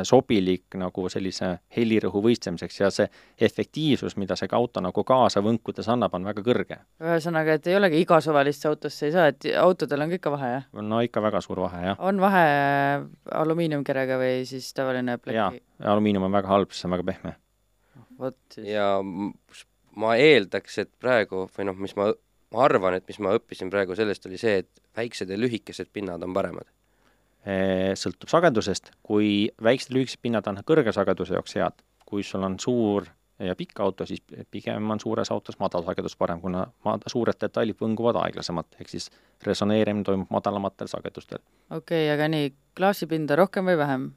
sobilik 0.08 0.78
nagu 0.80 1.08
sellise 1.12 1.52
helirõhu 1.76 2.21
võistlemiseks 2.26 2.80
ja 2.80 2.89
see 2.93 3.08
efektiivsus, 3.48 4.17
mida 4.17 4.38
see 4.39 4.50
auto 4.58 4.82
nagu 4.84 5.04
kaasa 5.08 5.43
võnkudes 5.45 5.89
annab, 5.91 6.15
on 6.17 6.28
väga 6.28 6.43
kõrge. 6.45 6.80
ühesõnaga, 7.04 7.58
et 7.60 7.67
ei 7.67 7.78
olegi 7.78 8.02
iga 8.02 8.19
suvalisse 8.24 8.69
autosse 8.69 9.10
ei 9.10 9.15
saa, 9.15 9.30
et 9.34 9.50
autodel 9.62 10.06
on 10.06 10.13
ka 10.13 10.19
ikka 10.19 10.36
vahe, 10.36 10.52
jah? 10.58 10.67
no 10.82 11.02
ikka 11.06 11.24
väga 11.26 11.41
suur 11.45 11.62
vahe, 11.67 11.84
jah. 11.91 12.00
on 12.00 12.21
vahe 12.24 12.45
alumiiniumkerega 13.43 14.19
või 14.21 14.45
siis 14.50 14.71
tavaline 14.78 15.17
jaa 15.17 15.24
pleki?, 15.24 15.63
alumiinium 15.95 16.30
on 16.30 16.38
väga 16.39 16.54
halb, 16.54 16.71
sest 16.71 16.84
see 16.84 16.89
on 16.89 16.98
väga 16.98 17.10
pehme. 17.12 17.36
vot 18.19 18.39
siis. 18.58 18.69
ja 18.74 18.89
ma 19.95 20.15
eeldaks, 20.19 20.80
et 20.84 20.91
praegu 21.02 21.45
või 21.56 21.69
noh, 21.69 21.78
mis 21.80 21.95
ma, 22.00 22.10
ma 22.56 22.65
arvan, 22.67 22.98
et 22.98 23.06
mis 23.10 23.19
ma 23.24 23.36
õppisin 23.38 23.71
praegu 23.74 23.98
sellest, 23.98 24.26
oli 24.30 24.39
see, 24.41 24.63
et 24.63 24.84
väiksed 24.98 25.32
ja 25.32 25.39
lühikesed 25.39 25.91
pinnad 25.93 26.24
on 26.24 26.36
paremad. 26.36 26.67
Sõltub 27.45 28.31
sagedusest, 28.31 28.89
kui 29.05 29.51
väiksed 29.63 29.93
lühikesed 29.93 30.21
pinnad 30.25 30.47
on 30.49 30.58
kõrge 30.65 30.93
sageduse 30.95 31.38
jaoks 31.38 31.53
head, 31.60 31.84
kui 32.05 32.23
sul 32.25 32.43
on 32.47 32.58
suur 32.60 33.05
ja 33.39 33.55
pikk 33.55 33.79
auto, 33.84 34.05
siis 34.08 34.21
pigem 34.51 34.91
on 34.91 34.99
suures 34.99 35.31
autos 35.31 35.58
madalsagedus 35.60 36.15
parem, 36.17 36.39
kuna 36.41 36.65
ma-, 36.86 36.97
suured 37.12 37.38
detailid 37.41 37.77
võnguvad 37.81 38.17
aeglasemalt, 38.21 38.77
ehk 38.79 38.93
siis 38.93 39.10
resoneerimine 39.45 40.05
toimub 40.08 40.31
madalamatel 40.31 40.89
sagedustel 40.91 41.41
okei 41.69 41.77
okay,, 41.77 42.13
aga 42.13 42.29
nii, 42.31 42.53
klaasipinda 42.77 43.38
rohkem 43.39 43.67
või 43.69 43.77
vähem? 43.81 44.08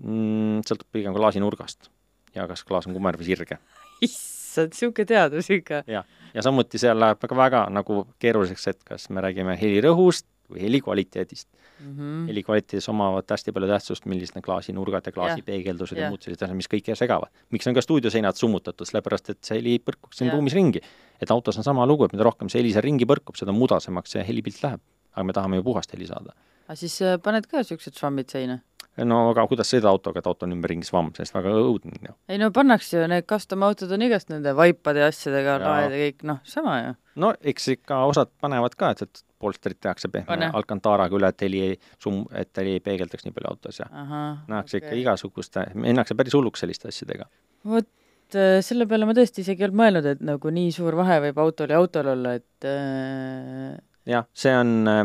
mm,. 0.00 0.64
sõltub 0.68 0.88
pigem 0.96 1.16
klaasinurgast 1.16 1.90
ja 2.36 2.46
kas 2.48 2.64
klaas 2.68 2.88
on 2.88 2.96
kumer 2.96 3.16
või 3.18 3.28
sirge. 3.28 3.58
issand, 4.06 4.72
niisugune 4.72 5.08
teadus 5.08 5.50
ikka. 5.52 5.82
ja, 5.90 6.04
ja 6.34 6.44
samuti 6.44 6.80
seal 6.80 6.98
läheb 7.00 7.20
väga, 7.22 7.38
väga 7.42 7.66
nagu 7.72 8.04
keeruliseks, 8.22 8.66
et 8.72 8.82
kas 8.88 9.10
me 9.10 9.24
räägime 9.24 9.56
helirõhust 9.60 10.28
või 10.50 10.62
heli 10.62 10.80
kvaliteedist 10.80 11.48
mm. 11.52 11.96
-hmm. 11.96 12.26
heli 12.28 12.42
kvaliteedis 12.42 12.88
omavad 12.88 13.30
hästi 13.30 13.52
palju 13.52 13.68
tähtsust, 13.70 14.06
millised 14.06 14.38
need 14.38 14.44
klaasinurgad 14.44 15.06
ja 15.06 15.12
klaasipeegeldused 15.12 15.98
ja, 15.98 16.06
ja 16.06 16.10
muud 16.10 16.22
sellised 16.22 16.46
asjad, 16.46 16.56
mis 16.56 16.70
kõike 16.72 16.96
segavad. 16.98 17.32
miks 17.50 17.66
on 17.66 17.74
ka 17.74 17.84
stuudioseinad 17.84 18.36
summutatud, 18.36 18.86
sellepärast 18.88 19.30
et 19.30 19.42
see 19.44 19.58
heli 19.60 19.78
põrkuks 19.78 20.22
siin 20.22 20.32
ruumis 20.32 20.54
ringi. 20.54 20.80
et 21.20 21.30
autos 21.30 21.58
on 21.58 21.64
sama 21.64 21.86
lugu, 21.86 22.04
et 22.04 22.12
mida 22.12 22.24
rohkem 22.24 22.48
see 22.48 22.60
heli 22.60 22.72
seal 22.72 22.84
ringi 22.84 23.06
põrkub, 23.06 23.36
seda 23.36 23.52
mudasemaks 23.52 24.16
see 24.16 24.24
helipilt 24.24 24.62
läheb. 24.62 24.80
aga 25.16 25.24
me 25.24 25.32
tahame 25.32 25.56
ju 25.56 25.62
puhast 25.62 25.92
heli 25.92 26.06
saada. 26.06 26.34
aga 26.68 26.76
siis 26.76 27.02
äh, 27.02 27.18
paned 27.22 27.46
ka 27.46 27.62
niisugused 27.62 27.98
švammid 27.98 28.30
seina? 28.30 28.60
no 29.04 29.18
aga 29.30 29.44
kuidas 29.50 29.68
sõida 29.72 29.90
autoga, 29.90 30.20
et 30.22 30.28
auto 30.30 30.46
on 30.46 30.54
ümberringi 30.56 30.88
svamm, 30.88 31.12
sellest 31.16 31.34
väga 31.36 31.52
õudne 31.60 31.98
ju. 32.00 32.14
ei 32.32 32.40
no 32.40 32.50
pannakse 32.54 33.00
ju, 33.00 33.08
need 33.10 33.26
custom 33.28 33.64
autod 33.66 33.92
on 33.92 34.04
igast 34.06 34.30
nende 34.32 34.54
vaipade 34.56 35.02
ja 35.02 35.10
asjadega, 35.12 35.58
laed 35.62 35.92
ja 35.92 36.02
kõik, 36.06 36.26
noh, 36.30 36.40
sama 36.48 36.76
ju. 36.80 36.94
no 37.24 37.32
eks 37.52 37.68
ikka 37.76 38.04
osad 38.08 38.32
panevad 38.40 38.76
ka, 38.78 38.94
et, 38.96 39.04
et 39.04 39.24
polstrit 39.38 39.78
tehakse 39.80 40.08
pehme 40.12 40.50
Alcantaraga 40.52 41.16
üle, 41.18 41.30
et 41.32 41.44
heli 41.44 41.62
ei 41.68 41.76
sum-, 42.02 42.24
et 42.36 42.50
heli 42.56 42.76
ei 42.78 42.82
peegeldaks 42.84 43.26
nii 43.26 43.34
palju 43.36 43.52
autos 43.52 43.80
ja 43.82 43.88
nähakse 43.90 44.78
okay. 44.78 44.82
ikka 44.82 45.00
igasuguste, 45.02 45.66
minnakse 45.74 46.16
päris 46.18 46.36
hulluks 46.36 46.64
selliste 46.64 46.90
asjadega. 46.92 47.28
vot 47.68 48.38
äh, 48.38 48.58
selle 48.64 48.88
peale 48.88 49.08
ma 49.08 49.16
tõesti 49.16 49.44
isegi 49.44 49.64
ei 49.64 49.68
olnud 49.68 49.82
mõelnud, 49.82 50.08
et 50.14 50.22
nagu 50.24 50.52
nii 50.58 50.70
suur 50.74 50.96
vahe 50.98 51.18
võib 51.28 51.42
autol 51.44 51.74
ja 51.74 51.80
autol 51.82 52.12
olla, 52.14 52.36
et 52.40 52.68
äh... 52.68 53.74
jah, 54.08 54.28
see 54.36 54.54
on 54.56 54.72
äh, 54.92 55.02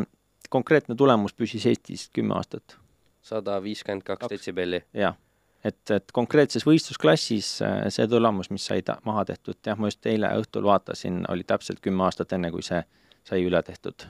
konkreetne 0.52 0.96
tulemus 1.00 1.36
püsis 1.36 1.68
Eestis 1.68 2.08
kümme 2.16 2.38
aastat. 2.40 2.78
sada 3.22 3.60
viiskümmend 3.64 4.08
kaks 4.08 4.32
detsibelli. 4.32 4.84
jah, 4.96 5.20
et, 5.64 5.84
et 5.92 6.16
konkreetses 6.16 6.66
võistlusklassis 6.68 7.52
äh, 7.68 7.84
see 7.92 8.08
tulemus, 8.08 8.52
mis 8.54 8.72
sai 8.72 8.80
ta-, 8.88 9.02
maha 9.08 9.28
tehtud, 9.34 9.60
jah, 9.68 9.78
ma 9.78 9.92
just 9.92 10.08
eile 10.08 10.32
õhtul 10.40 10.66
vaatasin, 10.72 11.26
oli 11.30 11.44
täpselt 11.48 11.84
kümme 11.84 12.08
aastat 12.08 12.40
enne, 12.40 12.54
kui 12.56 12.64
see 12.66 12.82
sai 13.28 13.44
üle 13.46 13.62
tehtud 13.64 14.08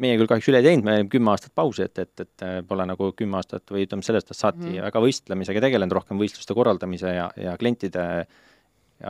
meie 0.00 0.18
küll 0.20 0.30
kahjuks 0.30 0.50
üle 0.50 0.60
ei 0.62 0.66
teinud, 0.66 0.86
me 0.86 0.94
olime 0.98 1.12
kümme 1.12 1.32
aastat 1.32 1.52
pausi, 1.56 1.86
et, 1.86 1.98
et, 2.02 2.24
et 2.24 2.44
äh, 2.46 2.60
pole 2.66 2.86
nagu 2.88 3.10
kümme 3.16 3.40
aastat 3.40 3.72
või 3.72 3.86
ütleme, 3.86 4.04
sellest 4.06 4.32
ajast 4.32 4.44
saati 4.46 4.66
mm. 4.66 4.84
väga 4.88 5.02
võistlemisega 5.04 5.64
tegelenud, 5.66 5.96
rohkem 6.00 6.20
võistluste 6.20 6.56
korraldamise 6.56 7.12
ja, 7.16 7.28
ja 7.40 7.56
klientide 7.60 8.06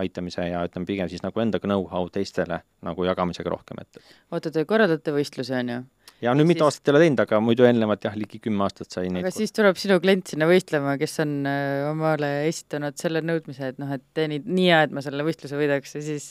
aitamise 0.00 0.46
ja 0.46 0.62
ütleme, 0.66 0.86
pigem 0.86 1.10
siis 1.10 1.22
nagu 1.24 1.42
endaga 1.42 1.66
know-how 1.66 2.10
teistele 2.14 2.60
nagu 2.86 3.06
jagamisega 3.06 3.50
rohkem, 3.50 3.82
et 3.82 4.02
oota, 4.30 4.52
te 4.54 4.64
korraldate 4.68 5.14
võistlusi, 5.14 5.54
on 5.58 5.74
ju? 5.74 5.80
Ja 6.24 6.34
nüüd 6.36 6.48
mitu 6.50 6.66
aastat 6.66 6.88
ei 6.88 6.94
ole 6.94 7.02
teinud, 7.04 7.22
aga 7.24 7.40
muidu 7.44 7.64
eelnevalt 7.68 8.04
jah, 8.06 8.16
ligi 8.18 8.40
kümme 8.42 8.66
aastat 8.66 8.92
sai 8.92 9.08
neid 9.08 9.24
aga 9.24 9.32
siis 9.34 9.54
tuleb 9.56 9.78
sinu 9.80 10.00
klient 10.02 10.32
sinna 10.32 10.48
võistlema, 10.50 10.96
kes 11.00 11.16
on 11.24 11.32
äh, 11.48 11.86
omale 11.90 12.30
esitanud 12.48 12.98
selle 13.00 13.22
nõudmise, 13.24 13.72
et 13.72 13.80
noh, 13.82 13.92
et 13.96 14.04
tee 14.16 14.28
nii, 14.32 14.42
nii 14.46 14.68
hea, 14.68 14.82
et 14.88 14.94
ma 14.96 15.04
selle 15.04 15.24
võistluse 15.26 15.58
võidaks 15.60 15.96
ja 15.96 16.04
siis 16.04 16.28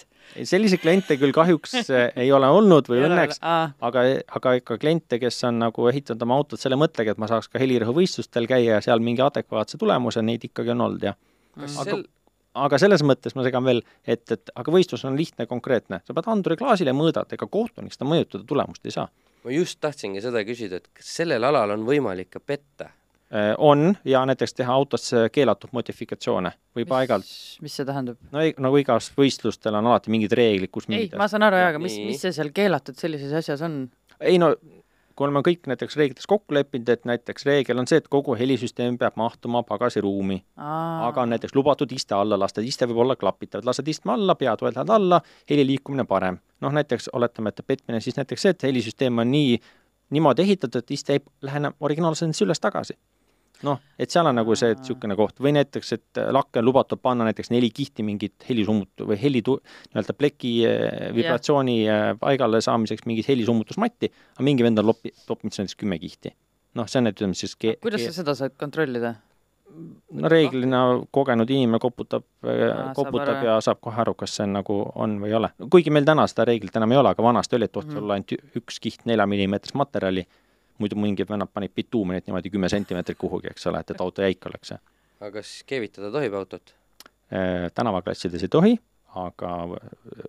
selliseid 0.49 0.83
kliente 0.83 1.17
küll 1.21 1.33
kahjuks 1.35 1.75
äh, 1.81 2.11
ei 2.19 2.31
ole 2.35 2.51
olnud 2.59 2.91
või 2.91 3.01
õnneks, 3.07 3.41
aga, 3.41 4.05
aga 4.39 4.55
ikka 4.61 4.79
kliente, 4.81 5.21
kes 5.21 5.41
on 5.49 5.63
nagu 5.63 5.89
ehitanud 5.91 6.27
oma 6.27 6.39
autot 6.41 6.61
selle 6.61 6.79
mõttega, 6.79 7.15
et 7.15 7.21
ma 7.21 7.31
saaks 7.31 7.49
ka 7.49 7.61
helirõhuvõistlustel 7.61 8.49
käia 8.49 8.77
ja 8.77 8.85
seal 8.85 9.03
mingi 9.03 9.25
adekvaatse 9.25 9.81
tulemuse, 9.81 10.23
neid 10.25 10.45
ikkagi 10.49 10.75
on 10.75 10.87
olnud, 10.89 11.11
jah. 11.11 11.19
aga 11.59 11.91
sel 11.91 12.07
aga 12.57 12.79
selles 12.81 13.03
mõttes 13.05 13.35
ma 13.37 13.45
segan 13.45 13.65
veel, 13.65 13.81
et, 14.07 14.23
et 14.33 14.51
aga 14.57 14.73
võistlus 14.73 15.05
on 15.07 15.17
lihtne, 15.19 15.45
konkreetne, 15.49 16.01
sa 16.05 16.15
pead 16.15 16.29
anduri 16.31 16.57
klaasile 16.59 16.93
mõõdad, 16.97 17.29
ega 17.35 17.47
kohtunik 17.49 17.93
seda 17.95 18.07
mõjutada 18.09 18.45
tulemust 18.49 18.85
ei 18.89 18.95
saa. 18.95 19.07
Ma 19.45 19.53
just 19.53 19.79
tahtsingi 19.81 20.23
seda 20.23 20.43
küsida, 20.47 20.79
et 20.79 20.89
kas 20.95 21.11
sellel 21.21 21.45
alal 21.49 21.75
on 21.75 21.85
võimalik 21.87 22.31
ka 22.35 22.41
petta? 22.43 22.91
Äh, 23.29 23.51
on 23.61 23.93
ja 24.09 24.23
näiteks 24.25 24.55
teha 24.57 24.73
autosse 24.73 25.27
keelatud 25.29 25.69
modifikatsioone 25.77 26.49
võib 26.73 26.93
aeg-ajalt. 26.97 27.27
mis 27.61 27.75
see 27.77 27.85
tähendab? 27.85 28.17
no 28.33 28.41
ei, 28.41 28.55
nagu 28.57 28.79
igas 28.81 29.11
võistlustel 29.13 29.77
on 29.77 29.85
alati 29.91 30.09
mingid 30.09 30.33
reeglid, 30.33 30.71
kus 30.73 30.87
ei, 30.89 31.11
ma 31.13 31.27
saan 31.29 31.45
aru 31.45 31.59
jaa, 31.61 31.67
aga 31.75 31.81
mis, 31.83 31.99
mis 32.07 32.23
see 32.25 32.33
seal 32.33 32.49
keelatud 32.55 32.97
sellises 32.97 33.35
asjas 33.37 33.61
on? 33.67 33.83
ei 34.17 34.41
no 34.41 34.55
kui 35.19 35.27
oleme 35.27 35.41
kõik 35.43 35.67
näiteks 35.67 35.97
reeglites 35.99 36.27
kokku 36.31 36.55
leppinud, 36.55 36.87
et 36.93 37.03
näiteks 37.09 37.43
reegel 37.43 37.81
on 37.81 37.87
see, 37.91 37.99
et 37.99 38.07
kogu 38.07 38.37
helisüsteem 38.39 38.95
peab 39.01 39.17
mahtuma 39.19 39.65
pagasiruumi. 39.67 40.37
aga 40.55 41.25
on 41.25 41.33
näiteks 41.35 41.55
lubatud 41.55 41.91
iste 41.91 42.15
alla 42.15 42.39
lasta, 42.39 42.63
iste 42.63 42.87
võib 42.87 43.03
olla 43.03 43.17
klapitav, 43.19 43.65
lased 43.67 43.87
istme 43.91 44.15
alla, 44.15 44.37
peatoed 44.39 44.77
lähevad 44.77 44.95
alla, 44.95 45.21
heli 45.49 45.67
liikumine 45.67 46.07
parem. 46.07 46.39
noh, 46.61 46.71
näiteks 46.71 47.09
oletame, 47.13 47.49
et 47.49 47.61
petmine 47.67 47.99
siis 47.99 48.15
näiteks 48.15 48.41
see, 48.41 48.55
et 48.55 48.63
helisüsteem 48.63 49.19
on 49.19 49.31
nii, 49.31 49.59
niimoodi 50.15 50.41
ehitatud, 50.47 50.79
et 50.79 50.91
iste 50.91 51.13
ei 51.13 51.23
lähe 51.41 51.59
enam 51.59 51.75
originaalselt 51.79 52.41
üles-tagasi 52.47 52.95
noh, 53.67 53.79
et 53.99 54.11
seal 54.11 54.27
on 54.29 54.37
nagu 54.39 54.55
see 54.59 54.73
niisugune 54.75 55.17
koht 55.19 55.39
või 55.43 55.53
näiteks, 55.57 55.93
et 55.97 56.21
lakke 56.35 56.61
on 56.61 56.67
lubatud 56.69 57.01
panna 57.03 57.27
näiteks 57.27 57.51
neli 57.53 57.71
kihti 57.75 58.05
mingit 58.07 58.47
helisummut- 58.49 59.05
või 59.05 59.19
heli 59.21 59.43
nii-öelda 59.45 60.15
pleki 60.17 60.53
eh, 60.67 61.07
vibratsiooni 61.15 61.79
yeah. 61.83 62.11
paigale 62.19 62.61
saamiseks 62.63 63.07
mingit 63.09 63.27
helisummutusmatti, 63.31 64.11
aga 64.35 64.45
mingi 64.45 64.65
vend 64.65 64.81
on 64.81 64.91
lopi-, 64.91 65.15
toppinud 65.25 65.55
näiteks 65.55 65.79
kümme 65.79 65.99
kihti. 65.99 66.35
noh, 66.77 66.87
see 66.87 67.01
on 67.01 67.09
nüüd 67.09 67.17
ütleme 67.17 67.37
siis 67.37 67.55
ke-, 67.59 67.79
kuidas 67.83 68.05
sa 68.07 68.15
seda 68.21 68.37
saad 68.37 68.55
kontrollida? 68.59 69.15
no 70.11 70.29
reeglina 70.31 70.79
kogenud 71.13 71.49
inimene 71.49 71.79
koputab 71.81 72.23
Aa, 72.41 72.91
koputab 72.97 73.43
ja 73.45 73.59
saab 73.61 73.81
kohe 73.85 74.01
aru, 74.01 74.15
kas 74.17 74.35
see 74.37 74.45
on 74.47 74.55
nagu 74.57 74.77
on 74.95 75.17
või 75.21 75.29
ei 75.29 75.37
ole. 75.39 75.51
kuigi 75.69 75.93
meil 75.93 76.07
täna 76.07 76.25
seda 76.29 76.47
reeglit 76.49 76.75
enam 76.79 76.95
ei 76.95 77.01
ole, 77.01 77.13
aga 77.13 77.25
vanasti 77.25 77.57
oli, 77.57 77.69
et 77.69 77.75
tohtis 77.75 77.93
mm 77.93 77.99
-hmm. 77.99 78.03
olla 78.03 78.17
ainult 78.17 78.61
üks 78.61 78.79
kiht 78.81 79.05
neljamillimeetrist 79.09 79.77
materjali 79.77 80.25
muidu 80.79 80.97
mingid 80.99 81.29
vennad 81.29 81.51
panid 81.53 81.73
bituumenit 81.75 82.27
niimoodi 82.27 82.51
kümme 82.53 82.69
sentimeetrit 82.71 83.17
kuhugi, 83.19 83.51
eks 83.51 83.67
ole, 83.71 83.81
et, 83.83 83.91
et 83.91 84.01
auto 84.01 84.23
jäik 84.25 84.45
oleks. 84.49 84.73
aga 85.19 85.31
kas 85.39 85.53
keevitada 85.67 86.11
tohib 86.11 86.35
autot? 86.39 86.73
Äh, 87.33 87.67
tänavaklassides 87.75 88.43
ei 88.43 88.51
tohi, 88.51 88.77
aga 89.19 89.53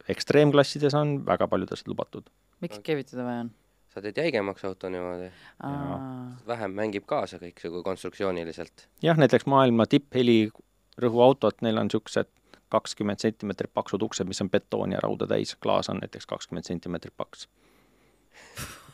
ekstreemklassides 0.09 0.95
on 0.95 1.21
väga 1.27 1.49
paljudes 1.49 1.87
lubatud. 1.87 2.31
miks 2.61 2.83
keevitada 2.85 3.25
vaja 3.25 3.47
on? 3.47 3.55
sa 3.95 4.03
teed 4.03 4.19
jäigemaks 4.23 4.65
auto 4.65 4.89
niimoodi. 4.89 5.31
vähem 6.47 6.75
mängib 6.75 7.07
kaasa 7.07 7.39
kõiksugu 7.43 7.83
konstruktsiooniliselt. 7.83 8.89
jah, 9.03 9.17
näiteks 9.19 9.47
maailma 9.47 9.87
tippheli 9.87 10.51
rõhuautod, 11.01 11.63
neil 11.63 11.79
on 11.79 11.89
niisugused 11.91 12.29
kakskümmend 12.71 13.19
sentimeetrit 13.19 13.73
paksud 13.75 14.03
uksed, 14.03 14.29
mis 14.31 14.41
on 14.43 14.51
betooni 14.51 14.95
ja 14.95 15.01
rauda 15.03 15.27
täis, 15.27 15.57
klaas 15.57 15.89
on 15.91 15.99
näiteks 16.03 16.27
kakskümmend 16.31 16.69
sentimeetrit 16.69 17.17
paks 17.17 17.49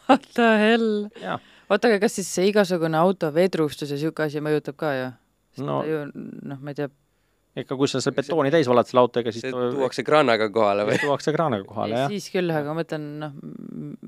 What 0.07 0.27
the 0.37 0.51
hell? 0.61 0.90
oota, 1.71 1.90
aga 1.90 1.99
kas 2.05 2.19
siis 2.21 2.29
see 2.31 2.51
igasugune 2.53 2.99
auto 2.99 3.33
vedrustus 3.35 3.90
ja 3.90 3.99
niisugune 3.99 4.31
asi 4.31 4.42
mõjutab 4.45 4.79
ka 4.79 4.92
ju? 4.97 5.09
no 5.66 5.81
ju 5.88 6.05
noh, 6.12 6.61
ma 6.61 6.73
ei 6.73 6.79
tea. 6.79 6.90
ikka, 7.62 7.79
kui 7.81 7.88
sa 7.90 8.03
selle 8.05 8.19
betooni 8.19 8.53
täis 8.55 8.69
valad 8.71 8.88
selle 8.88 9.03
autoga, 9.03 9.33
siis 9.35 9.47
see 9.47 9.55
tuuakse 9.55 10.05
kraanaga 10.07 10.51
kohale 10.55 10.87
või? 10.88 11.01
tuuakse 11.03 11.35
kraanaga 11.35 11.66
kohale, 11.69 11.99
jah. 12.05 12.12
siis 12.12 12.29
küll, 12.35 12.53
aga 12.53 12.71
ma 12.71 12.83
mõtlen, 12.83 13.09
noh, 13.25 13.35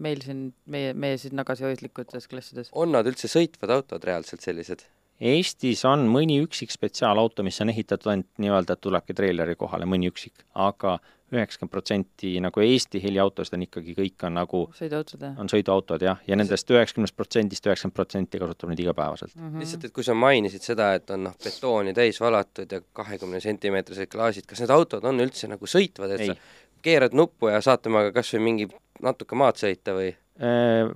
meil 0.06 0.22
siin, 0.24 0.46
meie, 0.70 0.94
meie 0.94 1.18
siin 1.20 1.40
tagasihoidlikutes 1.40 2.30
klassides. 2.30 2.70
on 2.72 2.94
nad 2.94 3.08
üldse 3.10 3.30
sõitvad 3.32 3.78
autod 3.80 4.06
reaalselt 4.06 4.44
sellised? 4.44 4.86
Eestis 5.18 5.84
on 5.88 6.06
mõni 6.06 6.38
üksik 6.44 6.70
spetsiaalauto, 6.70 7.42
mis 7.42 7.58
on 7.60 7.72
ehitatud 7.72 8.12
ainult 8.12 8.42
nii-öelda, 8.42 8.76
et 8.76 8.82
tulebki 8.86 9.16
treileri 9.18 9.56
kohale, 9.58 9.86
mõni 9.88 10.10
üksik, 10.12 10.44
aga 10.54 10.98
üheksakümmend 11.34 11.72
protsenti 11.72 12.30
nagu 12.40 12.62
Eesti 12.64 13.00
heliautosid 13.02 13.56
on 13.58 13.64
ikkagi 13.66 13.94
kõik 13.98 14.24
on 14.24 14.38
nagu 14.38 14.60
sõiduautod, 14.78 15.24
jah? 15.26 15.34
on 15.42 15.50
sõiduautod, 15.52 16.04
jah, 16.06 16.22
ja 16.26 16.38
nendest 16.38 16.70
üheksakümnest 16.72 17.16
protsendist 17.18 17.66
üheksakümmend 17.68 17.96
protsenti 17.98 18.40
kasutab 18.40 18.72
neid 18.72 18.80
igapäevaselt 18.84 19.34
mm. 19.34 19.50
-hmm. 19.50 19.64
lihtsalt, 19.64 19.84
et 19.84 19.96
kui 19.98 20.06
sa 20.06 20.16
mainisid 20.16 20.64
seda, 20.64 20.92
et 20.96 21.10
on 21.12 21.26
noh, 21.28 21.36
betooni 21.44 21.92
täis 21.98 22.20
valatud 22.20 22.72
ja 22.72 22.80
kahekümne 22.92 23.42
sentimeetrised 23.44 24.08
klaasid, 24.14 24.48
kas 24.48 24.64
need 24.64 24.72
autod 24.72 25.04
on 25.04 25.20
üldse 25.20 25.50
nagu 25.52 25.68
sõitvad, 25.68 26.16
et 26.16 26.24
Ei. 26.24 26.32
sa 26.32 26.82
keerad 26.82 27.12
nuppu 27.12 27.52
ja 27.52 27.60
saad 27.60 27.84
temaga 27.84 28.12
kas 28.12 28.32
või 28.34 28.44
mingi 28.48 28.70
natuke 29.02 29.36
maad 29.36 29.60
sõita 29.60 29.98
või? 29.98 30.14
Äh, 30.38 30.90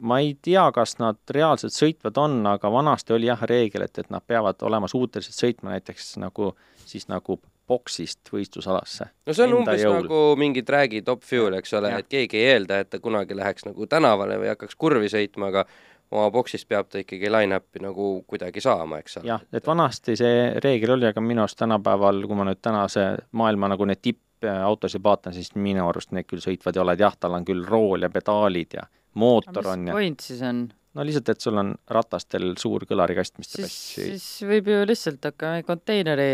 ma 0.00 0.18
ei 0.18 0.32
tea, 0.42 0.64
kas 0.74 0.96
nad 0.98 1.20
reaalselt 1.30 1.74
sõitvad 1.76 2.16
on, 2.18 2.40
aga 2.50 2.72
vanasti 2.72 3.14
oli 3.14 3.28
jah 3.30 3.42
reegel, 3.46 3.84
et, 3.86 4.02
et 4.02 4.10
nad 4.10 4.24
peavad 4.26 4.62
olema 4.66 4.88
suutelised 4.90 5.36
sõitma 5.36 5.76
näiteks 5.76 6.16
nagu 6.22 6.54
siis 6.82 7.06
nagu 7.10 7.38
boksist 7.70 8.32
võistlusalasse. 8.34 9.06
no 9.26 9.36
see 9.36 9.46
on 9.46 9.60
umbes 9.60 9.84
jõul. 9.84 10.00
nagu 10.02 10.20
mingi 10.40 10.64
trag'i 10.66 11.04
top 11.06 11.22
fuel, 11.26 11.54
eks 11.60 11.76
ole, 11.78 11.92
et 12.00 12.08
keegi 12.10 12.40
ei 12.40 12.56
eelda, 12.56 12.80
et 12.82 12.90
ta 12.90 12.98
kunagi 13.02 13.36
läheks 13.38 13.68
nagu 13.68 13.86
tänavale 13.86 14.40
või 14.42 14.50
hakkaks 14.50 14.74
kurvi 14.80 15.10
sõitma, 15.12 15.52
aga 15.52 15.64
oma 16.10 16.30
boksist 16.34 16.66
peab 16.68 16.88
ta 16.90 16.98
ikkagi 17.04 17.30
line-up'i 17.30 17.84
nagu 17.84 18.08
kuidagi 18.26 18.62
saama, 18.64 18.98
eks 19.04 19.20
ole. 19.20 19.30
jah, 19.30 19.44
et 19.54 19.66
vanasti 19.66 20.16
see 20.18 20.48
reegel 20.64 20.96
oli, 20.96 21.06
aga 21.12 21.22
minu 21.22 21.44
arust 21.44 21.60
tänapäeval, 21.60 22.24
kui 22.26 22.40
ma 22.40 22.48
nüüd 22.50 22.62
tänase 22.62 23.06
maailma 23.38 23.70
nagu 23.70 23.86
need 23.86 24.02
tippautosid 24.40 25.02
vaatan, 25.04 25.34
siis 25.36 25.54
minu 25.54 25.86
arust 25.88 26.14
need 26.16 26.28
küll 26.28 26.42
sõitvad 26.42 26.76
ja 26.76 26.84
oled 26.84 27.00
jah, 27.00 27.16
tal 27.20 27.36
on 27.36 27.46
küll 27.48 27.64
rool 27.66 28.06
ja 28.06 28.10
pedaalid 28.12 28.76
ja 28.78 28.86
mootor 29.20 29.72
on 29.72 29.86
mis 29.86 29.92
ja 29.92 29.96
point 29.96 30.26
siis 30.26 30.42
on? 30.46 30.66
no 30.94 31.06
lihtsalt, 31.06 31.32
et 31.32 31.46
sul 31.46 31.58
on 31.60 31.72
ratastel 31.90 32.52
suur 32.58 32.86
kõlarikast, 32.88 33.38
mis 33.38 33.52
siis, 33.52 33.64
hästi 33.66 34.06
siis 34.10 34.28
võib 34.48 34.70
ju 34.72 34.84
lihtsalt 34.88 35.30
hakka 35.30 35.54
konteineri 35.68 36.30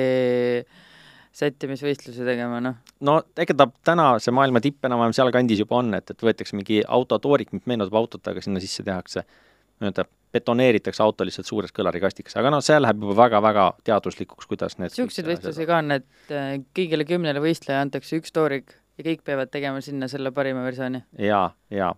sättimisvõistlusi 1.36 2.24
tegema, 2.24 2.62
noh. 2.64 2.78
no 3.04 3.18
ega 3.36 3.57
ta 3.59 3.66
täna, 3.84 4.12
see 4.22 4.32
maailma 4.32 4.62
tipp 4.64 4.86
enam-vähem 4.88 5.16
sealkandis 5.16 5.61
juba 5.61 5.82
on, 5.82 5.92
et, 5.98 6.14
et 6.14 6.28
võetakse 6.28 6.57
mingi 6.57 6.80
autotoorik, 6.80 7.52
mis 7.52 7.66
meenutab 7.68 7.98
autot, 8.00 8.32
aga 8.32 8.44
sinna 8.44 8.62
sisse 8.62 8.86
tehakse 8.86 9.26
nii-öelda 9.26 10.07
betoneeritakse 10.35 11.03
auto 11.05 11.27
lihtsalt 11.27 11.49
suures 11.49 11.74
kõlarikastikesse, 11.77 12.39
aga 12.41 12.51
noh, 12.55 12.62
see 12.64 12.79
läheb 12.81 13.03
juba 13.03 13.16
väga-väga 13.22 13.66
teaduslikuks, 13.87 14.49
kuidas 14.51 14.79
need 14.81 14.91
niisuguseid 14.91 15.31
võistlusi 15.31 15.68
ka 15.68 15.79
on, 15.83 15.99
et 15.99 16.35
äh, 16.35 16.57
kõigile 16.77 17.07
kümnele 17.09 17.43
võistleja 17.43 17.85
antakse 17.85 18.18
üks 18.20 18.35
toorik 18.35 18.74
ja 18.99 19.07
kõik 19.07 19.22
peavad 19.27 19.53
tegema 19.53 19.81
sinna 19.85 20.09
selle 20.12 20.33
parima 20.37 20.64
versiooni? 20.66 21.03
jaa, 21.22 21.49
jaa. 21.72 21.93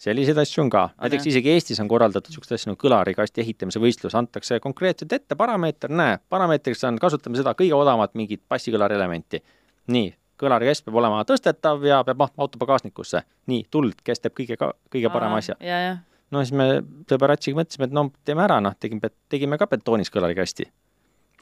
selliseid 0.00 0.38
asju 0.42 0.64
on 0.64 0.72
ka, 0.72 0.86
näiteks 1.00 1.30
isegi 1.32 1.54
Eestis 1.54 1.80
on 1.82 1.90
korraldatud 1.90 2.30
niisuguseid 2.32 2.58
asju 2.58 2.72
nagu 2.72 2.82
kõlarikasti 2.84 3.44
ehitamise 3.44 3.82
võistlus, 3.82 4.16
antakse 4.18 4.60
konkreetselt 4.62 5.12
ette 5.16 5.38
parameeter, 5.38 5.92
näe, 5.92 6.18
parameetriks 6.28 6.84
on, 6.88 7.00
kasutame 7.00 7.40
seda 7.40 7.56
kõige 7.58 7.76
odavamat 7.78 8.16
mingit 8.18 8.44
bassikõlari 8.50 8.98
elementi. 8.98 9.42
nii, 9.90 10.12
kõlarikast 10.40 10.86
peab 10.86 11.00
olema 11.00 11.24
tõstetav 11.28 11.82
ja 11.86 12.02
peab 12.06 12.22
mahtma 12.24 12.46
auto 12.46 12.60
pagasnikusse. 12.60 13.24
nii, 13.50 13.64
tuld, 13.70 13.98
kes 14.04 14.20
teeb 14.20 14.36
kõige, 14.36 14.58
kõige 14.92 15.12
parema 15.12 15.40
asja. 15.42 15.56
ja, 15.60 15.82
jah. 15.88 15.98
No 16.30 16.44
siis 16.44 16.54
me 16.56 16.68
sõbaratsiga 17.10 17.60
mõtlesime, 17.60 17.88
et 17.90 17.96
no 17.96 18.08
teeme 18.24 18.46
ära, 18.46 18.60
noh, 18.64 18.76
tegime, 18.78 19.12
tegime 19.32 19.58
ka 19.60 19.68
betoonis 19.70 20.12
kõlarikasti. 20.14 20.68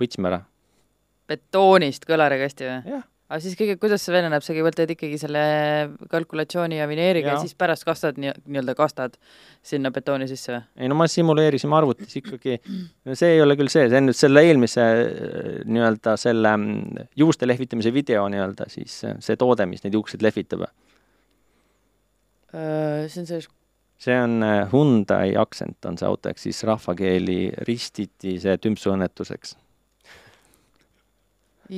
võtsime 0.00 0.32
ära, 0.32 0.42
betoonist 1.28 2.06
kõlarikasti 2.08 2.68
või? 2.68 2.98
aga 3.28 3.38
siis 3.44 3.58
kõige, 3.58 3.74
kuidas 3.80 4.00
see 4.04 4.14
välja 4.14 4.30
näeb, 4.32 4.44
sa 4.44 4.54
kõigepealt 4.54 4.78
teed 4.78 4.92
ikkagi 4.94 5.18
selle 5.20 5.42
kalkulatsiooni 6.08 6.78
ja 6.78 6.86
vineeriga 6.88 7.28
ja, 7.28 7.34
ja 7.36 7.42
siis 7.44 7.52
pärast 7.58 7.84
kastad 7.84 8.16
nii, 8.20 8.32
nii-öelda 8.46 8.74
kastad 8.78 9.18
sinna 9.66 9.92
betooni 9.92 10.28
sisse 10.30 10.54
või? 10.54 10.62
ei 10.80 10.88
no 10.88 10.96
ma 10.96 11.08
simuleerisin 11.12 11.74
arvutis 11.76 12.16
ikkagi, 12.22 12.56
no 13.04 13.18
see 13.18 13.34
ei 13.36 13.42
ole 13.44 13.58
küll 13.60 13.72
see, 13.72 13.84
see 13.90 14.00
on 14.00 14.08
nüüd 14.08 14.16
selle 14.16 14.44
eelmise 14.48 14.86
äh, 14.88 15.50
nii-öelda 15.68 16.16
selle 16.20 16.54
mm, 16.56 17.04
juuste 17.20 17.48
lehvitamise 17.50 17.92
video 17.92 18.24
nii-öelda 18.32 18.70
siis 18.72 19.02
äh, 19.04 19.18
see 19.24 19.36
toode, 19.40 19.68
mis 19.68 19.84
neid 19.84 19.98
juukseid 19.98 20.24
lehvitab. 20.24 20.64
see 22.48 23.20
on 23.20 23.28
see, 23.28 23.44
see 23.98 24.18
on 24.18 24.42
äh, 24.42 24.66
Hyundai 24.72 25.36
Accent 25.36 25.88
on 25.88 25.98
see 25.98 26.08
auto, 26.08 26.30
ehk 26.30 26.40
siis 26.40 26.60
rahvakeeli 26.68 27.40
ristiti 27.66 28.36
see 28.42 28.58
tümpsuõnnetuseks. 28.62 29.56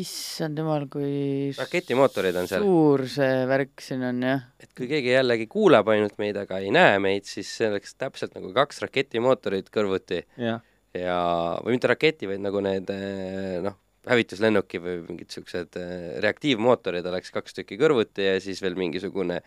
issand 0.01 0.61
jumal, 0.61 0.85
kui 0.87 1.51
raketimootorid 1.57 2.37
on 2.39 2.47
seal. 2.47 2.63
suur 2.63 3.07
see 3.11 3.45
värk 3.51 3.83
siin 3.83 4.05
on, 4.07 4.21
jah. 4.23 4.45
et 4.63 4.71
kui 4.77 4.87
keegi 4.91 5.17
jällegi 5.17 5.49
kuuleb 5.51 5.89
ainult 5.91 6.19
meid, 6.23 6.39
aga 6.39 6.61
ei 6.63 6.71
näe 6.75 7.01
meid, 7.03 7.27
siis 7.27 7.51
see 7.57 7.71
oleks 7.73 7.97
täpselt 7.99 8.37
nagu 8.39 8.53
kaks 8.55 8.85
raketimootorit 8.85 9.73
kõrvuti 9.75 10.21
jah, 10.39 10.61
ja, 10.95 11.17
või 11.65 11.79
mitte 11.79 11.91
raketi, 11.91 12.29
vaid 12.31 12.45
nagu 12.45 12.63
need 12.63 12.93
eh, 12.95 13.57
noh, 13.65 13.81
hävituslennuki 14.11 14.79
või 14.85 15.01
mingid 15.09 15.33
niisugused 15.33 15.81
eh, 15.81 15.97
reaktiivmootorid 16.23 17.11
oleks 17.11 17.35
kaks 17.35 17.59
tükki 17.59 17.81
kõrvuti 17.81 18.29
ja 18.29 18.39
siis 18.45 18.63
veel 18.63 18.79
mingisugune 18.79 19.41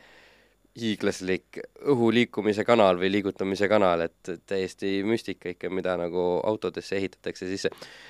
hiiglaslik 0.80 1.59
õhu 1.91 2.09
liikumise 2.13 2.65
kanal 2.65 2.97
või 2.97 3.11
liigutamise 3.13 3.67
kanal, 3.69 4.07
et 4.07 4.32
täiesti 4.49 5.01
müstika 5.05 5.51
ikka, 5.53 5.69
mida 5.69 5.93
nagu 5.99 6.24
autodesse 6.49 6.97
ehitatakse 6.97 7.47
sisse. 7.49 7.69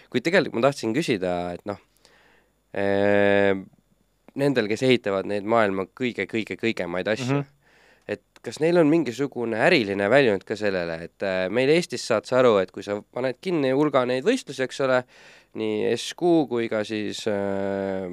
kuid 0.09 0.23
tegelikult 0.23 0.55
ma 0.55 0.67
tahtsin 0.69 0.93
küsida, 0.95 1.33
et 1.57 1.65
noh, 1.67 1.81
nendel, 4.39 4.69
kes 4.71 4.85
ehitavad 4.87 5.27
neid 5.29 5.45
maailma 5.45 5.85
kõige-kõige-kõigemaid 5.99 7.11
asju 7.11 7.29
mm, 7.35 7.41
-hmm. 7.43 8.15
et 8.15 8.23
kas 8.43 8.59
neil 8.63 8.79
on 8.81 8.89
mingisugune 8.89 9.59
äriline 9.67 10.09
väljund 10.09 10.47
ka 10.47 10.55
sellele, 10.59 11.03
et 11.03 11.23
äh, 11.23 11.45
meil 11.49 11.69
Eestis 11.69 12.07
saad 12.07 12.25
sa 12.25 12.39
aru, 12.41 12.57
et 12.63 12.71
kui 12.71 12.83
sa 12.83 12.99
paned 13.13 13.37
kinni 13.41 13.71
hulga 13.71 14.05
neid 14.09 14.25
võistlusi, 14.25 14.63
eks 14.65 14.81
ole, 14.87 15.03
nii 15.59 15.93
SQ 15.95 16.33
kui 16.49 16.69
ka 16.71 16.83
siis 16.87 17.27
äh, 17.27 18.09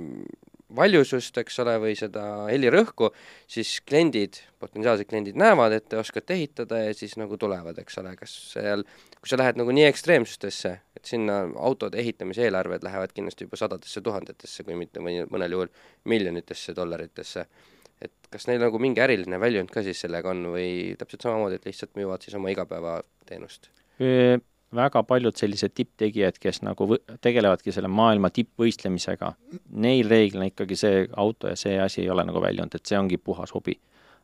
valjusust, 0.76 1.38
eks 1.42 1.58
ole, 1.62 1.74
või 1.82 1.94
seda 1.98 2.24
helirõhku, 2.50 3.10
siis 3.50 3.76
kliendid, 3.86 4.38
potentsiaalsed 4.62 5.08
kliendid 5.10 5.38
näevad, 5.40 5.74
et 5.76 5.88
te 5.90 5.98
oskate 6.00 6.36
ehitada 6.36 6.82
ja 6.84 6.92
siis 6.96 7.16
nagu 7.20 7.38
tulevad, 7.40 7.78
eks 7.82 7.98
ole, 8.02 8.14
kas 8.18 8.34
seal, 8.52 8.84
kui 9.18 9.30
sa 9.30 9.40
lähed 9.40 9.60
nagu 9.60 9.74
nii 9.74 9.86
ekstreemsustesse, 9.88 10.74
et 10.96 11.10
sinna 11.10 11.40
autode 11.58 12.00
ehitamise 12.02 12.46
eelarved 12.46 12.84
lähevad 12.86 13.14
kindlasti 13.16 13.48
juba 13.48 13.60
sadadesse 13.60 14.04
tuhandetesse, 14.04 14.66
kui 14.66 14.78
mitte 14.78 15.02
mõni, 15.04 15.26
mõnel 15.30 15.56
juhul 15.56 15.74
miljonitesse 16.12 16.76
dollaritesse, 16.76 17.46
et 18.00 18.30
kas 18.32 18.46
neil 18.48 18.62
nagu 18.62 18.78
mingi 18.82 19.02
äriline 19.04 19.40
väljund 19.40 19.72
ka 19.74 19.84
siis 19.86 20.00
sellega 20.06 20.32
on 20.32 20.46
või 20.54 20.70
täpselt 21.00 21.26
samamoodi, 21.26 21.60
et 21.60 21.68
lihtsalt 21.68 21.98
müüvad 22.00 22.24
siis 22.24 22.38
oma 22.38 22.52
igapäevateenust? 22.54 23.72
Väga 24.74 25.02
paljud 25.02 25.36
sellised 25.36 25.74
tipptegijad, 25.74 26.38
kes 26.40 26.62
nagu 26.62 26.86
tegelevadki 27.20 27.72
selle 27.74 27.88
maailma 27.90 28.30
tippvõistlemisega, 28.34 29.32
neil 29.82 30.10
reeglina 30.10 30.50
ikkagi 30.50 30.78
see 30.78 31.06
auto 31.16 31.50
ja 31.50 31.56
see 31.58 31.78
asi 31.80 32.04
ei 32.04 32.10
ole 32.10 32.24
nagu 32.26 32.42
väljund, 32.42 32.74
et 32.74 32.86
see 32.86 32.98
ongi 32.98 33.18
puhas 33.18 33.54
hobi. 33.54 33.78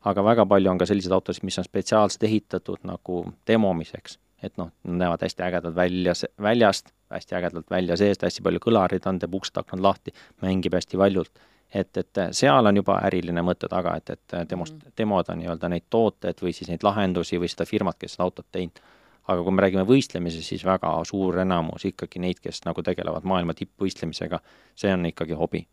aga 0.07 0.23
väga 0.25 0.45
palju 0.47 0.71
on 0.71 0.79
ka 0.79 0.87
selliseid 0.87 1.13
autosid, 1.13 1.43
mis 1.43 1.59
on 1.59 1.65
spetsiaalselt 1.65 2.23
ehitatud 2.23 2.85
nagu 2.87 3.25
demomiseks, 3.47 4.19
et 4.43 4.53
noh, 4.57 4.71
näevad 4.85 5.25
hästi 5.25 5.43
ägedad 5.43 5.75
välja, 5.75 6.13
väljast, 6.43 6.93
hästi 7.11 7.35
ägedalt 7.35 7.71
välja 7.71 7.97
seest, 7.97 8.23
hästi 8.23 8.43
palju 8.43 8.61
kõlarid 8.63 9.09
on, 9.11 9.19
teeb 9.19 9.35
uksed-aknad 9.35 9.83
lahti, 9.83 10.15
mängib 10.43 10.75
hästi 10.79 10.99
valjult. 10.99 11.33
et, 11.75 11.97
et 11.97 12.19
seal 12.31 12.67
on 12.67 12.77
juba 12.77 13.01
äriline 13.09 13.43
mõte 13.43 13.69
taga, 13.69 13.97
et, 13.97 14.11
et 14.11 14.51
demost, 14.51 14.77
demoda 14.99 15.35
nii-öelda 15.35 15.69
neid 15.69 15.89
tooteid 15.91 16.39
või 16.43 16.53
siis 16.55 16.71
neid 16.71 16.87
lahendusi 16.87 17.41
või 17.43 17.49
seda 17.51 17.67
firmat, 17.67 17.99
kes 17.99 18.15
seda 18.15 18.29
autot 18.29 18.47
teinud 18.53 18.79
aga 19.27 19.43
kui 19.43 19.55
me 19.55 19.65
räägime 19.65 19.87
võistlemisest, 19.89 20.53
siis 20.53 20.65
väga 20.67 20.93
suur 21.09 21.41
enamus 21.43 21.87
ikkagi 21.89 22.23
neid, 22.23 22.41
kes 22.43 22.63
nagu 22.67 22.83
tegelevad 22.87 23.27
maailma 23.29 23.57
tippvõistlemisega, 23.59 24.41
see 24.79 24.93
on 24.95 25.09
ikkagi 25.11 25.39
hobi. 25.39 25.67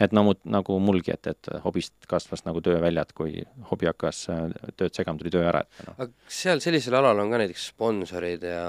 et 0.00 0.14
no 0.16 0.22
nagu 0.48 0.78
mulgi, 0.80 1.12
et, 1.12 1.26
et 1.26 1.48
hobist 1.64 2.06
kasvas 2.08 2.46
nagu 2.46 2.62
tööväljad, 2.64 3.10
kui 3.12 3.42
hobi 3.68 3.88
hakkas 3.90 4.22
äh, 4.32 4.46
tööd 4.76 4.94
segama, 4.96 5.20
tuli 5.20 5.32
töö 5.34 5.42
ära, 5.44 5.60
et 5.60 5.88
noh. 5.88 5.98
aga 5.98 6.32
seal 6.40 6.62
sellisel 6.64 6.96
alal 6.96 7.20
on 7.20 7.34
ka 7.34 7.40
näiteks 7.42 7.66
sponsorid 7.74 8.46
ja 8.48 8.62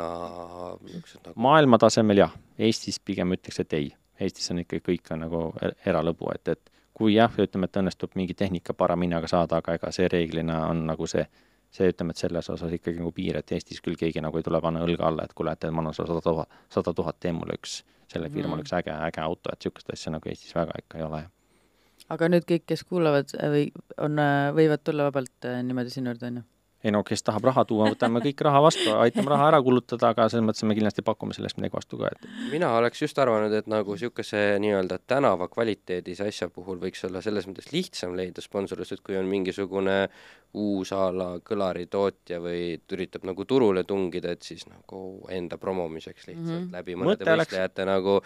niisugused 0.82 1.30
nagu 1.30 1.40
maailma 1.48 1.80
tasemel 1.80 2.26
jah, 2.26 2.36
Eestis 2.60 3.00
pigem 3.00 3.32
ütleks, 3.38 3.62
et 3.64 3.74
ei. 3.80 3.94
Eestis 4.22 4.52
on 4.52 4.60
ikkagi 4.66 4.84
kõik 4.90 5.14
on 5.16 5.24
nagu 5.24 5.46
er- 5.64 5.78
eralõbu, 5.88 6.28
et, 6.36 6.52
et 6.52 6.72
kui 6.94 7.16
jah, 7.16 7.32
ütleme, 7.40 7.70
et 7.70 7.80
õnnestub 7.80 8.12
mingi 8.20 8.36
tehnika 8.38 8.76
parema 8.78 9.08
hinnaga 9.08 9.30
saada, 9.32 9.62
aga 9.62 9.80
ega 9.80 9.94
see 9.96 10.12
reeglina 10.12 10.66
on 10.68 10.84
nagu 10.92 11.08
see 11.08 11.24
see 11.72 11.88
ütleme, 11.92 12.12
et 12.12 12.20
selles 12.20 12.50
osas 12.52 12.72
ikkagi 12.76 13.00
nagu 13.00 13.12
piir, 13.16 13.38
et 13.40 13.52
Eestis 13.56 13.80
küll 13.82 13.96
keegi 14.00 14.22
nagu 14.24 14.38
ei 14.38 14.44
tule 14.44 14.60
panna 14.62 14.84
õlga 14.86 15.08
alla, 15.08 15.24
et 15.24 15.34
kuule, 15.38 15.54
et 15.56 15.64
ma 15.72 15.80
annan 15.84 15.96
sulle 15.96 16.10
sada 16.12 16.22
tuhat, 16.26 16.50
sada 16.70 16.94
tuhat, 16.94 17.20
tee 17.24 17.32
mulle 17.32 17.56
üks, 17.60 17.82
selle 18.12 18.30
firmal 18.30 18.58
Mhm. 18.60 18.66
üks 18.66 18.74
äge, 18.76 18.92
äge 19.08 19.22
auto, 19.24 19.50
et 19.54 19.60
niisugust 19.64 19.90
asja 19.94 20.12
nagu 20.12 20.30
Eestis 20.30 20.56
väga 20.56 20.76
ikka 20.84 20.98
ei 20.98 21.04
ole. 21.08 21.22
aga 22.10 22.28
nüüd 22.28 22.44
kõik, 22.44 22.66
kes 22.68 22.84
kuulavad 22.84 23.30
äh, 23.40 23.50
või 23.54 23.72
on, 23.98 24.18
võivad 24.58 24.84
tulla 24.84 25.06
vabalt 25.08 25.46
äh, 25.48 25.62
niimoodi 25.64 25.90
sinu 25.94 26.12
juurde, 26.12 26.28
on 26.28 26.36
ju? 26.42 26.44
Ei 26.84 26.92
no 26.94 27.04
kes 27.06 27.24
tahab 27.24 27.46
raha 27.46 27.64
tuua, 27.70 27.90
võtame 27.94 28.22
kõik 28.24 28.42
raha 28.48 28.62
vastu, 28.66 28.90
aitame 29.04 29.30
raha 29.34 29.50
ära 29.52 29.62
kulutada, 29.64 30.12
aga 30.16 30.28
selles 30.32 30.46
mõttes 30.48 30.66
me 30.66 30.76
kindlasti 30.78 31.06
pakume 31.06 31.36
selle 31.38 31.50
eest 31.50 31.60
midagi 31.60 31.78
vastu 31.78 32.00
ka, 32.02 32.10
et 32.12 32.28
mina 32.52 32.72
oleks 32.78 33.04
just 33.04 33.20
arvanud, 33.22 33.54
et 33.54 33.70
nagu 33.72 33.96
niisuguse 33.98 34.44
nii-öelda 34.64 34.98
tänava 35.08 35.48
kvaliteedis 35.52 36.24
asja 36.26 36.50
puhul 36.50 36.82
võiks 36.82 37.06
olla 37.08 37.22
selles 37.22 37.48
mõttes 37.50 37.70
lihtsam 37.74 38.16
leida 38.18 38.42
sponsorlust, 38.42 38.98
et 38.98 39.06
kui 39.06 39.18
on 39.20 39.30
mingisugune 39.30 39.98
uus 40.58 40.92
a 40.96 41.08
la 41.16 41.30
kõlaritootja 41.46 42.42
või 42.44 42.64
üritab 42.92 43.26
nagu 43.30 43.46
turule 43.48 43.86
tungida, 43.88 44.34
et 44.36 44.44
siis 44.44 44.66
nagu 44.68 45.22
enda 45.32 45.58
promomiseks 45.62 46.28
lihtsalt 46.28 46.48
mm. 46.48 46.58
-hmm. 46.58 46.72
läbi 46.76 46.96
mõnede 46.96 47.22
Mõte 47.22 47.34
oleks- 47.34 47.52
võistlejate 47.52 47.86
nagu 47.88 48.22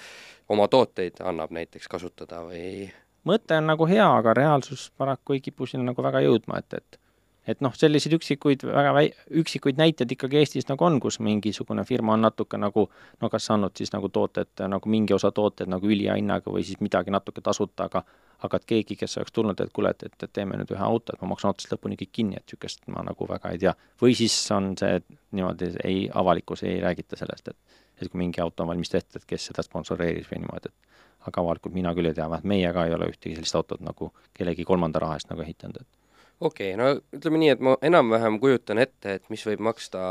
oma 0.50 0.68
tooteid 0.68 1.22
annab 1.22 1.52
näiteks 1.52 1.88
kasutada 1.92 2.42
või 2.48 2.90
mõte 3.26 3.58
on 3.58 3.68
nagu 3.68 3.88
hea, 3.90 4.08
aga 4.18 4.34
reaalsus 4.34 4.92
paraku 4.98 5.34
ei 5.34 5.42
kipu 5.42 5.66
sinna 5.66 5.92
nagu 5.92 6.04
väga 6.04 6.22
jõudma, 6.26 6.62
et, 6.62 6.74
et 6.74 7.00
et 7.48 7.62
noh, 7.62 7.74
selliseid 7.78 8.16
üksikuid, 8.18 8.66
väga 8.68 8.94
väi-, 8.96 9.14
üksikuid 9.42 9.78
näiteid 9.80 10.12
ikkagi 10.16 10.40
Eestis 10.42 10.70
nagu 10.70 10.86
on, 10.86 11.00
kus 11.04 11.20
mingisugune 11.24 11.86
firma 11.86 12.16
on 12.16 12.26
natuke 12.26 12.58
nagu 12.58 12.88
no 13.22 13.30
kas 13.30 13.50
saanud 13.52 13.76
siis 13.78 13.94
nagu 13.94 14.10
tooted, 14.10 14.54
nagu 14.72 14.90
mingi 14.90 15.14
osa 15.14 15.32
tooteid 15.32 15.70
nagu 15.72 15.90
ülihea 15.90 16.18
hinnaga 16.20 16.52
või 16.52 16.66
siis 16.66 16.82
midagi 16.82 17.14
natuke 17.14 17.44
tasuta, 17.46 17.90
aga 17.90 18.06
aga 18.44 18.60
et 18.60 18.66
keegi, 18.68 18.98
kes 19.00 19.18
oleks 19.18 19.32
tulnud, 19.32 19.60
et 19.64 19.72
kuule, 19.74 19.94
et, 19.96 20.04
et 20.06 20.32
teeme 20.34 20.58
nüüd 20.60 20.72
ühe 20.76 20.84
auto, 20.84 21.14
et 21.14 21.22
ma 21.24 21.32
maksan 21.32 21.54
otsast 21.54 21.72
lõpuni 21.72 21.98
kõik 22.00 22.12
kinni, 22.18 22.36
et 22.38 22.44
niisugust 22.46 22.84
ma 22.92 23.04
nagu 23.06 23.28
väga 23.30 23.54
ei 23.56 23.62
tea. 23.62 23.74
või 24.02 24.16
siis 24.18 24.36
on 24.52 24.74
see 24.78 25.00
niimoodi, 25.32 25.72
ei, 25.88 26.02
avalikkus 26.14 26.66
ei 26.68 26.80
räägita 26.84 27.20
sellest, 27.22 27.54
et 27.54 27.82
et 28.02 28.12
kui 28.12 28.20
mingi 28.20 28.42
auto 28.44 28.64
on 28.64 28.68
valmis 28.68 28.90
tehtud, 28.92 29.22
et 29.22 29.26
kes 29.30 29.46
seda 29.50 29.64
sponsoreeris 29.64 30.28
või 30.28 30.42
niimoodi, 30.44 30.68
et 30.68 31.30
aga 31.30 31.42
avalikult 31.42 31.74
mina 31.74 31.94
küll 31.96 32.10
ei 32.10 32.14
tea, 32.14 32.26
vähemalt 32.28 32.50
meie 32.52 32.72
ka 32.76 32.84
ei 32.86 32.96
ole 32.96 33.08
ühtegi 33.14 33.38
sellist 33.38 33.56
autot 33.56 33.80
nagu 33.82 34.12
kellegi 34.36 34.66
kolmanda 34.68 35.00
raha 35.00 35.16
eest 35.16 35.32
nagu 35.32 35.46
ehitanud, 35.46 35.80
et 35.80 36.05
okei 36.40 36.74
okay,, 36.74 36.80
no 36.80 37.18
ütleme 37.18 37.42
nii, 37.42 37.54
et 37.56 37.64
ma 37.64 37.76
enam-vähem 37.86 38.40
kujutan 38.44 38.82
ette, 38.82 39.18
et 39.20 39.30
mis 39.34 39.46
võib 39.48 39.64
maksta 39.70 40.02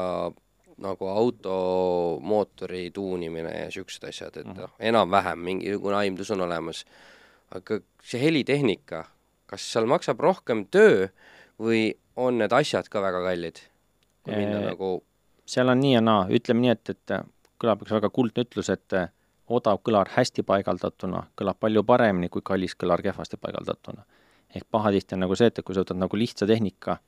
nagu 0.85 1.09
automootori 1.09 2.89
tuunimine 2.95 3.53
ja 3.53 3.67
niisugused 3.69 4.09
asjad, 4.09 4.41
et 4.43 4.49
noh, 4.49 4.73
enam-vähem 4.83 5.39
mingisugune 5.39 6.01
aimdus 6.03 6.33
on 6.35 6.47
olemas. 6.49 6.85
aga 7.55 7.79
see 8.03 8.21
helitehnika, 8.21 9.05
kas 9.47 9.67
seal 9.73 9.87
maksab 9.87 10.21
rohkem 10.21 10.65
töö 10.67 11.09
või 11.61 11.93
on 12.17 12.41
need 12.41 12.53
asjad 12.53 12.89
ka 12.91 13.03
väga 13.03 13.23
kallid? 13.23 13.61
kui 14.25 14.35
minna 14.35 14.63
Ee, 14.63 14.67
nagu 14.73 14.89
seal 15.47 15.69
on 15.69 15.81
nii 15.81 15.93
ja 15.95 16.01
naa, 16.01 16.25
ütleme 16.33 16.65
nii, 16.65 16.73
et, 16.73 16.91
et 16.91 17.15
kõlab 17.61 17.85
üks 17.85 17.93
väga 17.95 18.11
kuldne 18.11 18.47
ütlus, 18.47 18.71
et 18.73 18.97
odav 19.53 19.81
kõlar 19.85 20.09
hästi 20.15 20.43
paigaldatuna 20.47 21.27
kõlab 21.39 21.61
palju 21.61 21.85
paremini 21.85 22.31
kui 22.33 22.43
kallis 22.45 22.75
kõlar 22.81 23.03
kehvasti 23.05 23.37
paigaldatuna. 23.41 24.05
Ehk 24.55 24.67
pahatihti 24.71 25.17
on 25.17 25.25
nagu 25.27 25.37
see, 25.39 25.51
et 25.51 25.61
kui 25.65 25.75
sa 25.75 25.83
võtad 25.85 25.99
nagu 25.99 26.19
lihtsa 26.19 26.47
tehnika 26.47 26.99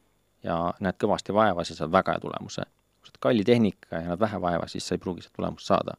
ja 0.47 0.57
näed 0.81 0.99
kõvasti 1.03 1.35
vaeva, 1.37 1.65
siis 1.65 1.79
saad 1.81 1.93
väga 1.93 2.17
hea 2.17 2.25
tulemuse. 2.25 2.67
kui 3.01 3.09
sa 3.09 3.15
oled 3.15 3.23
kalli 3.29 3.45
tehnika 3.47 4.03
ja 4.03 4.11
näed 4.11 4.21
vähe 4.21 4.41
vaeva, 4.43 4.67
siis 4.69 4.87
sa 4.89 4.97
ei 4.97 5.03
pruugi 5.03 5.25
seda 5.25 5.37
tulemust 5.39 5.67
saada. 5.67 5.97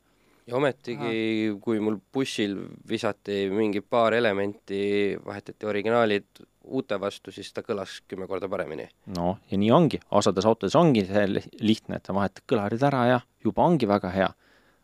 ja 0.48 0.56
ometigi, 0.56 1.58
kui 1.62 1.80
mul 1.84 1.98
bussil 2.14 2.56
visati 2.90 3.50
mingi 3.52 3.82
paar 3.82 4.14
elementi, 4.14 5.18
vahetati 5.26 5.66
originaalid 5.66 6.46
uute 6.68 7.00
vastu, 7.00 7.32
siis 7.32 7.52
ta 7.54 7.64
kõlas 7.64 8.02
kümme 8.08 8.28
korda 8.28 8.50
paremini. 8.50 8.90
no 9.18 9.38
ja 9.52 9.58
nii 9.58 9.72
ongi, 9.72 10.00
osades 10.12 10.46
autodes 10.46 10.76
ongi 10.76 11.06
see 11.06 11.28
li- 11.28 11.50
lihtne, 11.60 11.98
et 11.98 12.06
sa 12.06 12.14
vahetad 12.14 12.44
kõlarid 12.48 12.84
ära 12.84 13.06
ja 13.08 13.20
juba 13.44 13.64
ongi 13.64 13.88
väga 13.88 14.12
hea. 14.12 14.30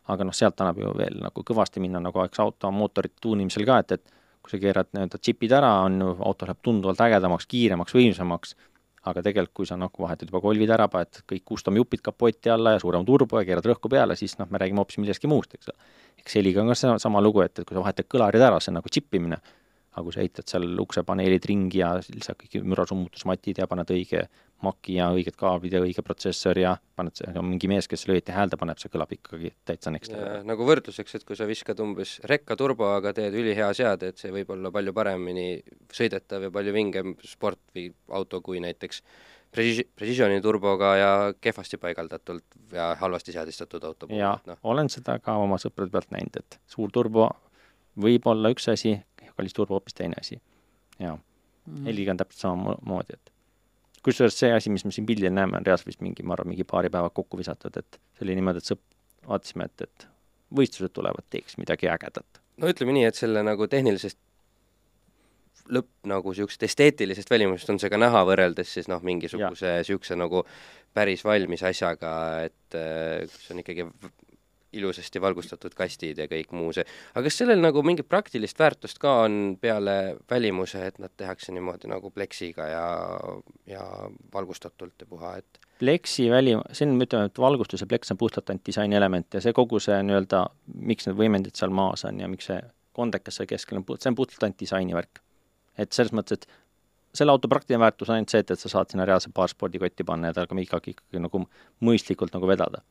aga 0.03 0.25
noh, 0.27 0.35
sealt 0.35 0.59
annab 0.59 0.77
ju 0.81 0.89
veel 0.99 1.21
nagu 1.23 1.43
kõvasti 1.47 1.79
minna, 1.79 1.99
nagu 2.03 2.19
eks 2.25 2.39
auto 2.43 2.71
mootorite 2.75 3.21
tuunimisel 3.23 3.63
ka, 3.65 3.77
et, 3.79 3.91
et 3.91 4.09
kui 4.43 4.51
sa 4.51 4.59
keerad 4.59 4.91
nii-öelda 4.91 5.19
džipid 5.23 5.55
ära, 5.55 5.71
on 5.87 5.97
ju, 6.03 6.13
auto 6.27 6.47
läheb 6.47 6.59
tunduvalt 6.65 7.01
ägedamaks, 7.05 7.47
kiiremaks, 7.49 7.95
võimsamaks, 7.95 8.55
aga 9.09 9.23
tegelikult, 9.23 9.55
kui 9.61 9.69
sa 9.69 9.77
noh, 9.79 9.91
vahetad 9.99 10.29
juba 10.31 10.41
kolvid 10.43 10.71
ära, 10.75 10.89
paned 10.91 11.23
kõik 11.29 11.43
custom 11.47 11.79
jupid 11.79 12.03
kapoti 12.03 12.51
alla 12.51 12.75
ja 12.75 12.83
suurema 12.83 13.07
turbo 13.07 13.39
ja 13.39 13.47
keerad 13.47 13.67
rõhku 13.71 13.91
peale, 13.91 14.15
siis 14.19 14.37
noh, 14.39 14.47
me 14.51 14.61
räägime 14.61 14.83
hoopis 14.83 14.99
millestki 14.99 15.31
muust, 15.31 15.55
eks 15.57 15.71
ole. 15.71 15.91
eks 16.23 16.39
heliga 16.39 16.63
on 16.63 16.71
ka 16.71 16.77
see 16.79 16.95
sama 17.03 17.23
lugu, 17.23 17.43
et, 17.43 17.55
et 17.59 17.67
kui 17.67 17.75
sa 17.75 17.83
vahetad 17.83 18.07
kõlarid 18.11 18.43
ära, 18.43 18.59
see 18.63 18.71
on 18.71 18.79
nagu 18.79 18.91
džippimine, 18.91 19.39
aga 19.93 20.03
kui 20.05 20.15
sa 20.15 20.23
ehitad 20.23 20.49
seal 20.49 20.79
uksepaneelid 20.81 21.45
ringi 21.49 21.83
ja 21.83 21.93
lisad 22.13 22.39
kõik 22.39 22.65
mürasummutusmatid 22.65 23.61
ja 23.61 23.67
paned 23.69 23.93
õige 23.93 24.25
maki 24.63 24.95
ja 24.97 25.09
õiged 25.13 25.35
kaablid 25.39 25.75
ja 25.75 25.81
õige 25.83 26.03
protsessor 26.05 26.57
ja 26.59 26.73
paned 26.97 27.19
mingi 27.43 27.69
mees, 27.71 27.87
kes 27.89 28.03
selle 28.03 28.17
õieti 28.17 28.33
häälde 28.35 28.57
paneb, 28.59 28.79
see 28.81 28.91
kõlab 28.93 29.11
ikkagi 29.15 29.51
täitsa 29.67 29.91
next 29.93 30.13
level. 30.13 30.41
nagu 30.47 30.67
võrdluseks, 30.67 31.17
et 31.19 31.27
kui 31.27 31.37
sa 31.39 31.47
viskad 31.49 31.79
umbes 31.83 32.15
rekka 32.29 32.57
turboga, 32.59 33.13
teed 33.15 33.35
ülihea 33.37 33.69
seade, 33.77 34.13
et 34.13 34.21
see 34.21 34.33
võib 34.33 34.55
olla 34.55 34.71
palju 34.73 34.95
paremini 34.95 35.47
sõidetav 35.93 36.47
ja 36.47 36.53
palju 36.53 36.75
vingem 36.75 37.15
sport 37.27 37.61
või 37.75 37.89
auto 38.15 38.41
kui 38.45 38.63
näiteks 38.63 39.03
Preci-, 39.53 39.85
Precisioni 39.85 40.39
turboga 40.41 40.95
ja 40.97 41.11
kehvasti 41.37 41.77
paigaldatult 41.77 42.57
ja 42.73 42.93
halvasti 42.97 43.35
seadistatud 43.35 43.83
auto 43.85 44.07
puhul, 44.07 44.21
ja 44.23 44.33
et 44.39 44.49
noh, 44.49 44.61
olen 44.73 44.89
seda 44.89 45.19
ka 45.21 45.37
oma 45.41 45.59
sõprade 45.61 45.93
pealt 45.93 46.09
näinud, 46.15 46.39
et 46.41 46.57
suur 46.65 46.93
turbo 46.93 47.29
võib 47.99 48.25
olla 48.31 48.49
üks 48.53 48.65
asi, 48.73 48.95
kallis 49.37 49.55
turbo 49.57 49.77
hoopis 49.77 49.97
teine 49.97 50.19
asi. 50.19 50.39
jaa, 50.99 51.17
heliga 51.85 52.13
on 52.13 52.21
täpselt 52.21 52.45
samamoodi, 52.45 53.17
et 53.17 53.33
kusjuures 54.03 54.35
see 54.37 54.51
asi, 54.53 54.71
mis 54.73 54.85
me 54.85 54.91
siin 54.91 55.07
pildil 55.07 55.33
näeme, 55.33 55.57
on 55.57 55.65
reaalselt 55.65 55.91
vist 55.91 56.03
mingi, 56.03 56.25
ma 56.27 56.35
arvan, 56.37 56.51
mingi 56.51 56.67
paari 56.67 56.91
päeva 56.93 57.09
kokku 57.09 57.39
visatud, 57.39 57.77
et 57.79 57.99
see 58.17 58.27
oli 58.27 58.35
niimoodi, 58.39 58.59
et 58.63 58.71
sõp-, 58.73 58.83
vaatasime, 59.27 59.69
et, 59.69 59.87
et 59.87 60.07
võistlused 60.53 60.93
tulevad, 60.93 61.25
teeks 61.33 61.57
midagi 61.61 61.89
ägedat. 61.91 62.41
no 62.59 62.69
ütleme 62.69 62.95
nii, 62.97 63.07
et 63.09 63.19
selle 63.19 63.43
nagu 63.45 63.67
tehnilisest 63.71 64.19
lõpp 65.71 66.09
nagu 66.11 66.33
niisugusest 66.33 66.65
esteetilisest 66.67 67.29
välimusest 67.31 67.71
on 67.71 67.79
see 67.79 67.91
ka 67.91 67.99
näha, 67.99 68.25
võrreldes 68.27 68.73
siis 68.75 68.89
noh, 68.91 68.99
mingisuguse 69.05 69.77
niisuguse 69.79 70.17
nagu 70.19 70.43
päris 70.93 71.23
valmis 71.23 71.63
asjaga, 71.63 72.11
et 72.49 72.77
äh, 72.77 73.23
kus 73.31 73.53
on 73.53 73.63
ikkagi 73.63 73.87
ilusasti 74.73 75.21
valgustatud 75.21 75.75
kastid 75.77 76.19
ja 76.21 76.27
kõik 76.29 76.53
muu 76.57 76.71
see. 76.75 76.85
aga 77.13 77.25
kas 77.27 77.39
sellel 77.41 77.61
nagu 77.61 77.83
mingit 77.85 78.09
praktilist 78.09 78.59
väärtust 78.59 78.99
ka 79.01 79.19
on 79.25 79.57
peale 79.61 80.17
välimuse, 80.29 80.85
et 80.87 80.99
nad 80.99 81.13
tehakse 81.17 81.53
niimoodi 81.55 81.91
nagu 81.91 82.11
pleksiga 82.11 82.67
ja, 82.69 82.87
ja 83.69 83.83
valgustatult 84.33 85.05
ja 85.05 85.09
puha, 85.09 85.37
et 85.43 85.61
Plexi 85.83 86.29
väli, 86.31 86.53
siin 86.71 86.93
me 86.95 87.03
ütleme, 87.07 87.27
et 87.27 87.39
valgustus 87.41 87.81
ja 87.81 87.87
pleks 87.89 88.13
on 88.13 88.17
puhtalt 88.17 88.49
ainult 88.49 88.63
disainielement 88.69 89.33
ja 89.33 89.41
see 89.43 89.55
kogu 89.57 89.81
see 89.83 89.97
nii-öelda, 90.05 90.45
miks 90.91 91.09
need 91.09 91.17
võimendid 91.19 91.57
seal 91.59 91.73
maas 91.75 92.05
on 92.07 92.21
ja 92.21 92.29
miks 92.31 92.47
see 92.51 92.59
kondekas 92.95 93.39
seal 93.39 93.49
keskel 93.49 93.81
on, 93.81 93.85
see 93.97 94.11
on 94.11 94.15
puhtalt 94.15 94.45
ainult 94.47 94.59
disaini 94.61 94.95
värk. 94.95 95.19
et 95.77 95.91
selles 95.91 96.13
mõttes, 96.13 96.37
et 96.37 97.17
selle 97.17 97.33
auto 97.33 97.49
praktiline 97.49 97.81
väärtus 97.81 98.09
on 98.09 98.17
ainult 98.17 98.33
see, 98.33 98.41
et, 98.43 98.51
et 98.53 98.59
sa 98.59 98.69
saad 98.71 98.93
sinna 98.93 99.05
reaalse 99.09 99.31
paar 99.33 99.51
spordikotti 99.51 100.05
panna 100.07 100.31
ja 100.31 100.45
ikkagi, 100.45 100.95
ikkagi 100.95 101.21
nagu 101.21 101.43
mõistlikult 101.85 102.33
nagu 102.33 102.49
vedada. 102.49 102.81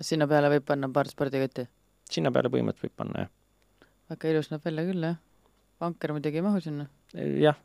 Sinna 0.00 0.28
peale 0.30 0.50
võib 0.52 0.66
panna 0.68 0.90
paar 0.92 1.10
spordikotti? 1.10 1.66
sinna 2.10 2.32
peale 2.34 2.50
põhimõtteliselt 2.52 2.90
võib 2.90 2.98
panna, 3.02 3.24
jah. 3.26 3.88
väga 4.12 4.34
ilus 4.34 4.50
näeb 4.52 4.66
välja 4.66 4.86
küll, 4.88 5.08
jah. 5.10 5.18
vanker 5.80 6.14
muidugi 6.16 6.40
ei 6.40 6.46
mahu 6.46 6.62
sinna. 6.64 6.86
jah. 7.14 7.58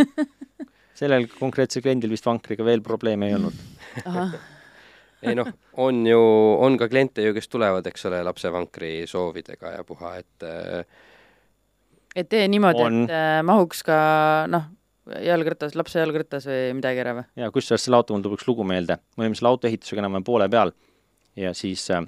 sellel 1.00 1.28
konkreetsel 1.32 1.84
kliendil 1.84 2.12
vist 2.12 2.26
vankriga 2.28 2.64
veel 2.66 2.82
probleeme 2.84 3.30
ei 3.30 3.36
olnud. 3.38 3.60
ei 5.24 5.36
noh, 5.36 5.48
on 5.80 6.02
ju, 6.08 6.18
on 6.66 6.76
ka 6.80 6.90
kliente 6.92 7.24
ju, 7.24 7.32
kes 7.36 7.48
tulevad, 7.52 7.86
eks 7.88 8.08
ole, 8.10 8.20
lapsevankri 8.26 8.92
soovidega 9.08 9.78
ja 9.78 9.86
puha, 9.86 10.16
et 10.20 10.48
äh, 10.48 11.00
et 12.16 12.28
tee 12.28 12.44
niimoodi, 12.50 12.84
et 12.84 13.14
äh, 13.14 13.40
mahuks 13.46 13.84
ka 13.86 13.96
noh, 14.50 14.68
jalgrattas, 15.24 15.76
lapse 15.78 16.00
jalgrattas 16.00 16.46
või 16.48 16.76
midagi 16.80 17.02
ära 17.04 17.16
või? 17.20 17.26
ja 17.40 17.50
kusjuures 17.54 17.86
selle 17.86 18.00
auto 18.00 18.16
mul 18.16 18.24
tuleb 18.26 18.40
üks 18.40 18.48
lugu 18.48 18.66
meelde, 18.66 19.00
me 19.16 19.26
olime 19.26 19.38
selle 19.38 19.52
auto 19.52 19.70
ehitusega 19.70 20.02
enam-vähem 20.04 20.26
poole 20.26 20.48
peal 20.52 20.74
ja 21.36 21.54
siis 21.54 21.86
äh, 21.90 22.04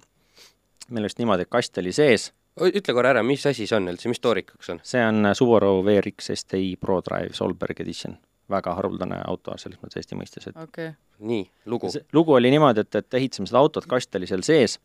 meil 0.91 1.09
just 1.09 1.21
niimoodi, 1.21 1.47
et 1.47 1.53
kast 1.53 1.79
oli 1.79 1.93
sees, 1.93 2.31
ütle 2.61 2.95
korra 2.95 3.15
ära, 3.15 3.23
mis 3.27 3.45
asi 3.49 3.67
see 3.67 3.79
on 3.79 3.89
üldse, 3.93 4.11
mis 4.13 4.21
toorikuks 4.21 4.75
on? 4.75 4.83
see 4.87 5.03
on 5.05 5.27
äh, 5.27 5.37
Subaru 5.39 5.79
WRX 5.83 6.35
STI 6.43 6.77
ProDrive 6.81 7.35
Solberg 7.37 7.81
Edition. 7.81 8.19
väga 8.53 8.75
haruldane 8.77 9.21
auto 9.25 9.55
selles 9.57 9.79
mõttes 9.81 10.03
Eesti 10.03 10.17
mõistes, 10.19 10.49
et 10.51 10.57
okei 10.57 10.91
okay. 10.91 10.97
nii, 11.25 11.45
lugu. 11.73 11.93
see 11.95 12.05
lugu 12.13 12.35
oli 12.37 12.51
niimoodi, 12.53 12.85
et, 12.85 12.99
et 13.01 13.21
ehitasime 13.21 13.49
seda 13.49 13.63
autot, 13.63 13.87
kast 13.89 14.19
oli 14.19 14.29
seal 14.29 14.43
sees 14.45 14.79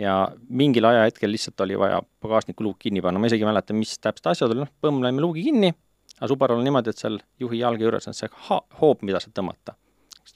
ja 0.00 0.16
mingil 0.48 0.84
ajahetkel 0.84 1.32
lihtsalt 1.32 1.60
oli 1.60 1.78
vaja 1.78 2.02
pagasniku 2.20 2.64
luuk 2.64 2.78
kinni 2.78 3.02
panna, 3.04 3.20
ma 3.20 3.30
isegi 3.30 3.44
ei 3.44 3.50
mäleta, 3.50 3.76
mis 3.76 3.96
täpselt 3.98 4.32
asjad 4.32 4.50
olid, 4.50 4.64
noh, 4.64 4.72
põmm 4.82 5.00
lõime 5.04 5.22
luugi 5.22 5.44
kinni, 5.48 5.72
aga 6.18 6.28
Subarul 6.30 6.60
on 6.60 6.66
niimoodi, 6.66 6.92
et 6.92 7.00
seal 7.00 7.20
juhi 7.40 7.62
jalge 7.62 7.86
juures 7.86 8.08
on 8.10 8.16
see 8.16 8.30
ha-, 8.48 8.62
hoob, 8.80 9.04
mida 9.06 9.20
saad 9.22 9.34
tõmmata. 9.36 9.76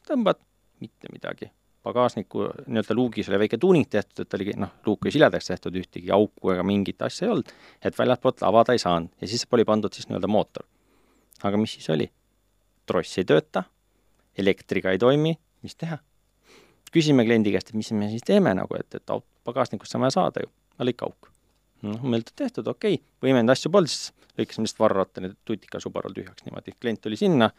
tõmbad, 0.09 0.41
mitte 0.85 1.13
midagi. 1.13 1.51
Pagasniku 1.85 2.47
nii-öelda 2.67 2.97
luugis 2.97 3.29
oli 3.29 3.43
väike 3.45 3.59
tuuning 3.61 3.89
tehtud, 3.91 4.25
et 4.25 4.35
oligi 4.39 4.57
noh, 4.57 4.73
luuk 4.87 5.05
oli 5.05 5.13
siledaks 5.13 5.51
tehtud, 5.51 5.77
ühtegi 5.77 6.13
auku 6.15 6.55
ega 6.55 6.65
mingit 6.67 7.03
asja 7.05 7.29
ei 7.29 7.35
olnud, 7.35 7.53
et 7.85 7.99
väljastpoolt 7.99 8.45
avada 8.49 8.73
ei 8.73 8.81
saanud 8.81 9.13
ja 9.21 9.29
siis 9.29 9.45
oli 9.53 9.67
pandud 9.69 9.93
siis 9.93 10.09
nii-öelda 10.09 10.31
mootor. 10.31 10.65
aga 11.43 11.61
mis 11.61 11.77
siis 11.77 11.91
oli? 11.93 12.09
tross 12.87 13.19
ei 13.21 13.29
tööta, 13.29 13.65
elektriga 14.39 14.93
ei 14.93 14.99
toimi, 15.01 15.37
mis 15.65 15.77
teha? 15.77 16.01
küsime 16.95 17.25
kliendi 17.27 17.51
käest, 17.51 17.73
et 17.73 17.79
mis 17.79 17.91
me 17.93 18.09
siis 18.13 18.23
teeme 18.23 18.53
nagu, 18.55 18.77
et, 18.79 18.95
et 18.95 19.11
aut-, 19.11 19.27
pagasnikust 19.45 19.97
vaja 19.99 20.13
saada 20.15 20.45
ju, 20.45 20.51
aga 20.77 20.89
lõika 20.89 21.09
auk. 21.09 21.31
noh, 21.85 22.05
meil 22.09 22.25
tehtud, 22.25 22.69
okei 22.71 23.01
okay., 23.01 23.07
võimend 23.29 23.51
asju 23.53 23.73
polnud, 23.75 23.93
siis 23.93 24.13
lõikasime 24.39 24.65
lihtsalt 24.65 24.83
varrattani 24.87 25.33
tutika 25.45 25.81
Subarul 25.83 26.15
tühjaks 26.17 26.47
niimoodi, 26.47 26.77
klient 26.81 27.03
tuli 27.05 27.19
sinna, 27.19 27.51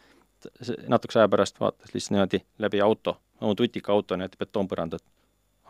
natukese 0.88 1.22
aja 1.22 1.28
pärast 1.32 1.60
vaatas 1.60 1.94
lihtsalt 1.94 2.16
niimoodi 2.16 2.42
läbi 2.62 2.80
auto, 2.80 3.16
oma 3.40 3.54
tutika 3.54 3.92
auto 3.92 4.16
niimoodi 4.16 4.40
betoonpõrandat. 4.40 5.02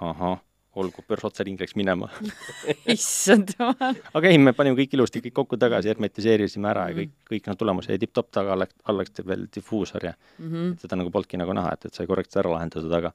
ahah, 0.00 0.40
olgu, 0.76 1.04
börs 1.08 1.24
otse 1.24 1.44
ring 1.44 1.60
läks 1.60 1.76
minema. 1.78 2.08
issand 2.96 3.54
jumal. 3.58 4.00
aga 4.14 4.32
ei, 4.32 4.38
me 4.38 4.52
panime 4.56 4.76
kõik 4.80 4.98
ilusti 4.98 5.22
kõik 5.24 5.36
kokku 5.40 5.60
tagasi, 5.60 5.88
hermetiseerisime 5.92 6.68
ära 6.72 6.88
ja 6.90 6.98
kõik, 7.00 7.14
kõik 7.30 7.48
noh, 7.50 7.58
tulemus 7.62 7.88
jäi 7.90 7.98
tipp-topp 8.02 8.32
taga, 8.40 8.52
alla, 8.56 8.68
alla 8.84 9.04
läks 9.04 9.24
veel 9.26 9.46
difuusor 9.54 10.10
ja 10.10 10.14
Mm 10.38 10.52
-hmm. 10.52 10.72
et 10.72 10.80
seda 10.80 10.96
nagu 10.96 11.10
polnudki 11.10 11.36
nagu 11.40 11.52
näha, 11.52 11.72
et, 11.72 11.84
et 11.86 11.94
sai 11.94 12.06
korrektselt 12.06 12.44
ära 12.44 12.52
lahendatud, 12.52 12.92
aga 12.92 13.12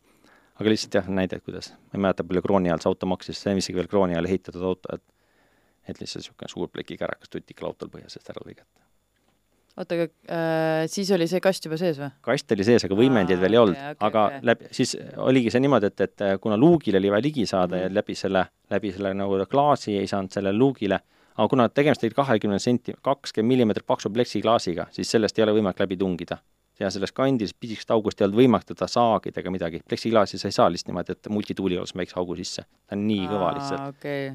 aga 0.59 0.69
lihtsalt 0.69 0.93
jah, 0.93 1.07
näide, 1.07 1.37
et 1.37 1.43
kuidas, 1.43 1.71
ma 1.71 1.97
ei 1.97 2.01
mäleta, 2.05 2.23
palju 2.23 2.41
krooni 2.41 2.71
all 2.71 2.81
see 2.81 2.89
auto 2.89 3.05
maksis, 3.09 3.41
see 3.41 3.53
on 3.53 3.57
isegi 3.61 3.77
veel 3.77 3.87
krooni 3.87 4.17
all 4.17 4.29
ehitatud 4.29 4.61
auto, 4.61 4.95
et 4.95 5.03
et 5.89 6.01
lihtsalt 6.01 6.21
niisugune 6.21 6.49
suur 6.49 6.69
plekikärakas 6.69 7.29
tutikal 7.29 7.71
autol 7.71 7.89
põhja 7.89 8.09
seest 8.09 8.29
ära 8.29 8.43
lõigata. 8.45 8.90
Oota, 9.77 9.95
aga 9.95 10.07
äh, 10.27 10.87
siis 10.91 11.11
oli 11.15 11.27
see 11.31 11.39
kast 11.43 11.65
juba 11.65 11.77
sees 11.79 11.99
või? 12.01 12.09
kast 12.27 12.51
oli 12.51 12.63
sees, 12.67 12.83
aga 12.87 12.97
võimendeid 12.99 13.37
Aa, 13.39 13.41
veel 13.45 13.53
ei 13.57 13.61
olnud 13.61 13.77
okay, 13.77 13.91
okei, 13.95 14.07
aga 14.09 14.25
okei. 14.27 14.39
läbi, 14.51 14.71
siis 14.75 14.95
oligi 15.17 15.53
see 15.53 15.61
niimoodi, 15.63 15.91
et, 15.93 16.01
et 16.07 16.25
kuna 16.43 16.57
luugile 16.59 16.99
oli 17.01 17.11
vaja 17.13 17.23
ligi 17.27 17.45
saada 17.49 17.75
Mhm. 17.77 17.83
ja 17.83 17.93
läbi 18.01 18.15
selle, 18.15 18.45
läbi 18.69 18.91
selle 18.91 19.13
nagu 19.13 19.39
klaasi 19.49 19.97
ei 19.97 20.07
saanud 20.07 20.31
sellele 20.31 20.57
luugile, 20.57 20.99
aga 21.37 21.47
kuna 21.47 21.69
tegemist 21.69 22.03
oli 22.03 22.11
kahekümne 22.17 22.59
senti, 22.59 22.93
kakskümmend 23.01 23.47
millimeetrit 23.53 23.87
paksu 23.87 24.09
pleksiklaasiga, 24.09 24.87
siis 24.91 25.09
sellest 25.11 25.39
ei 25.39 25.43
ole 25.47 25.53
võimalik 25.59 25.79
läbi 25.79 25.97
tungida. 25.97 26.37
ja 26.81 26.89
selles 26.89 27.11
kandis 27.13 27.51
pisikest 27.53 27.91
august 27.93 28.21
ei 28.21 28.25
olnud 28.25 28.39
võimalik 28.39 28.65
teda 28.65 28.87
saagida 28.89 29.39
ega 29.39 29.51
midagi, 29.53 29.81
pleksiklaasi 29.87 30.37
sa 30.41 30.47
ei 30.47 30.51
saa 30.55 30.69
lihtsalt 30.71 30.87
niimoodi, 30.89 31.11
et 31.11 31.27
multituuli 31.29 31.75
joos 31.75 31.93
väikse 31.95 32.15
augu 32.17 32.35
sisse, 32.35 32.63
ta 32.87 32.95
on 32.95 33.03
nii 33.07 33.27
kõva 33.29 33.51
lihtsalt. 33.53 33.89
okay. 33.95 34.31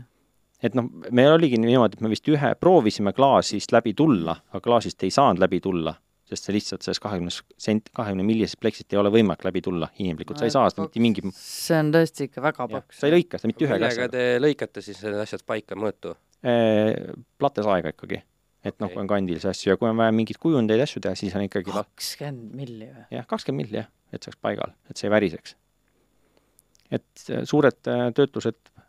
Et 0.64 0.76
noh, 0.76 0.88
meil 1.10 1.34
oligi 1.34 1.58
niimoodi, 1.60 1.98
et 1.98 2.04
me 2.04 2.10
vist 2.12 2.28
ühe 2.32 2.52
proovisime 2.60 3.12
klaasist 3.16 3.74
läbi 3.74 3.94
tulla, 3.96 4.36
aga 4.52 4.62
klaasist 4.64 5.04
ei 5.06 5.14
saanud 5.14 5.42
läbi 5.42 5.60
tulla. 5.64 5.94
sest 6.26 6.48
see 6.48 6.56
lihtsalt 6.56 6.82
sellest 6.82 6.98
kahekümne 7.04 7.30
sent-, 7.62 7.92
kahekümne 7.94 8.24
millisest 8.26 8.58
pleksit 8.58 8.90
ei 8.90 8.98
ole 8.98 9.12
võimalik 9.14 9.44
läbi 9.46 9.60
tulla 9.62 9.86
inimlikult, 10.02 10.40
sa 10.40 10.48
ei 10.48 10.50
saa 10.50 10.66
seda 10.72 10.82
mitte 10.82 10.98
mingi 10.98 11.22
see 11.30 11.76
on 11.78 11.92
tõesti 11.94 12.26
ikka 12.26 12.42
väga 12.42 12.66
paks. 12.72 12.98
sa 12.98 13.06
ei 13.06 13.14
lõika 13.14 13.38
seda 13.38 13.52
mitte 13.52 13.62
ühega 13.62 13.78
millega 13.78 13.92
asjaga. 13.94 14.14
te 14.16 14.40
lõikate 14.42 14.82
siis 14.82 15.04
need 15.06 15.20
asjad 15.22 15.44
paika 15.46 15.78
mõõtu? 15.78 16.16
platesaega 17.38 17.92
ikkagi. 17.94 18.22
et 18.66 18.74
noh, 18.80 18.88
Okei. 18.88 18.94
kui 18.94 19.02
on 19.04 19.10
kandil 19.10 19.38
see 19.42 19.52
asju 19.52 19.70
ja 19.70 19.78
kui 19.78 19.88
on 19.88 20.00
vaja 20.00 20.14
mingeid 20.14 20.40
kujundeid, 20.42 20.82
asju 20.82 21.04
teha, 21.04 21.14
siis 21.18 21.34
on 21.38 21.46
ikkagi 21.46 21.70
kakskümmend 21.70 22.58
milli 22.58 22.88
või? 22.90 23.06
jah, 23.14 23.26
kakskümmend 23.30 23.62
milli 23.62 23.80
jah, 23.82 23.88
et 24.10 24.22
see 24.22 24.32
oleks 24.32 24.42
paigal, 24.42 24.74
et 24.90 24.98
see 24.98 25.06
ei 25.06 25.14
väriseks. 25.14 25.54
et 26.90 27.26
äh, 27.30 27.46
suured 27.46 27.92
äh, 27.92 28.08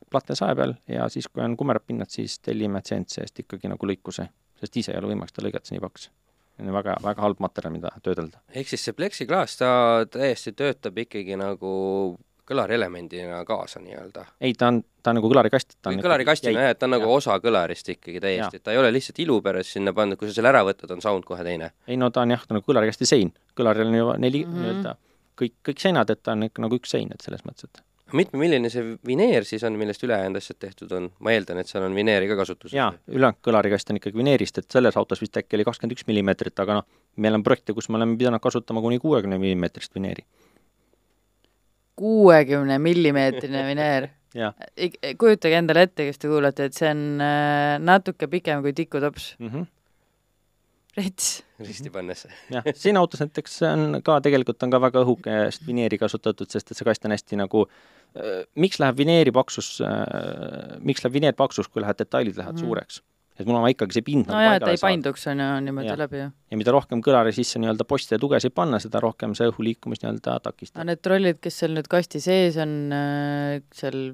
töötlused 0.07 0.11
platnesae 0.11 0.55
peal 0.55 0.75
ja 0.87 1.09
siis, 1.09 1.27
kui 1.27 1.43
on 1.43 1.57
kumerad 1.57 1.83
pinnad, 1.85 2.09
siis 2.09 2.39
tellime 2.39 2.81
CNC 2.81 3.21
eest 3.21 3.39
ikkagi 3.39 3.67
nagu 3.67 3.87
lõikuse, 3.87 4.27
sest 4.59 4.77
ise 4.77 4.91
ei 4.91 4.99
ole 4.99 5.13
võimalik 5.13 5.33
seda 5.33 5.47
lõigata, 5.47 5.67
see 5.67 5.77
nii 5.77 5.81
paks. 5.83 6.09
see 6.55 6.65
on 6.65 6.73
väga, 6.73 6.97
väga 7.03 7.21
halb 7.21 7.39
materjal, 7.39 7.73
mida 7.73 7.91
töödelda. 8.03 8.39
ehk 8.53 8.67
siis 8.67 8.83
see 8.83 8.93
pleksiklaas, 8.93 9.57
ta 9.57 10.05
täiesti 10.09 10.53
töötab 10.53 10.97
ikkagi 10.97 11.37
nagu 11.37 12.17
kõlarielemendina 12.47 13.43
kaasa 13.45 13.79
nii-öelda. 13.79 14.25
ei, 14.41 14.53
ta 14.53 14.67
on, 14.67 14.83
ta 15.03 15.11
on 15.11 15.19
nagu 15.19 15.29
kõlarikast. 15.29 15.77
kõlarikastina 15.83 16.61
jah, 16.61 16.69
et 16.71 16.79
ta 16.79 16.87
on 16.87 16.95
nagu 16.95 17.11
osa 17.11 17.39
kõlarist 17.43 17.91
ikkagi 17.91 18.21
täiesti, 18.23 18.57
et 18.57 18.63
ta 18.63 18.71
ei 18.71 18.77
ole 18.77 18.91
lihtsalt 18.91 19.19
ilu 19.19 19.41
pärast 19.41 19.75
sinna 19.75 19.93
pandud, 19.93 20.17
kui 20.17 20.29
sa 20.29 20.39
selle 20.39 20.53
ära 20.53 20.63
võtad, 20.63 20.91
on 20.95 21.03
sound 21.03 21.27
kohe 21.27 21.43
teine. 21.43 21.73
ei 21.87 21.97
no 21.97 22.09
ta 22.09 22.23
on 22.23 22.31
jah, 22.31 22.45
ta 22.45 22.55
on 22.55 22.61
nagu 22.61 22.71
kõlarikasti 22.71 23.05
sein, 23.09 23.33
kõlaril 23.57 23.91
on 23.91 23.99
ju 23.99 24.15
neli 24.17 24.45
mm. 24.45 24.53
-hmm. 24.53 24.63
nii-öelda 24.63 24.95
kõik, 25.37 25.53
kõik 25.69 25.83
seinad, 25.83 26.09
et 26.09 26.23
ta 26.23 26.33
on 26.33 26.47
ikka 26.47 26.63
nagu 26.63 26.79
üks 26.79 26.89
sein, 26.95 27.11
et 27.13 27.21
selles 27.21 27.43
mõttes, 27.45 27.67
et 27.67 27.83
mitmemilline 28.13 28.69
see 28.71 28.83
vineer 29.07 29.45
siis 29.47 29.63
on, 29.67 29.77
millest 29.79 30.03
ülejäänud 30.03 30.39
asjad 30.39 30.59
tehtud 30.59 30.91
on? 30.95 31.09
ma 31.23 31.33
eeldan, 31.35 31.59
et 31.61 31.69
seal 31.71 31.85
on 31.87 31.95
vineeri 31.95 32.29
ka 32.29 32.37
kasutuses. 32.39 32.75
jaa, 32.77 32.91
ülejäänud 33.07 33.41
kõlarikast 33.45 33.91
on 33.91 33.99
ikkagi 34.01 34.17
vineerist, 34.17 34.61
et 34.61 34.71
selles 34.71 34.97
autos 34.99 35.21
vist 35.23 35.37
äkki 35.39 35.57
oli 35.59 35.67
kakskümmend 35.67 35.97
üks 35.97 36.07
millimeetrit, 36.09 36.57
aga 36.63 36.79
noh, 36.79 36.87
meil 37.23 37.37
on 37.37 37.45
projekte, 37.45 37.75
kus 37.77 37.89
me 37.89 37.99
oleme 37.99 38.17
pidanud 38.19 38.43
kasutama 38.43 38.83
kuni 38.85 38.99
kuuekümne 39.03 39.39
millimeetrist 39.41 39.95
vineeri. 39.95 40.25
kuuekümne 41.97 42.79
millimeetrine 42.79 43.65
vineer. 43.67 44.11
kujutage 45.21 45.55
endale 45.57 45.87
ette, 45.87 46.05
kes 46.05 46.19
te 46.21 46.29
kuulate, 46.29 46.67
et 46.67 46.77
see 46.77 46.89
on 46.91 47.23
äh, 47.23 47.77
natuke 47.81 48.27
pikem 48.29 48.61
kui 48.61 48.73
tikutops. 48.73 49.35
mm 49.39 49.49
-hmm. 49.49 49.65
Rets. 50.97 51.27
risti 51.63 51.91
pannes. 51.93 52.25
jah, 52.55 52.71
siin 52.77 52.97
autos 52.99 53.21
näiteks 53.23 53.59
on 53.69 53.99
ka, 54.05 54.19
tegelikult 54.25 54.63
on 54.65 54.73
ka 54.73 54.81
väga 54.87 55.03
õhukest 55.05 55.67
vineeri 55.67 55.99
kasutatud, 56.01 56.49
sest 56.51 56.71
et 56.71 56.79
see 56.79 56.87
kast 56.87 57.05
on 57.07 57.15
hästi 57.15 57.39
nagu 57.39 57.65
äh, 57.67 58.41
miks 58.59 58.81
läheb 58.83 58.97
vineeri 58.99 59.33
paksus 59.35 59.77
äh,, 59.85 60.79
miks 60.81 61.05
läheb 61.05 61.19
vineer 61.19 61.37
paksus, 61.37 61.69
kui 61.69 61.83
lähevad 61.83 62.01
detailid 62.01 62.39
lähevad 62.39 62.59
mm. 62.59 62.65
suureks? 62.65 63.03
et 63.37 63.45
mul 63.45 63.59
on 63.59 63.67
ikkagi 63.69 63.99
see 63.99 64.05
pind 64.05 64.25
nagu 64.25 64.33
nojah, 64.33 64.55
et 64.55 64.63
ta 64.63 64.71
paigale 64.71 64.79
ei 64.79 64.83
painduks, 64.83 65.27
on 65.29 65.41
ju, 65.43 65.49
niimoodi 65.67 65.91
Jah. 65.91 65.99
läbi 65.99 66.21
ju. 66.23 66.29
ja 66.51 66.57
mida 66.57 66.73
rohkem 66.73 67.03
kõlari 67.05 67.33
sisse 67.35 67.61
nii-öelda 67.61 67.85
poste 67.89 68.17
ja 68.17 68.21
tugesid 68.21 68.55
panna, 68.57 68.79
seda 68.81 69.01
rohkem 69.03 69.35
see 69.37 69.49
õhu 69.51 69.65
liikumist 69.67 70.01
nii-öelda 70.03 70.33
aga 70.33 70.49
takistab. 70.49 70.87
need 70.89 71.03
trollid, 71.05 71.37
kes 71.43 71.61
seal 71.61 71.75
nüüd 71.77 71.89
kasti 71.91 72.21
sees 72.23 72.57
on 72.61 72.73
äh, 72.97 73.59
seal 73.77 74.09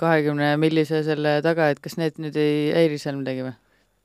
kahekümne 0.00 0.54
millise 0.60 1.02
selle 1.06 1.36
taga, 1.44 1.68
et 1.74 1.82
kas 1.84 1.98
need 2.00 2.16
nüüd 2.22 2.38
ei 2.40 2.72
häiri 2.74 2.98
seal 3.02 3.20
midagi 3.20 3.44
või? 3.46 3.54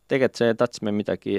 tegelikult 0.10 0.42
see 0.42 0.58
tahtsime 0.58 0.94
midagi, 0.96 1.38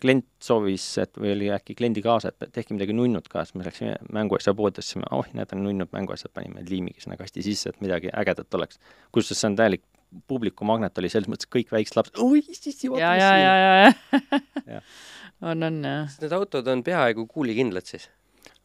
klient 0.00 0.26
soovis, 0.40 0.84
et 1.02 1.18
või 1.20 1.34
oli 1.34 1.50
äkki 1.52 1.74
kliendi 1.76 2.00
kaasa, 2.04 2.30
et 2.32 2.52
tehke 2.54 2.72
midagi 2.72 2.94
nunnut 2.96 3.28
ka, 3.28 3.44
siis 3.44 3.58
me 3.58 3.66
läksime 3.66 3.96
mänguasja 4.16 4.54
poodi, 4.56 4.80
ütlesime, 4.80 5.04
oh, 5.12 5.26
need 5.36 5.52
on 5.52 5.62
nunnud 5.66 5.92
mänguasjad, 5.92 6.32
panime 6.36 6.64
liimigi 6.68 7.04
sinna 7.04 7.18
kasti 7.20 7.44
sisse, 7.44 7.74
et 7.74 7.84
midagi 7.84 8.08
ägedat 8.08 8.56
oleks. 8.56 8.80
kusjuures 9.12 9.42
see 9.42 9.50
on 9.50 9.58
täielik 9.60 9.84
publiku 10.28 10.64
magnet 10.64 10.98
oli 10.98 11.10
selles 11.12 11.28
mõttes, 11.28 11.48
kõik 11.52 11.72
väiksed 11.74 11.98
lapsed, 11.98 12.20
oi, 12.22 12.42
sissi, 12.46 12.88
vaata 12.88 13.02
ja, 13.02 13.12
mis 13.12 13.22
ja, 13.22 13.30
siin 13.30 13.42
ja, 13.42 13.52
on. 13.52 13.60
ja, 13.60 13.72
Jah. 13.82 14.76
ja. 14.76 14.82
on, 15.50 15.66
on 15.68 15.80
jah. 15.84 16.16
Need 16.22 16.36
autod 16.38 16.72
on 16.72 16.84
peaaegu 16.86 17.26
kuulikindlad 17.30 17.88
siis? 17.90 18.08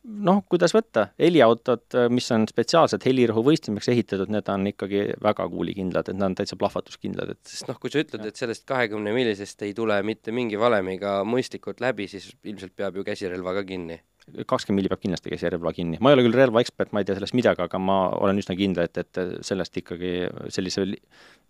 Noh, 0.03 0.41
kuidas 0.49 0.73
võtta, 0.75 1.07
heliautod, 1.21 1.97
mis 2.13 2.27
on 2.33 2.45
spetsiaalselt 2.49 3.05
helirõhu 3.05 3.43
võistlemiseks 3.45 3.91
ehitatud, 3.93 4.31
need 4.33 4.47
on 4.51 4.69
ikkagi 4.71 5.03
väga 5.23 5.47
kuulikindlad, 5.51 6.09
et 6.09 6.17
nad 6.17 6.31
on 6.31 6.37
täitsa 6.39 6.57
plahvatuskindlad, 6.61 7.33
et 7.35 7.51
sest 7.51 7.69
noh, 7.69 7.77
kui 7.81 7.93
sa 7.93 8.01
ütled, 8.03 8.25
et 8.27 8.39
sellest 8.39 8.65
kahekümne 8.69 9.13
millisest 9.15 9.61
ei 9.67 9.75
tule 9.77 9.99
mitte 10.07 10.33
mingi 10.35 10.59
valemiga 10.61 11.19
mõistlikult 11.27 11.83
läbi, 11.83 12.09
siis 12.11 12.31
ilmselt 12.43 12.75
peab 12.77 12.97
ju 12.97 13.05
käsirelva 13.07 13.55
ka 13.59 13.65
kinni. 13.67 14.01
kakskümmend 14.45 14.81
milli 14.81 14.89
peab 14.89 15.01
kindlasti 15.01 15.33
käsirelva 15.33 15.73
kinni. 15.73 15.97
ma 16.01 16.11
ei 16.11 16.17
ole 16.17 16.25
küll 16.27 16.39
relvaekspert, 16.39 16.93
ma 16.93 17.01
ei 17.01 17.05
tea 17.05 17.17
sellest 17.17 17.37
midagi, 17.37 17.61
aga 17.61 17.79
ma 17.81 18.01
olen 18.17 18.41
üsna 18.41 18.57
kindel, 18.57 18.89
et, 18.89 18.97
et 18.97 19.45
sellest 19.45 19.77
ikkagi 19.77 20.15
sellise 20.49 20.85
li- 20.85 21.01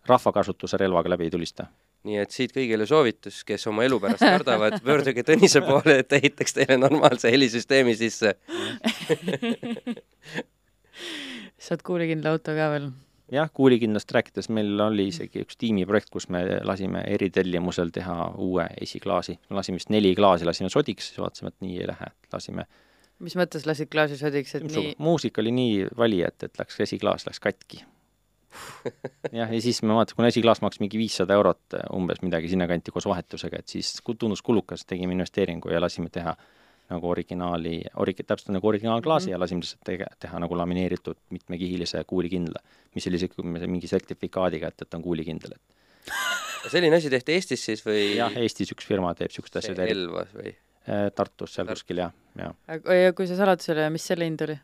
rahvakasutuse 0.08 0.80
relvaga 0.82 1.12
läbi 1.14 1.28
ei 1.28 1.34
tulista. 1.34 1.68
Nii 2.08 2.18
et 2.24 2.34
siit 2.34 2.54
kõigile 2.56 2.88
soovitus, 2.90 3.44
kes 3.48 3.68
oma 3.70 3.86
elu 3.86 4.00
pärast 4.02 4.26
kardavad, 4.26 4.80
pöörduge 4.86 5.26
Tõnise 5.28 5.62
poole, 5.66 6.00
et 6.02 6.10
ta 6.10 6.18
ehitaks 6.18 6.58
teile 6.58 6.80
normaalse 6.82 7.32
helisüsteemi 7.34 7.94
sisse. 8.00 8.34
saad 11.68 11.86
kuulikindla 11.86 12.36
auto 12.36 12.58
ka 12.58 12.72
veel? 12.74 12.92
jah, 13.32 13.48
kuulikindlast 13.54 14.12
rääkides, 14.12 14.50
meil 14.52 14.82
oli 14.84 15.08
isegi 15.12 15.46
üks 15.46 15.60
tiimiprojekt, 15.62 16.10
kus 16.12 16.28
me 16.34 16.42
lasime 16.68 17.04
eritellimusel 17.08 17.94
teha 17.96 18.32
uue 18.44 18.66
esiklaasi. 18.82 19.38
lasime 19.50 19.80
vist 19.80 19.94
neli 19.94 20.16
klaasi, 20.18 20.48
lasime 20.48 20.72
sodiks, 20.74 21.12
siis 21.12 21.22
vaatasime, 21.22 21.54
et 21.54 21.68
nii 21.68 21.78
ei 21.80 21.92
lähe, 21.94 22.10
lasime 22.34 22.68
mis 23.22 23.38
mõttes 23.38 23.68
lasid 23.70 23.92
klaasi 23.94 24.18
sodiks, 24.20 24.56
et 24.58 24.66
nii 24.66 24.96
muusika 25.02 25.42
oli 25.44 25.54
nii 25.56 25.88
vali, 25.98 26.22
et, 26.26 26.44
et 26.44 26.60
läks 26.60 26.80
esiklaas 26.88 27.28
läks 27.28 27.42
katki. 27.44 27.84
Jah, 29.40 29.52
ja 29.52 29.62
siis 29.62 29.82
me 29.84 29.96
vaatasime, 29.96 30.20
kuna 30.20 30.32
esiklaas 30.32 30.62
maksis 30.64 30.84
mingi 30.84 31.00
viissada 31.02 31.38
eurot 31.38 31.78
eh, 31.78 31.86
umbes 31.96 32.22
midagi 32.26 32.52
sinnakanti 32.52 32.94
koos 32.96 33.08
vahetusega, 33.10 33.62
et 33.62 33.76
siis 33.76 33.94
tundus 34.12 34.42
kulukas, 34.46 34.86
tegime 34.90 35.16
investeeringu 35.18 35.72
ja 35.74 35.82
lasime 35.82 36.12
teha 36.14 36.36
nagu 36.92 37.08
originaali, 37.08 37.78
orig-, 38.04 38.24
täpselt 38.28 38.52
nagu 38.56 38.68
originaalklaasi 38.68 39.28
mm 39.28 39.30
-hmm. 39.30 39.36
ja 39.36 39.40
lasime 39.40 39.64
lihtsalt 39.64 39.84
tege-, 39.88 40.10
teha 40.20 40.40
nagu 40.40 40.58
lamineeritud 40.58 41.20
mitmekihilise 41.30 42.04
kuulikindla, 42.08 42.60
mis 42.96 43.08
oli 43.08 43.16
isegi 43.22 43.46
mingi 43.68 43.88
sertifikaadiga, 43.88 44.68
et, 44.68 44.82
et 44.82 44.94
on 44.94 45.02
kuulikindel, 45.02 45.56
et 45.56 46.72
selline 46.72 46.96
asi 46.96 47.10
tehti 47.10 47.38
Eestis 47.38 47.64
siis 47.66 47.86
või 47.86 48.18
jah, 48.18 48.36
Eestis 48.38 48.74
üks 48.76 48.88
firma 48.88 49.14
teeb 49.16 49.32
niisugust 49.32 49.62
asja, 49.62 49.76
see 49.76 49.96
Elvas 49.96 50.36
või? 50.36 50.54
Tartus 51.16 51.54
seal 51.54 51.68
Tartus. 51.68 51.84
kuskil 51.84 52.02
jah, 52.02 52.14
jah. 52.38 52.54
aga 52.68 52.94
ja 52.98 53.14
kui 53.14 53.28
sa 53.30 53.38
saladusele, 53.38 53.90
mis 53.94 54.06
selle 54.12 54.26
hind 54.26 54.42
oli? 54.48 54.58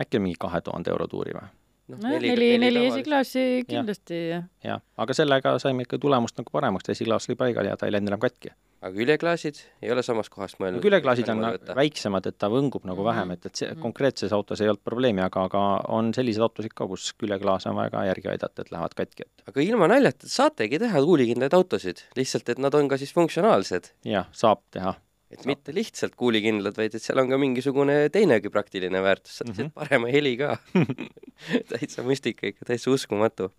äkki 0.00 0.20
mingi 0.20 0.36
kahe 0.40 0.60
tuhande 0.60 0.92
euro 0.92 1.06
tuuri 1.08 1.32
või? 1.36 1.48
Noh, 1.88 1.98
nojah, 2.00 2.20
neli, 2.22 2.50
neli 2.58 2.86
esiklaasi 2.90 3.42
kindlasti 3.68 4.20
jah. 4.30 4.44
jah, 4.64 4.80
aga 4.98 5.14
sellega 5.16 5.56
saime 5.62 5.84
ikka 5.86 5.98
tulemust 6.02 6.38
nagu 6.40 6.50
paremaks, 6.54 6.88
esiklaas 6.94 7.28
oli 7.28 7.36
paigal 7.36 7.68
ja 7.68 7.76
ta 7.76 7.86
ei 7.88 7.92
läinud 7.92 8.08
enam 8.12 8.22
katki. 8.22 8.52
aga 8.84 8.92
küljeklaasid 8.96 9.60
ei 9.82 9.92
ole 9.92 10.02
samast 10.04 10.32
kohast 10.32 10.58
mõelnud? 10.60 10.82
küljeklaasid 10.84 11.28
on 11.32 11.44
väiksemad, 11.76 12.26
et 12.28 12.38
ta 12.38 12.48
võngub 12.52 12.84
nagu 12.88 13.00
Mhm. 13.02 13.08
vähem, 13.10 13.30
et, 13.36 13.46
et 13.46 13.56
see 13.56 13.70
Mhm. 13.70 13.80
konkreetses 13.80 14.32
autos 14.32 14.60
ei 14.60 14.68
olnud 14.68 14.84
probleemi, 14.84 15.20
aga, 15.24 15.44
aga 15.44 15.62
on 15.88 16.12
selliseid 16.14 16.42
autosid 16.48 16.74
ka, 16.74 16.86
kus 16.86 17.12
küljeklaase 17.20 17.68
on 17.70 17.76
vaja 17.76 17.90
ka 17.90 18.04
järgi 18.10 18.28
aidata, 18.34 18.62
et 18.62 18.70
lähevad 18.70 18.94
katki, 18.94 19.22
et 19.28 19.48
aga 19.48 19.60
ilma 19.60 19.88
naljata, 19.88 20.28
saategi 20.28 20.78
teha 20.78 21.00
kuulikindlaid 21.04 21.52
autosid, 21.54 22.04
lihtsalt 22.16 22.48
et 22.48 22.58
nad 22.58 22.74
on 22.74 22.88
ka 22.88 22.96
siis 22.96 23.12
funktsionaalsed. 23.12 23.90
jah, 24.04 24.26
saab 24.32 24.60
teha. 24.70 24.94
Et 25.34 25.44
mitte 25.50 25.74
lihtsalt 25.74 26.14
kuulikindlad, 26.20 26.76
vaid 26.78 26.94
et 26.94 27.02
seal 27.02 27.18
on 27.22 27.28
ka 27.32 27.38
mingisugune 27.40 27.96
teinegi 28.14 28.50
praktiline 28.54 29.02
väärtus, 29.02 29.38
saad 29.40 29.50
lihtsalt 29.50 29.72
Mhm. 29.72 29.74
parema 29.74 30.10
heli 30.14 30.36
ka 30.40 30.56
täitsa 31.70 32.02
müstika 32.06 32.46
ikka, 32.50 32.64
täitsa 32.70 32.90
uskumatu. 32.94 33.50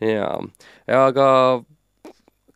jaa, 0.00 0.38
aga 0.92 1.26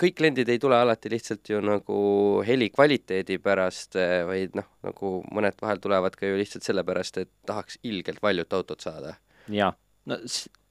kõik 0.01 0.17
kliendid 0.17 0.49
ei 0.49 0.59
tule 0.61 0.77
alati 0.81 1.11
lihtsalt 1.13 1.49
ju 1.53 1.61
nagu 1.65 1.99
heli 2.47 2.71
kvaliteedi 2.73 3.37
pärast, 3.43 3.97
eh, 4.01 4.23
vaid 4.29 4.55
noh, 4.57 4.69
nagu 4.87 5.13
mõned 5.33 5.59
vahel 5.61 5.81
tulevad 5.83 6.17
ka 6.17 6.27
ju 6.31 6.39
lihtsalt 6.41 6.65
sellepärast, 6.65 7.19
et 7.21 7.31
tahaks 7.49 7.79
ilgelt 7.85 8.23
valjut 8.25 8.53
autot 8.57 8.81
saada. 8.81 9.15
jaa, 9.49 9.73
no 10.07 10.17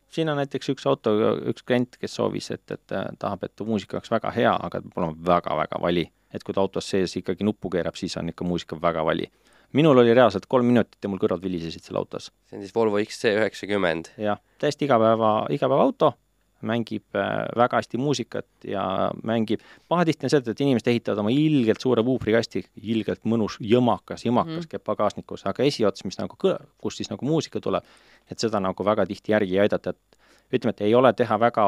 siin 0.09 0.29
on 0.31 0.39
näiteks 0.41 0.71
üks 0.73 0.87
auto, 0.89 1.13
üks 1.51 1.61
klient, 1.65 1.97
kes 2.01 2.15
soovis, 2.17 2.49
et, 2.55 2.63
et 2.71 2.91
äh, 2.95 3.05
tahab, 3.21 3.43
et 3.45 3.61
muusika 3.65 3.97
oleks 3.99 4.09
väga 4.09 4.31
hea, 4.33 4.53
aga 4.55 4.81
peab 4.81 4.97
olema 4.97 5.15
väga-väga 5.33 5.81
vali. 5.81 6.07
Et 6.33 6.43
kui 6.45 6.55
ta 6.55 6.61
autos 6.61 6.89
sees 6.89 7.15
ikkagi 7.19 7.45
nuppu 7.47 7.71
keerab, 7.73 7.97
siis 7.99 8.17
on 8.17 8.29
ikka 8.29 8.47
muusika 8.47 8.77
väga 8.81 9.05
vali. 9.05 9.29
minul 9.73 9.97
oli 9.97 10.13
reaalselt 10.13 10.45
kolm 10.49 10.65
minutit 10.65 10.97
ja 11.03 11.09
mul 11.09 11.19
kõrvad 11.21 11.43
vilisesid 11.43 11.83
seal 11.85 11.97
autos. 11.97 12.31
see 12.49 12.57
on 12.57 12.63
siis 12.63 12.75
Volvo 12.75 13.01
XC 13.03 13.35
üheksakümmend. 13.37 14.13
jah, 14.17 14.41
täiesti 14.59 14.85
igapäeva, 14.85 15.45
igapäevaauto, 15.49 16.13
mängib 16.61 17.15
äh, 17.15 17.47
väga 17.55 17.79
hästi 17.79 17.97
muusikat 17.97 18.47
ja 18.67 19.11
mängib, 19.23 19.61
pahatihti 19.87 20.25
on 20.25 20.33
see, 20.33 20.41
et 20.43 20.61
inimesed 20.61 20.87
ehitavad 20.91 21.21
oma 21.23 21.31
ilgelt 21.33 21.81
suure 21.81 22.03
puuprikasti, 22.03 22.63
ilgelt 22.83 23.23
mõnus, 23.23 23.57
jõmakas, 23.63 24.25
jõmakas 24.27 24.65
mm. 24.65 24.71
Käib 24.73 24.83
pagasnikus, 24.85 25.45
aga 25.49 25.63
esiots, 25.63 26.03
mis 26.05 26.19
nagu 26.19 26.35
kust 26.35 26.99
siis 26.99 27.11
nagu 27.11 27.25
muusika 27.25 27.61
tuleb, 27.63 27.85
et 28.29 28.39
seda 28.39 28.59
nagu 28.63 28.85
väga 28.85 29.07
tihti 29.09 29.35
järgi 29.35 29.55
ei 29.57 29.63
aidata, 29.67 29.95
et 29.95 30.59
ütleme, 30.59 30.75
et 30.75 30.85
ei 30.87 30.95
ole 30.95 31.13
teha 31.13 31.39
väga 31.39 31.65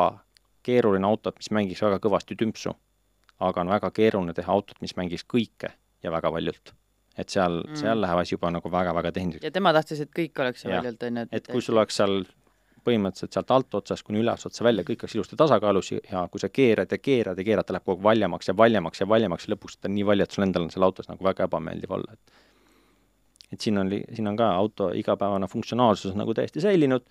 keeruline 0.65 1.07
autot, 1.07 1.37
mis 1.39 1.51
mängiks 1.51 1.81
väga 1.85 1.99
kõvasti 2.03 2.37
tümpsu. 2.37 2.75
Aga 3.41 3.63
on 3.63 3.71
väga 3.73 3.91
keeruline 3.95 4.35
teha 4.37 4.53
autot, 4.53 4.77
mis 4.81 4.95
mängiks 4.99 5.25
kõike 5.29 5.73
ja 6.03 6.13
väga 6.13 6.31
valjult. 6.33 6.73
et 7.17 7.29
seal 7.29 7.57
mm., 7.65 7.75
seal 7.75 7.99
läheb 8.01 8.21
asi 8.21 8.37
juba 8.37 8.49
nagu 8.55 8.69
väga-väga 8.71 9.11
tehniliseks 9.11 9.43
ja 9.43 9.51
tema 9.51 9.73
tahtis, 9.75 9.99
et 9.99 10.11
kõik 10.15 10.39
oleks 10.39 10.63
Jah. 10.65 10.77
valjult, 10.79 11.03
on 11.03 11.17
ju. 11.17 11.25
et 11.31 11.49
kui 11.51 11.61
sul 11.61 11.77
oleks 11.77 11.99
seal 11.99 12.21
põhimõtteliselt 12.87 13.35
sealt 13.35 13.51
altotsast 13.53 14.05
kuni 14.07 14.21
ülesotsa 14.23 14.63
välja, 14.65 14.85
kõik 14.87 15.03
oleks 15.03 15.15
ilusti 15.17 15.37
tasakaalus 15.37 15.91
ja 15.93 16.23
kui 16.31 16.41
sa 16.41 16.49
keerad 16.49 16.91
ja 16.91 16.97
keerad 16.97 17.37
ja 17.37 17.45
keerad, 17.45 17.67
ta 17.67 17.75
läheb 17.75 17.85
kogu 17.85 17.99
aeg 17.99 18.07
valjemaks 18.07 18.49
ja 18.49 18.55
valjemaks 18.57 19.03
ja 19.03 19.07
valjemaks 19.09 19.47
ja 19.47 19.53
lõpuks 19.53 19.77
ta 19.77 19.89
on 19.89 19.95
nii 19.97 20.07
valje, 20.07 20.25
et 20.25 20.37
sul 20.37 20.45
endal 20.47 20.65
on 20.65 20.71
seal 20.73 20.87
autos 20.87 21.11
nagu 21.11 21.27
väga 21.27 21.49
ebameeldiv 21.49 21.97
olla, 21.97 22.15
et 22.15 22.39
et 23.51 23.59
siin 23.59 23.77
on, 23.77 23.91
siin 23.91 24.31
on 24.31 24.37
ka 24.39 24.47
auto 24.55 24.91
igapäevane 24.95 25.49
funktsionaalsus 25.51 26.15
nagu 26.15 26.33
täiesti 26.33 26.63
säilinud 26.63 27.03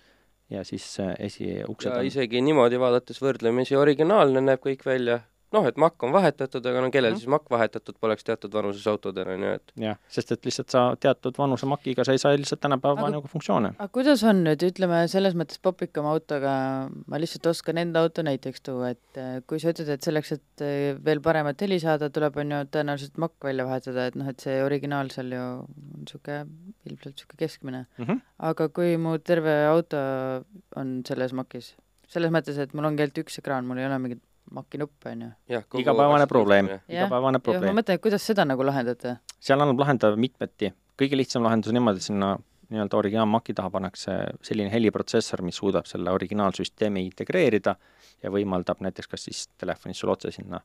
ja 0.51 0.63
siis 0.67 0.85
äh, 0.99 1.13
esiuksed 1.19 1.91
ja 1.91 1.99
on 1.99 2.07
isegi 2.09 2.41
niimoodi 2.41 2.79
vaadates 2.81 3.21
võrdlemisi 3.21 3.77
originaalne 3.77 4.41
näeb 4.43 4.63
kõik 4.65 4.83
välja, 4.85 5.21
noh, 5.51 5.65
et 5.67 5.77
makk 5.77 6.03
on 6.03 6.13
vahetatud, 6.15 6.65
aga 6.65 6.81
no 6.81 6.89
kellel 6.91 7.11
Mhm. 7.11 7.19
siis 7.19 7.27
makk 7.27 7.49
vahetatud 7.51 7.95
poleks 7.99 8.23
teatud 8.23 8.53
vanuses 8.53 8.85
autodel, 8.87 9.27
on 9.33 9.43
ju, 9.43 9.51
et 9.59 9.71
jah, 9.83 9.97
sest 10.07 10.31
et 10.31 10.45
lihtsalt 10.45 10.69
sa 10.69 10.83
teatud 10.95 11.37
vanuse 11.37 11.65
makiga, 11.67 12.05
sa 12.05 12.11
ei 12.15 12.21
saa 12.23 12.31
lihtsalt 12.37 12.61
tänapäeva 12.61 13.09
nagu 13.11 13.27
funktsioone. 13.27 13.73
aga 13.77 13.87
kuidas 13.91 14.23
on 14.23 14.43
nüüd, 14.45 14.63
ütleme 14.63 15.07
selles 15.11 15.35
mõttes 15.35 15.59
popikama 15.61 16.13
autoga, 16.15 16.89
ma 17.07 17.17
lihtsalt 17.19 17.45
oskan 17.51 17.77
enda 17.77 17.99
auto 18.01 18.23
näiteks 18.23 18.61
tuua, 18.63 18.89
et 18.95 19.17
äh, 19.17 19.41
kui 19.47 19.59
sa 19.59 19.69
ütled, 19.73 19.89
et 19.89 20.01
selleks, 20.01 20.31
et 20.31 20.61
äh, 20.61 20.95
veel 21.03 21.19
paremat 21.21 21.59
heli 21.61 21.79
saada, 21.79 22.09
tuleb, 22.09 22.37
on 22.37 22.51
ju, 22.51 22.63
tõenäoliselt 22.71 23.17
makk 23.17 23.43
välja 23.43 23.65
vahetada, 23.67 24.07
et 24.07 24.15
noh, 24.15 24.27
et 24.31 24.39
see 24.39 24.63
originaal 24.63 25.09
seal 25.11 25.31
ju 25.31 25.41
on 25.41 25.67
niisugune, 26.05 26.47
ilmselt 26.87 27.15
niisugune 27.15 27.37
keskmine. 27.43 27.85
Mm 27.97 28.05
-hmm. 28.05 28.21
aga 28.39 28.69
kui 28.69 28.97
mu 28.97 29.17
terve 29.19 29.65
auto 29.67 29.97
on 30.75 31.01
selles 31.07 31.33
makis, 31.33 31.75
selles 32.07 32.31
mõttes, 32.31 32.57
et 32.59 32.73
mul 32.73 32.85
ongi 32.85 33.03
ainult 33.03 33.17
üks 33.17 33.39
ekraan, 33.39 33.65
mul 33.65 33.77
ei 33.77 33.85
ole 33.85 33.99
mingit 33.99 34.21
makinuppe, 34.51 35.15
on 35.15 35.21
ju. 35.21 35.61
igapäevane 35.79 36.27
probleem, 36.27 36.69
igapäevane 36.89 36.97
jah, 36.97 37.11
ma 37.11 37.39
probleem. 37.39 37.75
mõtlen, 37.75 37.99
et 37.99 38.01
kuidas 38.01 38.25
seda 38.25 38.45
nagu 38.45 38.65
lahendate? 38.65 39.17
seal 39.39 39.61
annab 39.61 39.79
lahendada 39.79 40.19
mitmeti, 40.19 40.73
kõige 40.99 41.19
lihtsam 41.19 41.43
lahendus 41.43 41.71
on 41.71 41.79
niimoodi, 41.79 42.03
et 42.03 42.09
sinna 42.09 42.35
nii-öelda 42.71 42.97
originaalmaki 42.97 43.53
taha 43.53 43.69
pannakse 43.69 44.11
selline 44.43 44.71
heliprotsessor, 44.71 45.41
mis 45.43 45.57
suudab 45.59 45.87
selle 45.89 46.11
originaalsüsteemi 46.15 47.03
integreerida 47.09 47.75
ja 48.23 48.31
võimaldab 48.31 48.83
näiteks 48.85 49.11
kas 49.11 49.27
siis 49.27 49.47
telefonis 49.59 49.99
sul 49.99 50.13
otse 50.13 50.31
sinna 50.31 50.61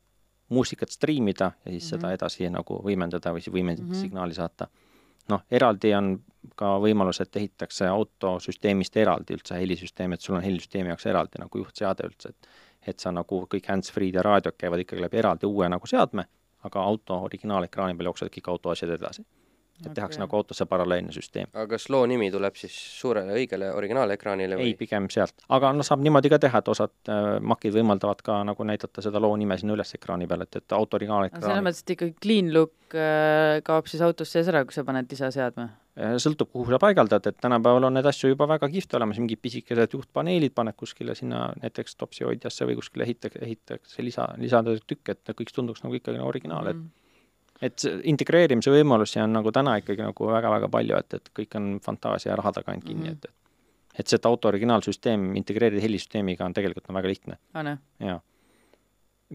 muusikat 0.49 0.91
striimida 0.95 1.53
ja 1.65 1.71
siis 1.71 1.85
mm 1.85 1.87
-hmm. 1.87 1.91
seda 1.91 2.07
Mhm. 2.07 2.15
edasi 2.15 2.51
nagu 2.51 2.83
võimendada 2.85 3.33
või 3.33 3.41
siis 3.41 3.55
võimendatud 3.55 3.89
mm. 3.89 3.93
-hmm. 3.93 4.01
signaali 4.01 4.35
saata. 4.35 4.69
noh, 5.29 5.43
eraldi 5.51 5.95
on 5.95 6.23
ka 6.55 6.79
võimalus, 6.79 7.21
et 7.21 7.37
ehitatakse 7.37 7.87
autosüsteemist 7.87 8.97
eraldi 8.97 9.35
üldse 9.35 9.55
helisüsteem, 9.55 10.13
et 10.13 10.21
sul 10.21 10.37
on 10.37 10.43
helisüsteemi 10.43 10.89
jaoks 10.89 11.07
eraldi 11.07 11.39
nagu 11.39 11.59
juhtseade 11.59 12.07
üldse, 12.07 12.29
et 12.29 12.49
et 12.87 13.03
sa 13.03 13.13
nagu 13.15 13.43
kõik 13.51 13.71
hands-free'd 13.71 14.19
ja 14.19 14.25
raadiod 14.27 14.59
käivad 14.59 14.83
ikkagi 14.85 15.03
läbi 15.05 15.23
eraldi 15.23 15.49
uue 15.49 15.69
nagu 15.73 15.89
seadme, 15.91 16.27
aga 16.67 16.85
auto 16.91 17.19
originaalekraani 17.27 17.97
peal 17.97 18.13
jooksevad 18.13 18.33
kõik 18.37 18.53
auto 18.53 18.73
asjad 18.75 18.95
edasi. 18.97 19.25
et 19.77 19.85
okay. 19.91 19.95
tehakse 19.99 20.21
nagu 20.23 20.37
autosse 20.37 20.65
paralleelne 20.67 21.13
süsteem. 21.13 21.51
aga 21.53 21.67
kas 21.75 21.91
loo 21.93 22.07
nimi 22.09 22.31
tuleb 22.33 22.55
siis 22.57 22.73
suurele 23.01 23.35
õigele 23.37 23.69
originaalekraanile 23.77 24.57
või 24.57 24.71
ei, 24.71 24.75
pigem 24.75 25.11
sealt, 25.13 25.35
aga 25.53 25.73
noh, 25.77 25.85
saab 25.85 26.01
niimoodi 26.01 26.31
ka 26.33 26.39
teha, 26.41 26.63
et 26.65 26.71
osad 26.73 26.95
äh, 27.13 27.37
makid 27.41 27.77
võimaldavad 27.77 28.23
ka 28.25 28.39
nagu 28.49 28.65
näidata 28.65 29.05
seda 29.05 29.21
loo 29.21 29.37
nime 29.37 29.59
sinna 29.61 29.77
üles 29.77 29.93
ekraani 29.99 30.27
peal, 30.31 30.47
et, 30.47 30.57
et 30.57 30.65
auto 30.65 30.97
aga 30.97 31.05
selles 31.05 31.11
originaalekraani 31.11 31.67
mõttes, 31.69 31.85
et 31.85 31.97
ikkagi 31.97 32.17
clean 32.23 32.55
look 32.57 32.97
äh, 32.97 33.61
kaob 33.69 33.93
siis 33.93 34.07
autos 34.07 34.33
sees 34.33 34.49
ära, 34.49 34.65
kui 34.65 34.73
sa 34.73 34.87
paned 34.89 35.13
lisaseadme? 35.13 35.69
Äh, 35.97 36.19
sõltub, 36.21 36.51
kuhu 36.53 36.69
sa 36.69 36.77
paigaldad, 36.81 37.25
et 37.25 37.39
tänapäeval 37.41 37.87
on 37.89 37.95
neid 37.97 38.05
asju 38.05 38.29
juba 38.35 38.45
väga 38.51 38.69
kihvt 38.69 38.99
olemas, 38.99 39.17
mingid 39.23 39.41
pisikesed 39.41 39.95
juhtpaneelid 39.97 40.53
paned 40.53 40.77
kuskile 40.77 41.15
sinna 41.17 41.47
näiteks 41.63 41.97
topsi 41.97 42.27
hoidjasse 42.27 42.69
või 42.69 42.77
kuskile 42.77 43.07
ehitatakse, 43.07 43.41
ehitatakse 43.47 44.05
lisa, 44.05 44.27
lisatükk, 44.37 45.15
et 45.15 45.33
kõik 45.39 45.55
tunduks 45.57 45.81
nagu 45.87 45.97
ikkagi 45.97 46.21
nagu 46.21 46.29
originaal, 46.29 46.69
et 46.69 46.77
Mhm. 46.77 46.93
et 47.63 47.79
see 47.81 48.01
integreerimise 48.13 48.71
võimalusi 48.71 49.23
on 49.23 49.33
nagu 49.33 49.53
täna 49.53 49.79
ikkagi 49.81 50.05
nagu 50.05 50.29
väga-väga 50.29 50.69
palju, 50.69 50.97
et, 50.99 51.15
et 51.15 51.31
kõik 51.33 51.57
on 51.57 51.81
fantaasia 51.81 52.31
ja 52.31 52.37
raha 52.37 52.53
taga 52.53 52.73
ainult 52.73 52.85
kinni 52.85 53.09
mm, 53.09 53.15
-hmm. 53.15 53.33
et 53.33 54.01
et 54.01 54.07
seda 54.07 54.29
auto 54.29 54.49
originaalsüsteem 54.49 55.37
integreerida 55.37 55.81
helisüsteemiga 55.81 56.45
on 56.45 56.53
tegelikult 56.53 56.91
on 56.91 56.95
väga 56.95 57.09
lihtne, 57.09 57.39
jah? 57.55 57.79
jaa. 58.01 58.21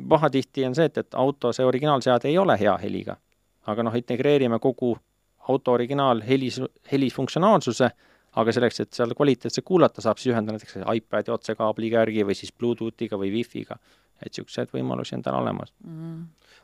pahatihti 0.10 0.66
on 0.66 0.76
see, 0.76 0.86
et, 0.86 0.98
et 0.98 1.14
auto, 1.14 1.54
see 1.54 1.66
originaalseade 1.66 2.28
ei 2.28 2.38
ole 2.38 2.60
hea 2.60 2.78
heliga, 2.78 3.18
aga 3.66 3.84
noh, 3.84 3.96
integreerime 3.96 4.60
kogu 4.60 4.98
auto 5.50 5.74
originaal 5.74 6.22
helis, 6.26 6.60
helifunktsionaalsuse, 6.92 7.90
aga 8.42 8.54
selleks, 8.56 8.84
et 8.84 8.94
seal 8.96 9.16
kvaliteetselt 9.18 9.66
kuulata 9.68 10.04
saab, 10.04 10.20
siis 10.22 10.32
ühendada 10.34 10.58
näiteks 10.58 10.80
iPadi 10.84 11.34
otsekaabliga 11.34 12.06
järgi 12.06 12.26
või 12.28 12.38
siis 12.38 12.54
Bluetoothiga 12.56 13.20
või 13.20 13.32
Wi-Fi'ga, 13.34 13.78
et 14.22 14.32
niisuguseid 14.32 14.72
võimalusi 14.76 15.18
on 15.18 15.26
täna 15.26 15.42
olemas. 15.42 15.74
Mhm. 15.84 16.22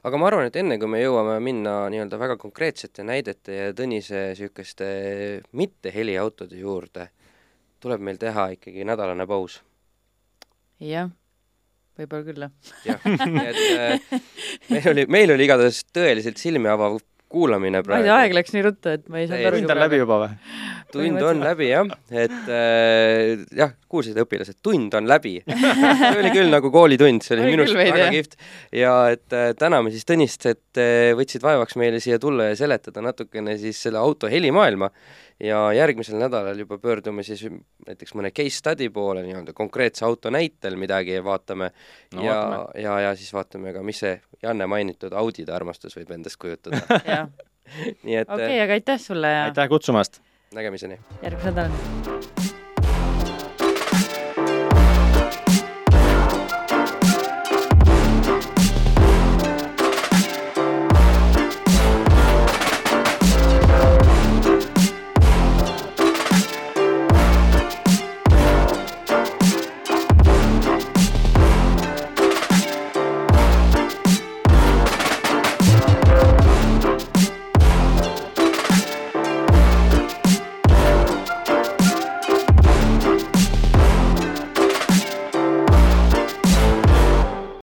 aga 0.07 0.17
ma 0.17 0.27
arvan, 0.29 0.47
et 0.47 0.55
enne 0.55 0.77
kui 0.79 0.87
me 0.87 1.01
jõuame 1.01 1.39
minna 1.43 1.89
nii-öelda 1.91 2.19
väga 2.19 2.37
konkreetsete 2.39 3.03
näidete 3.03 3.55
ja 3.55 3.73
Tõnise 3.75 4.29
niisuguste 4.31 4.87
mitte 5.51 5.91
heliautode 5.91 6.59
juurde, 6.61 7.09
tuleb 7.83 8.01
meil 8.01 8.17
teha 8.21 8.51
ikkagi 8.55 8.85
nädalane 8.87 9.27
paus. 9.27 9.61
jah, 10.79 11.09
võib-olla 11.97 12.23
küll, 12.23 12.47
jah. 12.47 12.71
jah, 12.85 13.27
nii 13.35 13.47
et 13.51 13.61
äh, 13.75 14.23
meil 14.71 14.89
oli, 14.93 15.05
meil 15.09 15.35
oli 15.35 15.49
igatahes 15.49 15.83
tõeliselt 15.91 16.39
silmi 16.39 16.69
avav 16.71 17.01
kuulamine 17.31 17.81
ma 17.83 17.99
ei 17.99 18.05
tea, 18.07 18.15
aeg 18.15 18.31
praegu. 18.31 18.37
läks 18.39 18.53
nii 18.55 18.63
ruttu, 18.65 18.91
et 18.93 19.05
ma 19.11 19.19
ei 19.21 19.27
saanud 19.27 19.41
Ei, 19.41 19.47
aru 19.49 19.59
tund 19.59 19.73
on 19.73 19.81
läbi 19.83 19.99
juba 20.01 20.19
või? 20.23 20.29
tund 20.93 21.25
on 21.27 21.43
läbi 21.43 21.67
jah, 21.67 21.91
et 22.23 22.51
äh, 22.55 23.43
jah, 23.59 23.73
kuulsid 23.91 24.17
õpilased, 24.23 24.59
tund 24.63 24.95
on 24.97 25.09
läbi 25.09 25.35
see 25.43 26.13
oli 26.21 26.31
küll 26.35 26.51
nagu 26.53 26.71
koolitund, 26.73 27.25
see 27.25 27.35
oli 27.35 27.49
minu 27.51 27.65
arust 27.65 27.79
väga 27.79 28.09
kihvt. 28.15 28.37
ja 28.79 28.95
et 29.15 29.35
äh, 29.35 29.51
täname 29.59 29.91
siis 29.93 30.07
Tõnist, 30.07 30.47
et 30.47 30.81
äh, 30.81 31.11
võtsid 31.19 31.43
vaevaks 31.43 31.75
meile 31.79 31.99
siia 32.03 32.19
tulla 32.23 32.51
ja 32.51 32.59
seletada 32.59 33.03
natukene 33.03 33.57
siis 33.59 33.81
selle 33.83 33.99
auto 33.99 34.31
helimaailma 34.31 34.91
ja 35.43 35.73
järgmisel 35.73 36.17
nädalal 36.19 36.59
juba 36.59 36.77
pöördume 36.81 37.23
siis 37.23 37.43
näiteks 37.87 38.15
mõne 38.17 38.31
case 38.35 38.57
study 38.57 38.89
poole 38.93 39.23
nii-öelda 39.25 39.53
konkreetse 39.57 40.05
auto 40.05 40.31
näitel 40.33 40.77
midagi 40.79 41.19
vaatame 41.23 41.71
No 42.15 42.23
ja 42.23 42.35
vaatame., 42.35 42.81
ja, 42.81 42.99
ja 43.07 43.15
siis 43.15 43.33
vaatame 43.33 43.73
ka, 43.75 43.83
mis 43.85 44.01
see 44.05 44.17
Janne 44.43 44.67
mainitud 44.69 45.13
Audide 45.17 45.53
armastus 45.53 45.97
võib 45.97 46.13
endast 46.17 46.39
kujutada. 46.41 46.81
nii 48.05 48.21
et 48.23 48.29
okei 48.29 48.45
okay,, 48.45 48.61
aga 48.65 48.79
aitäh 48.79 49.01
sulle 49.01 49.33
ja 49.33 49.47
aitäh 49.49 49.69
kutsumast! 49.69 50.21
nägemiseni! 50.55 51.01
järgmise 51.21 51.51
nädalani! 51.51 52.56